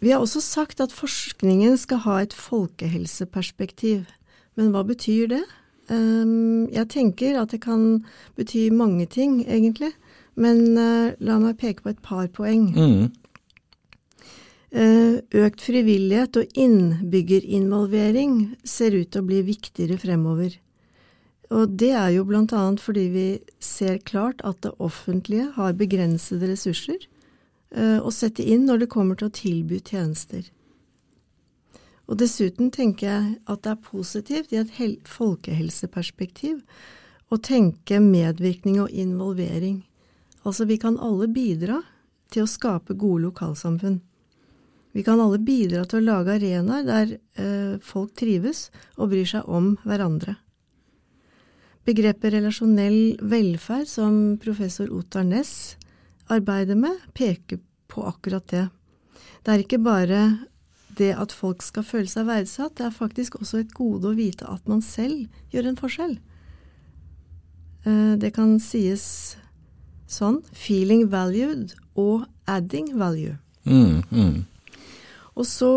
Vi 0.00 0.10
har 0.10 0.20
også 0.20 0.40
sagt 0.42 0.80
at 0.80 0.90
forskningen 0.90 1.76
skal 1.78 1.98
ha 1.98 2.18
et 2.22 2.32
folkehelseperspektiv. 2.32 4.06
Men 4.56 4.72
hva 4.72 4.82
betyr 4.84 5.28
det? 5.28 5.44
Ehm, 5.90 6.68
jeg 6.72 6.88
tenker 6.88 7.40
at 7.40 7.50
det 7.50 7.60
kan 7.62 8.04
bety 8.36 8.70
mange 8.70 9.06
ting, 9.06 9.44
egentlig. 9.46 9.92
Men 10.40 10.78
uh, 10.78 11.12
la 11.20 11.38
meg 11.42 11.58
peke 11.60 11.84
på 11.84 11.92
et 11.92 12.02
par 12.04 12.28
poeng. 12.32 12.70
Mm. 12.72 13.10
Uh, 14.72 15.20
Økt 15.44 15.60
frivillighet 15.60 16.38
og 16.40 16.56
innbyggerinvolvering 16.56 18.54
ser 18.64 18.96
ut 18.96 19.10
til 19.12 19.20
å 19.20 19.28
bli 19.28 19.42
viktigere 19.44 19.98
fremover. 20.00 20.56
Og 21.52 21.74
det 21.76 21.90
er 21.92 22.14
jo 22.14 22.24
annet 22.24 22.80
fordi 22.80 23.08
vi 23.12 23.26
ser 23.60 23.98
klart 23.98 24.40
at 24.40 24.62
det 24.64 24.72
offentlige 24.78 25.50
har 25.58 25.76
begrensede 25.76 26.48
ressurser 26.48 27.04
uh, 27.76 28.00
å 28.00 28.10
sette 28.10 28.42
inn 28.42 28.64
når 28.64 28.84
det 28.84 28.92
kommer 28.94 29.14
til 29.20 29.28
å 29.28 29.36
tilby 29.36 29.80
tjenester. 29.84 30.48
Og 32.08 32.18
dessuten 32.18 32.70
tenker 32.72 33.06
jeg 33.06 33.36
at 33.46 33.62
det 33.64 33.70
er 33.72 33.84
positivt 33.84 34.52
i 34.52 34.60
et 34.60 34.72
hel 34.78 34.96
folkehelseperspektiv 35.04 36.62
å 37.32 37.38
tenke 37.40 38.00
medvirkning 38.00 38.80
og 38.82 38.90
involvering. 38.90 39.82
Altså 40.42 40.66
vi 40.66 40.78
kan 40.82 40.98
alle 40.98 41.28
bidra 41.30 41.80
til 42.32 42.46
å 42.46 42.50
skape 42.50 42.96
gode 42.98 43.28
lokalsamfunn. 43.28 44.00
Vi 44.92 45.04
kan 45.06 45.20
alle 45.22 45.38
bidra 45.40 45.84
til 45.88 46.02
å 46.02 46.06
lage 46.06 46.34
arenaer 46.36 46.84
der 46.84 47.12
eh, 47.40 47.76
folk 47.80 48.12
trives 48.18 48.66
og 48.98 49.12
bryr 49.12 49.28
seg 49.28 49.48
om 49.48 49.76
hverandre. 49.86 50.36
Begrepet 51.88 52.34
relasjonell 52.34 53.16
velferd, 53.18 53.88
som 53.90 54.36
professor 54.42 54.90
Ottar 54.94 55.24
Næss 55.26 55.78
arbeider 56.30 56.78
med, 56.78 57.00
peker 57.16 57.58
på 57.90 58.04
akkurat 58.06 58.46
det. 58.52 58.66
Det 59.42 59.54
er 59.54 59.64
ikke 59.64 59.80
bare 59.82 60.20
det 60.98 61.10
at 61.16 61.32
folk 61.34 61.64
skal 61.64 61.86
føle 61.88 62.10
seg 62.10 62.28
verdsatt, 62.28 62.76
det 62.78 62.86
er 62.86 62.94
faktisk 62.94 63.40
også 63.40 63.62
et 63.62 63.72
gode 63.74 64.12
å 64.12 64.16
vite 64.16 64.46
at 64.46 64.68
man 64.68 64.84
selv 64.84 65.24
gjør 65.54 65.70
en 65.70 65.80
forskjell. 65.80 66.18
Eh, 67.88 68.14
det 68.20 68.34
kan 68.36 68.58
sies 68.62 69.38
sånn 70.12 70.40
feeling 70.52 71.08
valued 71.12 71.74
og 71.98 72.26
adding 72.50 72.92
value. 72.98 73.38
Mm, 73.64 74.02
mm. 74.10 74.42
Og 75.38 75.46
så 75.48 75.72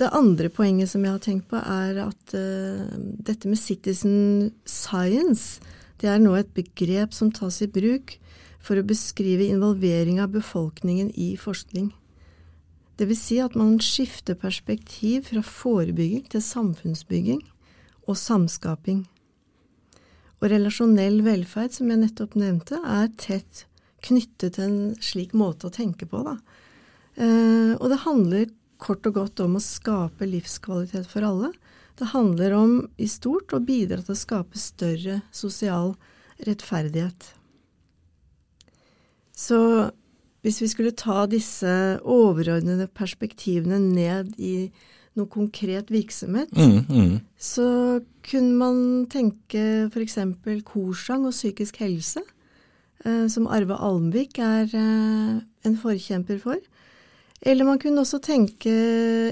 det 0.00 0.10
andre 0.16 0.48
poenget 0.50 0.90
som 0.90 1.04
jeg 1.04 1.14
har 1.14 1.22
tenkt 1.22 1.48
på, 1.50 1.58
er 1.60 2.00
at 2.06 2.34
uh, 2.34 2.88
dette 3.22 3.48
med 3.48 3.60
citizen 3.60 4.52
science, 4.66 5.60
det 6.00 6.10
er 6.10 6.22
nå 6.22 6.34
et 6.38 6.50
begrep 6.56 7.14
som 7.14 7.30
tas 7.34 7.60
i 7.62 7.70
bruk 7.70 8.16
for 8.62 8.78
å 8.78 8.86
beskrive 8.86 9.50
involvering 9.50 10.20
av 10.22 10.32
befolkningen 10.34 11.12
i 11.18 11.34
forskning. 11.38 11.92
Det 12.98 13.08
vil 13.10 13.18
si 13.18 13.38
at 13.42 13.54
man 13.58 13.78
skifter 13.82 14.38
perspektiv 14.38 15.28
fra 15.30 15.42
forebygging 15.42 16.28
til 16.30 16.42
samfunnsbygging 16.44 17.40
og 18.06 18.18
samskaping. 18.18 19.04
Og 20.42 20.50
relasjonell 20.50 21.20
velferd, 21.22 21.70
som 21.76 21.90
jeg 21.92 22.00
nettopp 22.02 22.34
nevnte, 22.38 22.80
er 22.82 23.12
tett 23.20 23.64
knyttet 24.02 24.56
til 24.56 24.64
en 24.66 24.80
slik 24.98 25.36
måte 25.38 25.68
å 25.68 25.74
tenke 25.74 26.08
på, 26.10 26.24
da. 26.26 26.34
Eh, 27.14 27.76
og 27.78 27.86
det 27.92 28.02
handler 28.02 28.48
kort 28.82 29.06
og 29.06 29.14
godt 29.20 29.42
om 29.44 29.54
å 29.54 29.62
skape 29.62 30.26
livskvalitet 30.26 31.06
for 31.06 31.22
alle. 31.26 31.52
Det 31.98 32.10
handler 32.10 32.56
om 32.56 32.72
i 32.98 33.06
stort 33.06 33.54
å 33.54 33.62
bidra 33.62 34.00
til 34.02 34.16
å 34.16 34.18
skape 34.18 34.58
større 34.58 35.20
sosial 35.30 35.94
rettferdighet. 36.42 37.28
Så 39.38 39.60
hvis 40.42 40.58
vi 40.62 40.70
skulle 40.72 40.96
ta 40.98 41.28
disse 41.30 42.00
overordnede 42.02 42.88
perspektivene 42.90 43.78
ned 43.78 44.34
i 44.42 44.72
noe 45.18 45.28
konkret 45.28 45.90
virksomhet, 45.92 46.52
Mm, 46.56 46.84
mm. 46.88 47.20
så 47.36 48.00
kunne 48.24 48.54
man 48.56 49.06
tenke 49.12 49.90
f.eks. 49.92 50.18
korsang 50.64 51.26
og 51.26 51.34
psykisk 51.34 51.76
helse, 51.84 52.22
eh, 53.04 53.26
som 53.28 53.46
Arve 53.46 53.76
Almvik 53.76 54.38
er 54.38 54.72
eh, 54.72 55.40
en 55.68 55.76
forkjemper 55.76 56.40
for. 56.40 56.56
Eller 57.42 57.66
man 57.66 57.78
kunne 57.82 58.00
også 58.00 58.20
tenke 58.22 58.72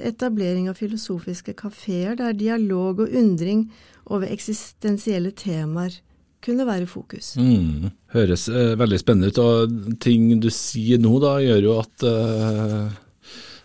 etablering 0.02 0.68
av 0.68 0.74
filosofiske 0.74 1.54
kafeer, 1.54 2.16
der 2.18 2.32
dialog 2.34 3.04
og 3.06 3.12
undring 3.14 3.68
over 4.10 4.26
eksistensielle 4.26 5.30
temaer 5.30 6.00
kunne 6.42 6.66
være 6.66 6.88
fokus. 6.88 7.36
Mm. 7.38 7.90
Høres 8.14 8.48
eh, 8.48 8.74
veldig 8.80 8.98
spennende 8.98 9.30
ut, 9.30 9.38
og 9.38 9.96
ting 10.02 10.32
du 10.42 10.48
sier 10.50 10.98
nå 10.98 11.20
da, 11.22 11.36
gjør 11.44 11.62
jo 11.68 11.76
at 11.82 12.06
eh, 12.08 12.98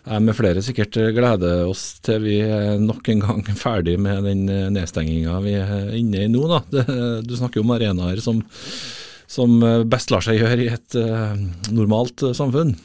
med 0.06 0.36
flere 0.38 0.62
sikkert 0.62 0.98
gleder 1.16 1.66
oss 1.66 2.00
til 2.06 2.22
vi 2.26 2.36
er 2.44 2.78
nok 2.82 3.10
en 3.10 3.24
gang 3.24 3.42
ferdig 3.58 3.96
med 4.02 4.28
den 4.28 4.44
eh, 4.52 4.68
nedstenginga 4.74 5.40
vi 5.46 5.56
er 5.58 5.96
inne 5.98 6.26
i 6.26 6.30
nå. 6.32 6.46
Da. 6.52 6.62
Det, 6.70 6.86
du 7.26 7.34
snakker 7.38 7.64
om 7.64 7.74
arenaer 7.74 8.22
som, 8.24 8.44
som 9.26 9.58
best 9.90 10.14
lar 10.14 10.26
seg 10.26 10.42
gjøre 10.42 10.62
i 10.62 10.70
et 10.76 11.00
eh, 11.02 11.42
normalt 11.74 12.26
eh, 12.28 12.36
samfunn. 12.38 12.76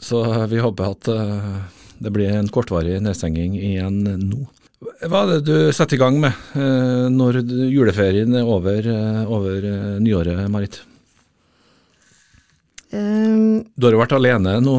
Så 0.00 0.22
vi 0.48 0.62
håper 0.62 0.94
at 0.94 1.10
eh, 1.12 1.52
det 2.00 2.14
blir 2.14 2.32
en 2.32 2.48
kortvarig 2.48 2.96
nedstenging 3.04 3.58
igjen 3.58 4.00
nå. 4.24 4.46
Hva 4.80 5.26
er 5.26 5.34
det 5.34 5.40
du 5.44 5.72
setter 5.76 5.98
i 5.98 6.00
gang 6.00 6.16
med 6.22 6.32
eh, 6.56 7.08
når 7.12 7.42
juleferien 7.68 8.32
er 8.38 8.48
over, 8.48 8.78
eh, 8.80 9.20
over 9.28 9.66
eh, 9.68 9.98
nyåret, 10.00 10.40
Marit? 10.48 10.80
Um, 12.90 13.60
du 13.76 13.86
har 13.86 13.94
jo 13.94 14.00
vært 14.00 14.16
alene 14.16 14.56
nå 14.64 14.76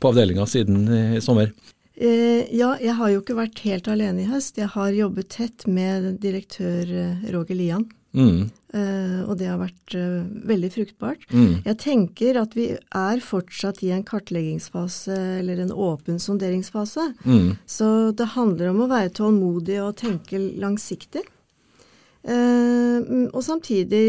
på 0.00 0.10
avdelinga 0.12 0.46
siden 0.50 0.84
i 1.16 1.20
sommer? 1.24 1.52
Eh, 1.96 2.44
ja, 2.52 2.74
jeg 2.76 2.92
har 2.98 3.12
jo 3.12 3.22
ikke 3.22 3.38
vært 3.38 3.62
helt 3.64 3.88
alene 3.88 4.24
i 4.24 4.28
høst. 4.28 4.58
Jeg 4.60 4.68
har 4.74 4.92
jobbet 4.92 5.30
tett 5.32 5.64
med 5.70 6.18
direktør 6.20 6.92
Roger 7.32 7.56
Lian. 7.56 7.86
Mm. 8.16 8.48
Og 8.76 9.34
det 9.40 9.46
har 9.48 9.56
vært 9.60 9.94
veldig 10.48 10.68
fruktbart. 10.72 11.22
Mm. 11.32 11.62
Jeg 11.64 11.76
tenker 11.80 12.36
at 12.40 12.52
vi 12.56 12.66
er 12.76 13.22
fortsatt 13.24 13.82
i 13.84 13.90
en 13.92 14.04
kartleggingsfase, 14.04 15.16
eller 15.40 15.62
en 15.62 15.72
åpen 15.72 16.18
sonderingsfase. 16.20 17.06
Mm. 17.24 17.54
Så 17.64 17.88
det 18.16 18.34
handler 18.34 18.72
om 18.72 18.82
å 18.84 18.90
være 18.90 19.14
tålmodig 19.16 19.78
og 19.80 19.96
tenke 20.00 20.40
langsiktig. 20.60 21.24
Og 22.26 23.40
samtidig 23.44 24.06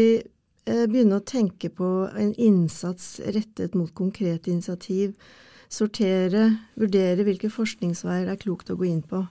begynne 0.64 1.20
å 1.20 1.24
tenke 1.24 1.72
på 1.72 1.92
en 2.12 2.34
innsats 2.36 3.22
rettet 3.24 3.76
mot 3.76 3.92
konkrete 3.96 4.52
initiativ. 4.52 5.14
Sortere, 5.68 6.44
vurdere 6.80 7.26
hvilke 7.26 7.50
forskningsveier 7.52 8.28
det 8.28 8.36
er 8.36 8.44
klokt 8.44 8.70
å 8.72 8.78
gå 8.78 8.88
inn 8.88 9.02
på. 9.04 9.26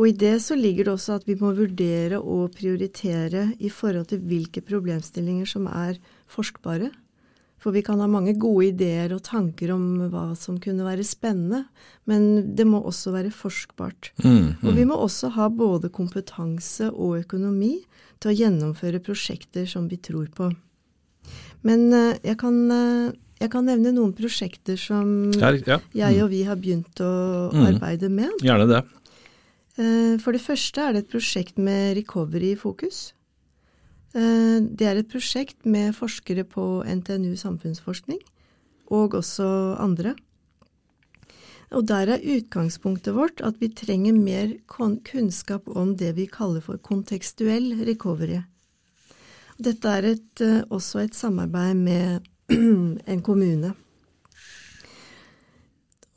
Og 0.00 0.08
i 0.08 0.16
det 0.16 0.38
så 0.42 0.56
ligger 0.56 0.86
det 0.86 0.94
også 0.94 1.18
at 1.18 1.28
vi 1.28 1.36
må 1.38 1.52
vurdere 1.56 2.18
og 2.18 2.54
prioritere 2.56 3.50
i 3.60 3.70
forhold 3.70 4.08
til 4.12 4.22
hvilke 4.24 4.62
problemstillinger 4.64 5.48
som 5.50 5.68
er 5.68 5.98
forskbare. 6.32 6.90
For 7.62 7.74
vi 7.74 7.84
kan 7.86 8.00
ha 8.02 8.08
mange 8.10 8.34
gode 8.42 8.72
ideer 8.72 9.12
og 9.14 9.22
tanker 9.28 9.70
om 9.74 9.84
hva 10.10 10.32
som 10.38 10.56
kunne 10.62 10.82
være 10.82 11.04
spennende, 11.06 11.62
men 12.10 12.54
det 12.58 12.66
må 12.66 12.80
også 12.82 13.12
være 13.14 13.30
forskbart. 13.30 14.10
Mm, 14.24 14.32
mm. 14.32 14.64
Og 14.66 14.78
vi 14.80 14.86
må 14.88 14.98
også 14.98 15.30
ha 15.36 15.46
både 15.46 15.92
kompetanse 15.94 16.90
og 16.90 17.20
økonomi 17.20 17.76
til 18.18 18.32
å 18.32 18.36
gjennomføre 18.40 19.02
prosjekter 19.04 19.68
som 19.70 19.86
vi 19.90 20.00
tror 20.02 20.32
på. 20.34 20.50
Men 21.62 21.86
uh, 21.94 22.18
jeg, 22.24 22.34
kan, 22.42 22.58
uh, 22.72 23.14
jeg 23.42 23.50
kan, 23.52 23.66
nevne 23.66 23.92
noen 23.94 24.12
prosjekter 24.16 24.78
som 24.78 25.32
Her, 25.40 25.58
ja. 25.66 25.78
jeg 25.96 26.22
og 26.22 26.30
vi 26.32 26.42
har 26.46 26.58
begynt 26.60 27.02
å 27.02 27.12
mm. 27.50 27.64
arbeide 27.72 28.10
med. 28.12 28.30
Gjerne 28.44 28.68
det. 28.70 28.82
Eh, 29.80 30.14
for 30.22 30.36
det 30.36 30.44
første 30.44 30.84
er 30.84 30.94
det 30.94 31.04
et 31.04 31.12
prosjekt 31.14 31.58
med 31.58 31.96
recovery 31.98 32.52
i 32.52 32.60
fokus. 32.60 33.10
Eh, 34.14 34.58
det 34.62 34.88
er 34.88 35.00
et 35.00 35.10
prosjekt 35.10 35.64
med 35.64 35.96
forskere 35.96 36.44
på 36.44 36.84
NTNU 36.84 37.34
samfunnsforskning, 37.40 38.20
og 38.92 39.16
også 39.16 39.48
andre. 39.80 40.14
Og 41.72 41.86
der 41.88 42.10
er 42.12 42.26
utgangspunktet 42.34 43.16
vårt 43.16 43.40
at 43.40 43.56
vi 43.62 43.70
trenger 43.72 44.12
mer 44.12 44.52
kunnskap 44.68 45.70
om 45.72 45.94
det 45.96 46.12
vi 46.18 46.28
kaller 46.28 46.60
for 46.60 46.76
kontekstuell 46.76 47.72
recovery. 47.88 48.42
Dette 49.62 49.88
er 49.88 50.04
et, 50.12 50.40
eh, 50.40 50.62
også 50.68 51.04
et 51.04 51.14
samarbeid 51.14 51.76
med 51.76 52.28
en 53.12 53.22
kommune. 53.24 53.72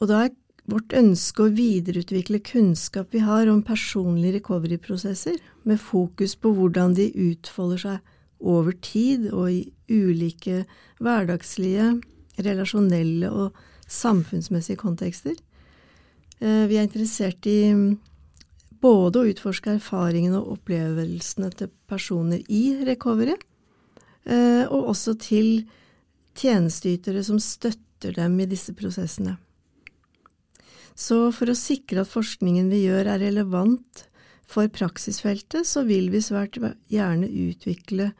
Og 0.01 0.09
da 0.11 0.25
er 0.25 0.33
vårt 0.69 0.95
ønske 0.97 1.45
å 1.45 1.53
videreutvikle 1.53 2.41
kunnskap 2.45 3.13
vi 3.13 3.21
har 3.21 3.49
om 3.51 3.61
personlige 3.65 4.39
recovery-prosesser, 4.39 5.37
med 5.65 5.81
fokus 5.81 6.35
på 6.37 6.51
hvordan 6.57 6.95
de 6.97 7.09
utfolder 7.29 7.81
seg 7.81 8.11
over 8.45 8.75
tid 8.83 9.29
og 9.31 9.49
i 9.53 9.61
ulike 9.89 10.63
hverdagslige, 11.01 11.95
relasjonelle 12.45 13.29
og 13.31 13.55
samfunnsmessige 13.87 14.81
kontekster. 14.81 15.37
Eh, 16.41 16.65
vi 16.67 16.77
er 16.77 16.85
interessert 16.85 17.45
i 17.47 17.95
både 18.83 19.21
å 19.21 19.29
utforske 19.31 19.77
erfaringene 19.77 20.41
og 20.41 20.57
opplevelsene 20.57 21.49
til 21.55 21.71
personer 21.89 22.41
i 22.51 22.75
recovery, 22.85 23.37
eh, 24.25 24.65
og 24.65 24.91
også 24.93 25.15
til 25.21 25.65
tjenesteytere 26.35 27.23
som 27.25 27.39
støtter 27.41 28.15
dem 28.15 28.39
i 28.39 28.49
disse 28.49 28.75
prosessene. 28.77 29.37
Så 30.95 31.31
for 31.35 31.51
å 31.51 31.57
sikre 31.57 32.05
at 32.05 32.11
forskningen 32.11 32.69
vi 32.71 32.85
gjør 32.85 33.09
er 33.15 33.23
relevant 33.25 34.05
for 34.47 34.69
praksisfeltet, 34.71 35.67
så 35.67 35.83
vil 35.87 36.07
vi 36.13 36.23
svært 36.23 36.59
gjerne 36.91 37.27
utvikle 37.27 38.13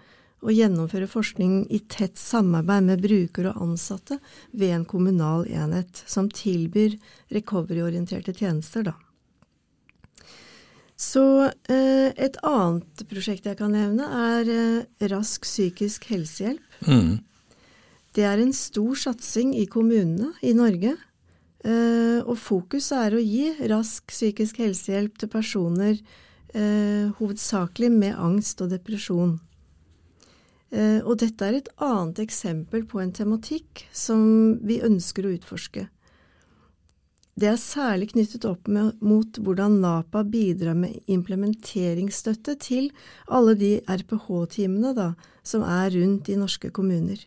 og 0.45 0.53
gjennomføre 0.53 1.07
forskning 1.09 1.63
i 1.73 1.79
tett 1.89 2.19
samarbeid 2.21 2.85
med 2.89 3.01
brukere 3.01 3.53
og 3.53 3.69
ansatte 3.69 4.19
ved 4.51 4.75
en 4.75 4.85
kommunal 4.85 5.47
enhet 5.47 6.03
som 6.05 6.29
tilbyr 6.29 6.97
recovery-orienterte 7.33 8.35
tjenester, 8.35 8.85
da. 8.91 8.95
Så 10.95 11.49
eh, 11.67 12.11
et 12.15 12.37
annet 12.47 13.01
prosjekt 13.09 13.47
jeg 13.49 13.57
kan 13.59 13.73
nevne, 13.75 14.05
er 14.07 14.51
eh, 14.51 15.07
Rask 15.11 15.43
psykisk 15.43 16.07
helsehjelp. 16.07 16.77
Mm. 16.87 17.17
Det 18.15 18.23
er 18.23 18.39
en 18.39 18.53
stor 18.55 18.95
satsing 18.95 19.51
i 19.59 19.65
kommunene 19.67 20.31
i 20.45 20.53
Norge 20.55 20.95
Uh, 21.65 22.21
og 22.29 22.37
fokuset 22.37 22.93
er 22.99 23.15
å 23.17 23.23
gi 23.23 23.47
rask 23.71 24.11
psykisk 24.13 24.59
helsehjelp 24.61 25.15
til 25.17 25.31
personer 25.33 25.95
uh, 26.53 27.09
hovedsakelig 27.17 27.89
med 27.89 28.19
angst 28.21 28.61
og 28.61 28.69
depresjon. 28.75 29.39
Uh, 30.69 31.01
og 31.07 31.17
dette 31.23 31.47
er 31.47 31.57
et 31.57 31.73
annet 31.81 32.21
eksempel 32.21 32.85
på 32.85 33.01
en 33.01 33.15
tematikk 33.17 33.87
som 33.89 34.21
vi 34.61 34.77
ønsker 34.85 35.25
å 35.25 35.33
utforske. 35.39 35.87
Det 37.35 37.49
er 37.49 37.59
særlig 37.59 38.13
knyttet 38.13 38.45
opp 38.47 38.69
med, 38.69 39.01
mot 39.01 39.41
hvordan 39.41 39.81
NAPA 39.81 40.21
bidrar 40.29 40.77
med 40.77 41.01
implementeringsstøtte 41.11 42.59
til 42.61 42.91
alle 43.25 43.57
de 43.59 43.79
RPH-timene 43.89 45.15
som 45.43 45.65
er 45.65 45.89
rundt 45.97 46.29
i 46.29 46.37
norske 46.39 46.69
kommuner. 46.69 47.25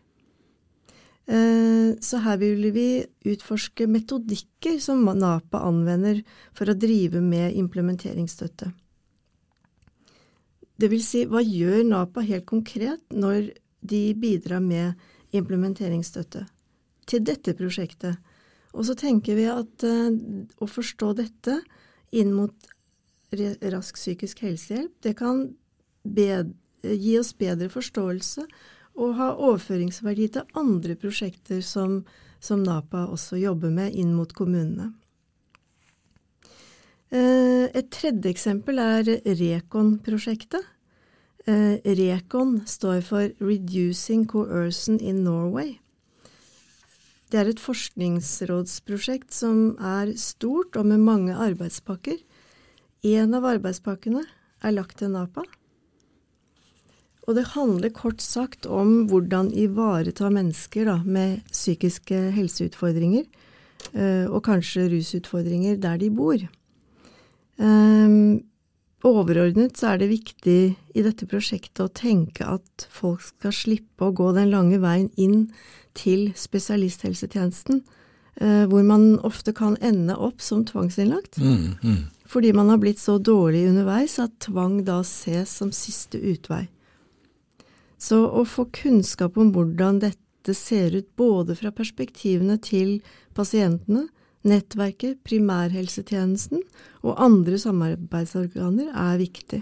Eh, 1.29 1.93
så 2.01 2.17
her 2.25 2.39
vil 2.41 2.71
vi 2.73 3.05
utforske 3.29 3.85
metodikker 3.85 4.79
som 4.81 5.03
NAPA 5.05 5.61
anvender 5.67 6.23
for 6.57 6.71
å 6.71 6.77
drive 6.77 7.21
med 7.21 7.53
implementeringsstøtte. 7.59 8.71
Det 10.79 10.89
vil 10.89 11.03
si, 11.05 11.25
hva 11.29 11.43
gjør 11.43 11.83
NAPA 11.85 12.23
helt 12.25 12.47
konkret 12.49 13.03
når 13.13 13.51
de 13.85 14.01
bidrar 14.17 14.63
med 14.63 14.97
implementeringsstøtte 15.35 16.47
til 17.09 17.21
dette 17.27 17.53
prosjektet? 17.59 18.17
Og 18.73 18.87
så 18.87 18.95
tenker 18.97 19.37
vi 19.37 19.45
at 19.51 19.85
uh, 19.85 20.09
å 20.61 20.65
forstå 20.69 21.11
dette 21.19 21.59
inn 22.15 22.31
mot 22.33 22.69
rask 23.69 23.97
psykisk 23.97 24.41
helsehjelp, 24.45 24.93
det 25.05 25.13
kan 25.19 25.43
gi 26.81 27.13
oss 27.19 27.35
bedre 27.37 27.67
forståelse 27.69 28.45
og 28.99 29.15
ha 29.19 29.29
overføringsverdi 29.37 30.27
til 30.35 30.57
andre 30.59 30.95
prosjekter 30.99 31.61
som, 31.65 32.01
som 32.43 32.63
NAPA 32.65 33.05
også 33.07 33.39
jobber 33.39 33.71
med 33.73 33.95
inn 33.95 34.11
mot 34.17 34.33
kommunene. 34.35 34.91
Eh, 37.09 37.65
et 37.73 37.89
tredje 37.89 38.29
eksempel 38.29 38.81
er 38.83 39.07
Rekon-prosjektet. 39.25 40.65
Eh, 41.47 41.79
Rekon 41.97 42.59
står 42.67 43.01
for 43.07 43.31
Reducing 43.41 44.27
Coercion 44.29 44.99
in 44.99 45.23
Norway. 45.23 45.79
Det 47.29 47.39
er 47.39 47.49
et 47.49 47.61
forskningsrådsprosjekt 47.61 49.33
som 49.33 49.77
er 49.79 50.15
stort 50.17 50.77
og 50.77 50.85
med 50.89 51.01
mange 51.05 51.33
arbeidspakker. 51.37 52.17
En 53.05 53.33
av 53.37 53.45
arbeidspakkene 53.45 54.25
er 54.65 54.75
lagt 54.75 54.97
til 54.99 55.13
NAPA. 55.13 55.45
Og 57.29 57.35
det 57.37 57.51
handler 57.53 57.91
kort 57.93 58.23
sagt 58.25 58.65
om 58.65 59.03
hvordan 59.09 59.51
ivareta 59.53 60.31
mennesker 60.33 60.87
da, 60.89 60.95
med 61.05 61.43
psykiske 61.51 62.31
helseutfordringer, 62.33 63.27
øh, 63.93 64.25
og 64.33 64.41
kanskje 64.47 64.87
rusutfordringer, 64.89 65.75
der 65.77 65.99
de 66.01 66.09
bor. 66.09 66.41
Um, 67.59 68.41
overordnet 69.05 69.77
så 69.77 69.91
er 69.91 70.01
det 70.01 70.09
viktig 70.09 70.61
i 70.73 71.03
dette 71.05 71.27
prosjektet 71.29 71.83
å 71.85 71.93
tenke 71.93 72.47
at 72.49 72.87
folk 72.89 73.21
skal 73.21 73.53
slippe 73.53 74.07
å 74.07 74.15
gå 74.15 74.31
den 74.33 74.49
lange 74.49 74.79
veien 74.81 75.11
inn 75.19 75.51
til 75.93 76.31
spesialisthelsetjenesten, 76.33 77.83
uh, 78.41 78.65
hvor 78.71 78.81
man 78.89 79.19
ofte 79.27 79.53
kan 79.53 79.77
ende 79.85 80.17
opp 80.17 80.41
som 80.41 80.65
tvangsinnlagt. 80.65 81.37
Mm, 81.37 81.77
mm. 81.83 82.01
Fordi 82.25 82.57
man 82.57 82.73
har 82.73 82.81
blitt 82.81 83.05
så 83.05 83.19
dårlig 83.21 83.67
underveis 83.69 84.17
at 84.17 84.33
tvang 84.49 84.81
da 84.87 85.03
ses 85.05 85.53
som 85.61 85.69
siste 85.75 86.17
utvei. 86.17 86.65
Så 87.99 88.23
å 88.31 88.45
få 88.47 88.69
kunnskap 88.71 89.37
om 89.37 89.51
hvordan 89.55 89.99
dette 90.03 90.55
ser 90.55 90.95
ut 90.95 91.09
både 91.19 91.57
fra 91.59 91.71
perspektivene 91.75 92.55
til 92.63 92.99
pasientene, 93.35 94.07
nettverket, 94.47 95.19
primærhelsetjenesten 95.27 96.63
og 97.03 97.19
andre 97.19 97.59
samarbeidsorganer 97.59 98.93
er 98.95 99.19
viktig. 99.19 99.59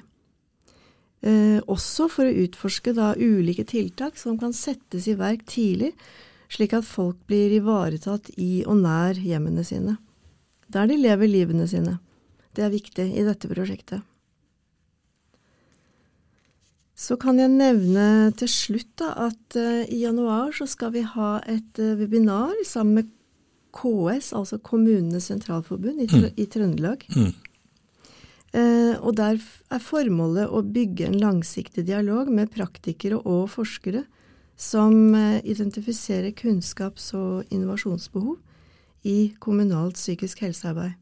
Eh, 1.25 1.57
også 1.65 2.05
for 2.13 2.29
å 2.29 2.43
utforske 2.45 2.93
da 2.93 3.15
ulike 3.17 3.65
tiltak 3.65 4.19
som 4.21 4.37
kan 4.37 4.53
settes 4.53 5.07
i 5.09 5.17
verk 5.17 5.47
tidlig, 5.49 5.95
slik 6.53 6.75
at 6.77 6.85
folk 6.85 7.17
blir 7.27 7.57
ivaretatt 7.57 8.29
i 8.37 8.61
og 8.69 8.83
nær 8.83 9.17
hjemmene 9.17 9.65
sine. 9.65 9.97
Der 10.69 10.87
de 10.87 10.99
lever 10.99 11.31
livene 11.31 11.65
sine. 11.67 11.97
Det 12.53 12.63
er 12.65 12.73
viktig 12.73 13.07
i 13.17 13.25
dette 13.25 13.49
prosjektet. 13.49 14.05
Så 16.97 17.13
kan 17.21 17.37
jeg 17.37 17.53
nevne 17.53 18.31
til 18.39 18.49
slutt 18.49 18.95
da, 18.97 19.11
at 19.27 19.57
uh, 19.59 19.83
i 19.85 20.01
januar 20.01 20.49
så 20.57 20.65
skal 20.69 20.95
vi 20.95 21.03
ha 21.05 21.37
et 21.45 21.77
uh, 21.77 21.93
webinar 21.99 22.55
sammen 22.65 22.97
med 22.97 23.11
KS, 23.77 24.31
altså 24.33 24.57
Kommunenes 24.57 25.29
Sentralforbund 25.29 26.01
i, 26.01 26.07
mm. 26.09 26.31
i 26.33 26.47
Trøndelag. 26.49 27.05
Mm. 27.13 27.35
Uh, 28.57 28.95
og 29.05 29.13
der 29.19 29.37
er 29.37 29.83
formålet 29.83 30.49
å 30.49 30.63
bygge 30.65 31.11
en 31.11 31.19
langsiktig 31.21 31.85
dialog 31.85 32.31
med 32.33 32.49
praktikere 32.55 33.21
og 33.21 33.51
forskere 33.53 34.07
som 34.57 35.13
identifiserer 35.45 36.31
kunnskaps- 36.33 37.11
og 37.13 37.45
innovasjonsbehov 37.53 38.39
i 39.05 39.35
kommunalt 39.37 39.99
psykisk 39.99 40.41
helsearbeid. 40.41 40.97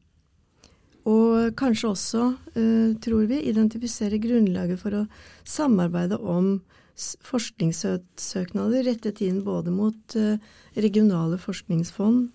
Og 1.05 1.51
kanskje 1.59 1.91
også, 1.91 2.23
uh, 2.57 2.95
tror 3.01 3.27
vi, 3.29 3.43
identifisere 3.45 4.17
grunnlaget 4.21 4.81
for 4.81 4.95
å 4.97 5.03
samarbeide 5.45 6.17
om 6.17 6.55
forskningssøknader 6.95 8.87
rettet 8.87 9.21
inn 9.21 9.43
både 9.45 9.73
mot 9.73 10.15
uh, 10.17 10.39
regionale 10.73 11.37
forskningsfond, 11.37 12.31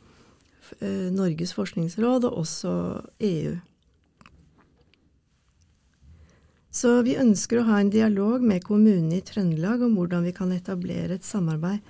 uh, 0.78 1.08
Norges 1.16 1.56
forskningsråd 1.56 2.28
og 2.28 2.38
også 2.44 2.74
EU. 3.26 3.56
Så 6.70 7.00
vi 7.02 7.16
ønsker 7.18 7.58
å 7.58 7.66
ha 7.66 7.80
en 7.82 7.90
dialog 7.90 8.44
med 8.46 8.62
kommunene 8.62 9.18
i 9.18 9.24
Trøndelag 9.26 9.82
om 9.82 9.96
hvordan 9.98 10.22
vi 10.28 10.34
kan 10.36 10.52
etablere 10.54 11.16
et 11.18 11.26
samarbeid, 11.26 11.82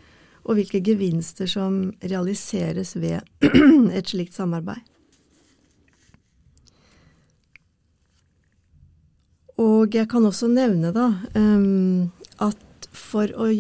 og 0.48 0.56
hvilke 0.56 0.80
gevinster 0.80 1.50
som 1.50 1.90
realiseres 2.00 2.94
ved 2.96 3.20
et 3.98 4.08
slikt 4.08 4.32
samarbeid. 4.32 4.80
Og 9.60 9.94
jeg 9.94 10.08
kan 10.08 10.24
også 10.24 10.48
nevne 10.48 10.92
da 10.96 11.10
at 12.40 12.88
for 12.96 13.32
å 13.36 13.50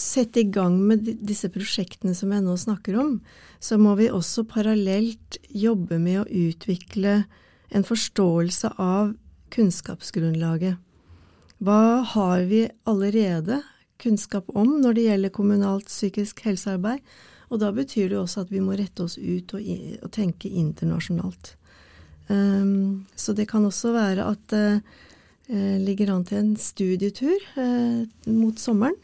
sette 0.00 0.44
i 0.44 0.48
gang 0.48 0.78
med 0.86 1.08
disse 1.26 1.50
prosjektene 1.52 2.14
som 2.16 2.32
jeg 2.32 2.44
nå 2.44 2.54
snakker 2.56 2.96
om, 3.00 3.16
så 3.60 3.76
må 3.80 3.96
vi 3.98 4.08
også 4.12 4.46
parallelt 4.48 5.40
jobbe 5.50 5.98
med 6.00 6.22
å 6.22 6.28
utvikle 6.48 7.24
en 7.70 7.84
forståelse 7.86 8.72
av 8.80 9.12
kunnskapsgrunnlaget. 9.54 10.78
Hva 11.60 12.00
har 12.14 12.46
vi 12.48 12.64
allerede 12.88 13.60
kunnskap 14.00 14.48
om 14.56 14.78
når 14.80 14.96
det 14.96 15.06
gjelder 15.08 15.34
kommunalt 15.34 15.90
psykisk 15.90 16.40
helsearbeid? 16.46 17.02
Og 17.50 17.60
da 17.60 17.68
betyr 17.74 18.08
det 18.08 18.20
også 18.20 18.46
at 18.46 18.52
vi 18.54 18.62
må 18.64 18.78
rette 18.78 19.04
oss 19.04 19.18
ut 19.18 19.52
og, 19.58 19.70
og 20.00 20.10
tenke 20.14 20.48
internasjonalt. 20.48 21.56
Um, 22.30 23.04
så 23.18 23.34
det 23.34 23.48
kan 23.50 23.66
også 23.66 23.92
være 23.92 24.28
at 24.30 24.54
uh, 24.54 24.78
ligger 25.50 26.12
an 26.14 26.26
til 26.28 26.38
en 26.38 26.50
studietur 26.58 27.38
eh, 27.58 28.04
mot 28.30 28.58
sommeren. 28.58 28.98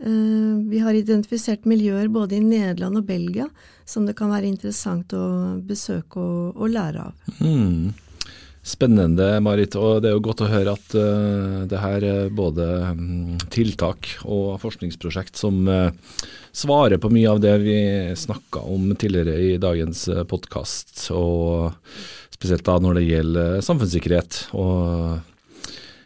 Eh, 0.00 0.68
vi 0.70 0.78
har 0.80 0.96
identifisert 0.96 1.66
miljøer 1.68 2.08
både 2.08 2.38
i 2.38 2.44
Nederland 2.44 3.02
og 3.02 3.08
Belgia 3.08 3.50
som 3.84 4.06
det 4.08 4.14
kan 4.16 4.30
være 4.32 4.48
interessant 4.48 5.12
å 5.12 5.58
besøke 5.66 6.22
og, 6.22 6.54
og 6.56 6.72
lære 6.72 7.08
av. 7.10 7.34
Mm. 7.42 7.90
Spennende, 8.60 9.26
Marit. 9.44 9.76
Og 9.76 10.00
det 10.00 10.10
er 10.10 10.16
jo 10.16 10.22
godt 10.24 10.44
å 10.44 10.48
høre 10.48 10.74
at 10.76 10.94
uh, 10.96 11.66
det 11.68 11.80
her 11.80 12.04
er 12.04 12.32
både 12.32 12.66
um, 12.92 13.38
tiltak 13.52 14.08
og 14.28 14.58
forskningsprosjekt 14.60 15.40
som 15.40 15.64
uh, 15.64 15.88
svarer 16.52 17.00
på 17.00 17.10
mye 17.12 17.32
av 17.32 17.40
det 17.40 17.54
vi 17.64 17.78
snakka 18.20 18.60
om 18.68 18.92
tidligere 19.00 19.36
i 19.48 19.56
dagens 19.60 20.06
podkast. 20.28 21.08
Og 21.16 21.72
spesielt 22.36 22.64
da 22.68 22.76
når 22.80 23.00
det 23.00 23.08
gjelder 23.08 23.64
samfunnssikkerhet 23.64 24.42
og 24.60 25.24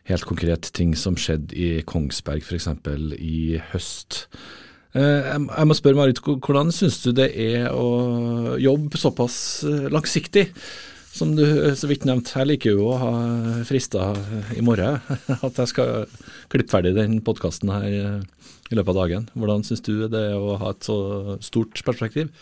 helt 0.09 0.27
konkret 0.29 0.69
ting 0.77 0.93
som 0.99 1.17
skjedde 1.17 1.57
i 1.57 1.69
Kongsberg 1.89 2.45
f.eks. 2.45 2.69
i 3.17 3.61
høst. 3.73 4.25
Eh, 4.95 5.31
jeg 5.35 5.67
må 5.67 5.75
spørre 5.75 5.99
Marit, 5.99 6.21
hvordan 6.23 6.71
syns 6.75 7.01
du 7.03 7.11
det 7.17 7.33
er 7.35 7.71
å 7.75 8.59
jobbe 8.63 9.01
såpass 9.01 9.37
eh, 9.67 9.89
langsiktig? 9.93 10.51
Som 11.15 11.37
du 11.39 11.45
så 11.79 11.87
vidt 11.87 12.07
nevnte, 12.09 12.33
jeg 12.41 12.49
liker 12.49 12.75
jo 12.75 12.89
å 12.91 12.99
ha 12.99 13.11
frister 13.67 14.17
i 14.59 14.63
morgen. 14.67 14.99
At 15.47 15.61
jeg 15.63 15.71
skal 15.71 16.09
klippe 16.51 16.75
ferdig 16.75 16.97
den 16.97 17.21
podkasten 17.27 17.71
her 17.71 17.87
eh, 17.87 18.49
i 18.71 18.79
løpet 18.79 18.95
av 18.95 18.99
dagen. 19.03 19.29
Hvordan 19.35 19.67
syns 19.67 19.85
du 19.87 20.09
det 20.11 20.25
er 20.33 20.39
å 20.39 20.59
ha 20.59 20.73
et 20.75 20.87
så 20.87 21.39
stort 21.43 21.79
perspektiv? 21.87 22.33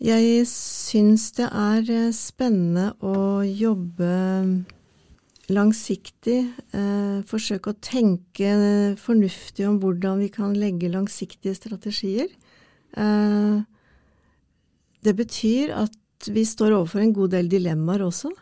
Jeg 0.00 0.44
syns 0.48 1.28
det 1.36 1.48
er 1.48 2.12
spennende 2.16 2.92
å 3.04 3.40
jobbe 3.44 4.12
langsiktig. 5.50 6.38
Eh, 6.72 7.20
forsøke 7.28 7.72
å 7.72 7.80
tenke 7.82 8.52
fornuftig 9.00 9.66
om 9.68 9.80
hvordan 9.82 10.22
vi 10.22 10.30
kan 10.32 10.54
legge 10.56 10.90
langsiktige 10.92 11.56
strategier. 11.58 12.30
Eh, 12.96 13.62
det 15.04 15.16
betyr 15.16 15.74
at 15.74 15.96
vi 16.28 16.44
står 16.44 16.76
overfor 16.76 17.02
en 17.02 17.16
god 17.16 17.34
del 17.36 17.50
dilemmaer 17.50 18.04
også. 18.04 18.32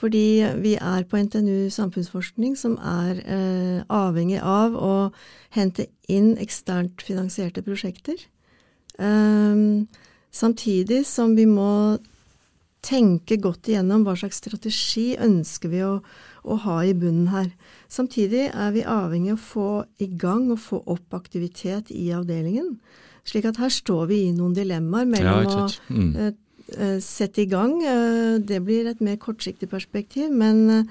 Fordi 0.00 0.46
vi 0.62 0.76
er 0.78 1.04
på 1.04 1.18
NTNU 1.18 1.68
samfunnsforskning 1.74 2.54
som 2.56 2.78
er 2.78 3.18
eh, 3.20 3.80
avhengig 3.90 4.38
av 4.40 4.76
å 4.78 5.10
hente 5.56 5.90
inn 6.08 6.36
eksternt 6.40 7.02
finansierte 7.04 7.64
prosjekter. 7.66 8.16
Eh, 8.96 9.66
samtidig 10.30 11.02
som 11.06 11.34
vi 11.36 11.44
må 11.50 11.98
tenke 12.86 13.36
godt 13.36 13.68
igjennom 13.68 14.06
hva 14.06 14.16
slags 14.16 14.40
strategi 14.40 15.12
ønsker 15.20 15.72
vi 15.72 15.82
å 15.84 15.94
å 16.42 16.56
ha 16.64 16.80
i 16.86 16.94
bunnen 16.96 17.28
her. 17.32 17.50
Samtidig 17.90 18.48
er 18.48 18.74
vi 18.74 18.86
avhengig 18.86 19.34
av 19.34 19.38
å 19.38 19.44
få 19.44 19.68
i 20.00 20.08
gang 20.20 20.48
og 20.52 20.60
få 20.62 20.80
opp 20.90 21.16
aktivitet 21.16 21.92
i 21.94 22.10
avdelingen. 22.16 22.76
Slik 23.28 23.48
at 23.50 23.60
her 23.60 23.72
står 23.72 24.08
vi 24.10 24.22
i 24.28 24.34
noen 24.36 24.54
dilemmaer 24.56 25.08
mellom 25.08 25.44
ja, 25.44 25.64
å 25.66 25.94
mm. 25.94 26.10
uh, 26.78 26.98
sette 27.04 27.44
i 27.44 27.48
gang. 27.50 27.76
Uh, 27.84 28.40
det 28.40 28.62
blir 28.64 28.88
et 28.90 29.02
mer 29.04 29.20
kortsiktig 29.20 29.68
perspektiv, 29.70 30.32
men 30.32 30.86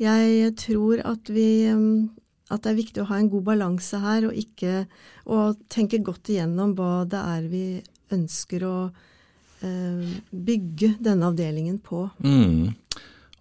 jeg 0.00 0.52
tror 0.58 1.02
at 1.06 1.30
vi 1.30 1.68
um, 1.72 2.10
at 2.52 2.62
det 2.64 2.72
er 2.72 2.76
viktig 2.76 3.00
å 3.00 3.08
ha 3.08 3.16
en 3.16 3.30
god 3.32 3.46
balanse 3.46 3.98
her, 4.02 4.26
og 4.28 4.36
ikke 4.36 4.84
og, 5.24 5.56
tenke 5.72 6.02
godt 6.04 6.28
igjennom 6.34 6.74
hva 6.76 7.06
det 7.08 7.22
er 7.36 7.48
vi 7.48 7.64
ønsker 8.12 8.66
å 8.68 8.76
bygge 9.62 10.88
denne 10.98 11.28
avdelingen 11.30 11.76
på. 11.86 12.00
Mm. 12.26 12.72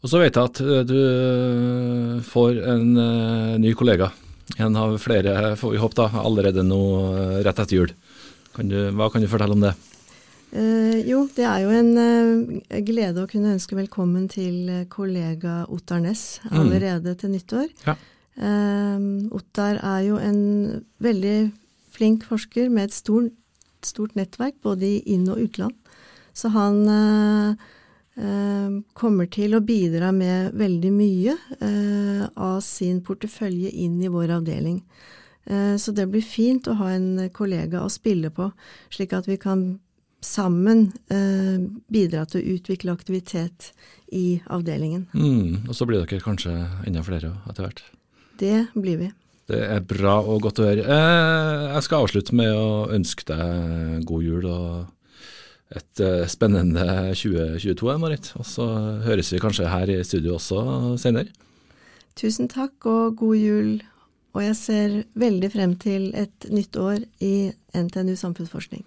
Og 0.01 0.09
så 0.09 0.21
vet 0.21 0.37
jeg 0.37 0.49
at 0.49 0.61
eh, 0.65 0.81
du 0.87 0.97
eh, 0.97 2.17
får 2.25 2.57
en 2.73 2.87
uh, 2.97 3.59
ny 3.61 3.73
kollega. 3.77 4.09
En 4.57 4.75
av 4.75 4.97
flere, 4.99 5.53
får 5.55 5.75
vi 5.75 5.79
håpe, 5.79 5.95
da, 5.95 6.23
allerede 6.25 6.65
nå 6.65 6.81
rett 7.45 7.61
etter 7.61 7.77
jul. 7.77 7.93
Kan 8.55 8.67
du, 8.67 8.77
hva 8.97 9.07
kan 9.13 9.23
du 9.23 9.29
fortelle 9.31 9.55
om 9.55 9.63
det? 9.63 9.71
Eh, 10.51 10.97
jo, 11.07 11.21
det 11.37 11.45
er 11.47 11.61
jo 11.63 11.71
en 11.71 11.91
eh, 12.01 12.81
glede 12.83 13.23
å 13.23 13.29
kunne 13.31 13.53
ønske 13.53 13.77
velkommen 13.77 14.25
til 14.31 14.87
kollega 14.91 15.61
Ottar 15.71 16.01
Næss 16.03 16.41
mm. 16.43 16.57
allerede 16.59 17.13
mm. 17.13 17.19
til 17.21 17.33
nyttår. 17.37 17.69
Ja. 17.85 17.95
Ottar 19.37 19.77
er 19.77 20.01
jo 20.07 20.17
en 20.17 20.41
veldig 21.03 21.37
flink 21.93 22.25
forsker 22.27 22.71
med 22.73 22.89
et 22.89 22.95
stort, 22.95 23.31
stort 23.85 24.17
nettverk 24.19 24.57
både 24.65 24.87
i 24.87 25.01
inn- 25.13 25.29
og 25.31 25.39
utland. 25.45 25.77
Så 26.35 26.51
han 26.51 26.83
Eh, 26.89 27.69
kommer 28.93 29.29
til 29.31 29.55
å 29.55 29.61
bidra 29.63 30.11
med 30.11 30.51
veldig 30.59 30.91
mye 30.91 31.35
eh, 31.63 32.25
av 32.35 32.59
sin 32.65 32.99
portefølje 33.07 33.71
inn 33.85 34.01
i 34.03 34.11
vår 34.11 34.35
avdeling. 34.35 34.81
Eh, 35.45 35.77
så 35.79 35.93
det 35.95 36.09
blir 36.11 36.25
fint 36.25 36.67
å 36.67 36.75
ha 36.81 36.91
en 36.91 37.29
kollega 37.33 37.85
å 37.85 37.89
spille 37.89 38.33
på, 38.35 38.51
slik 38.91 39.15
at 39.15 39.31
vi 39.31 39.39
kan 39.41 39.79
sammen 40.21 40.91
bidra 41.89 42.27
til 42.29 42.37
å 42.37 42.49
utvikle 42.53 42.93
aktivitet 42.93 43.71
i 44.13 44.35
avdelingen. 44.53 45.07
Mm, 45.17 45.63
og 45.65 45.73
så 45.73 45.87
blir 45.89 46.03
dere 46.03 46.21
kanskje 46.21 46.53
enda 46.85 47.01
flere 47.01 47.31
etter 47.49 47.65
hvert? 47.65 47.81
Det 48.37 48.59
blir 48.75 48.99
vi. 48.99 49.07
Det 49.49 49.63
er 49.65 49.81
bra 49.81 50.19
og 50.21 50.43
godt 50.45 50.61
å 50.61 50.67
høre. 50.67 50.85
Jeg 50.85 51.85
skal 51.87 52.05
avslutte 52.05 52.37
med 52.37 52.53
å 52.53 52.85
ønske 52.93 53.25
deg 53.31 54.05
god 54.05 54.27
jul 54.27 54.45
og 54.45 54.91
et 55.71 56.03
uh, 56.03 56.25
spennende 56.27 56.85
2022, 57.15 57.93
Marit. 58.01 58.31
Og 58.39 58.47
så 58.47 58.67
høres 59.05 59.31
vi 59.33 59.39
kanskje 59.41 59.71
her 59.71 59.91
i 59.91 60.01
studio 60.07 60.35
også 60.39 60.97
senere. 61.01 61.31
Tusen 62.19 62.51
takk 62.51 62.89
og 62.89 63.17
god 63.21 63.39
jul. 63.39 63.71
Og 64.31 64.45
jeg 64.45 64.55
ser 64.55 64.93
veldig 65.19 65.49
frem 65.51 65.75
til 65.79 66.11
et 66.15 66.47
nytt 66.51 66.77
år 66.79 67.01
i 67.19 67.51
NTNU 67.75 68.15
samfunnsforskning. 68.15 68.85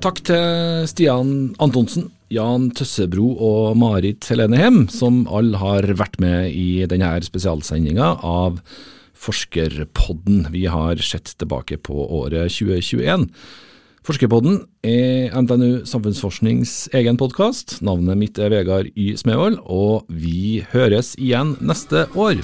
Takk 0.00 0.22
til 0.24 0.86
Stian 0.88 1.32
Antonsen, 1.60 2.06
Jan 2.32 2.70
Tøssebro 2.72 3.34
og 3.34 3.74
Marit 3.76 4.24
Helene 4.30 4.56
Hem, 4.56 4.78
som 4.88 5.26
alle 5.28 5.58
har 5.60 5.90
vært 5.98 6.16
med 6.22 6.54
i 6.54 6.86
denne 6.88 7.10
spesialsendinga 7.26 8.14
av 8.24 8.62
Forskerpodden. 9.20 10.46
Vi 10.54 10.64
har 10.70 11.00
sett 11.04 11.34
tilbake 11.36 11.76
på 11.84 12.06
året 12.20 12.52
2021. 12.54 13.28
Forskerpodden 14.06 14.62
er 14.86 15.34
NTNU 15.36 15.84
Samfunnsforsknings 15.84 16.88
egen 16.96 17.20
podkast. 17.20 17.82
Navnet 17.84 18.16
mitt 18.16 18.40
er 18.40 18.52
Vegard 18.54 18.88
Y. 18.96 19.12
Smevold, 19.20 19.60
og 19.68 20.08
vi 20.08 20.64
høres 20.72 21.12
igjen 21.20 21.58
neste 21.60 22.06
år. 22.16 22.40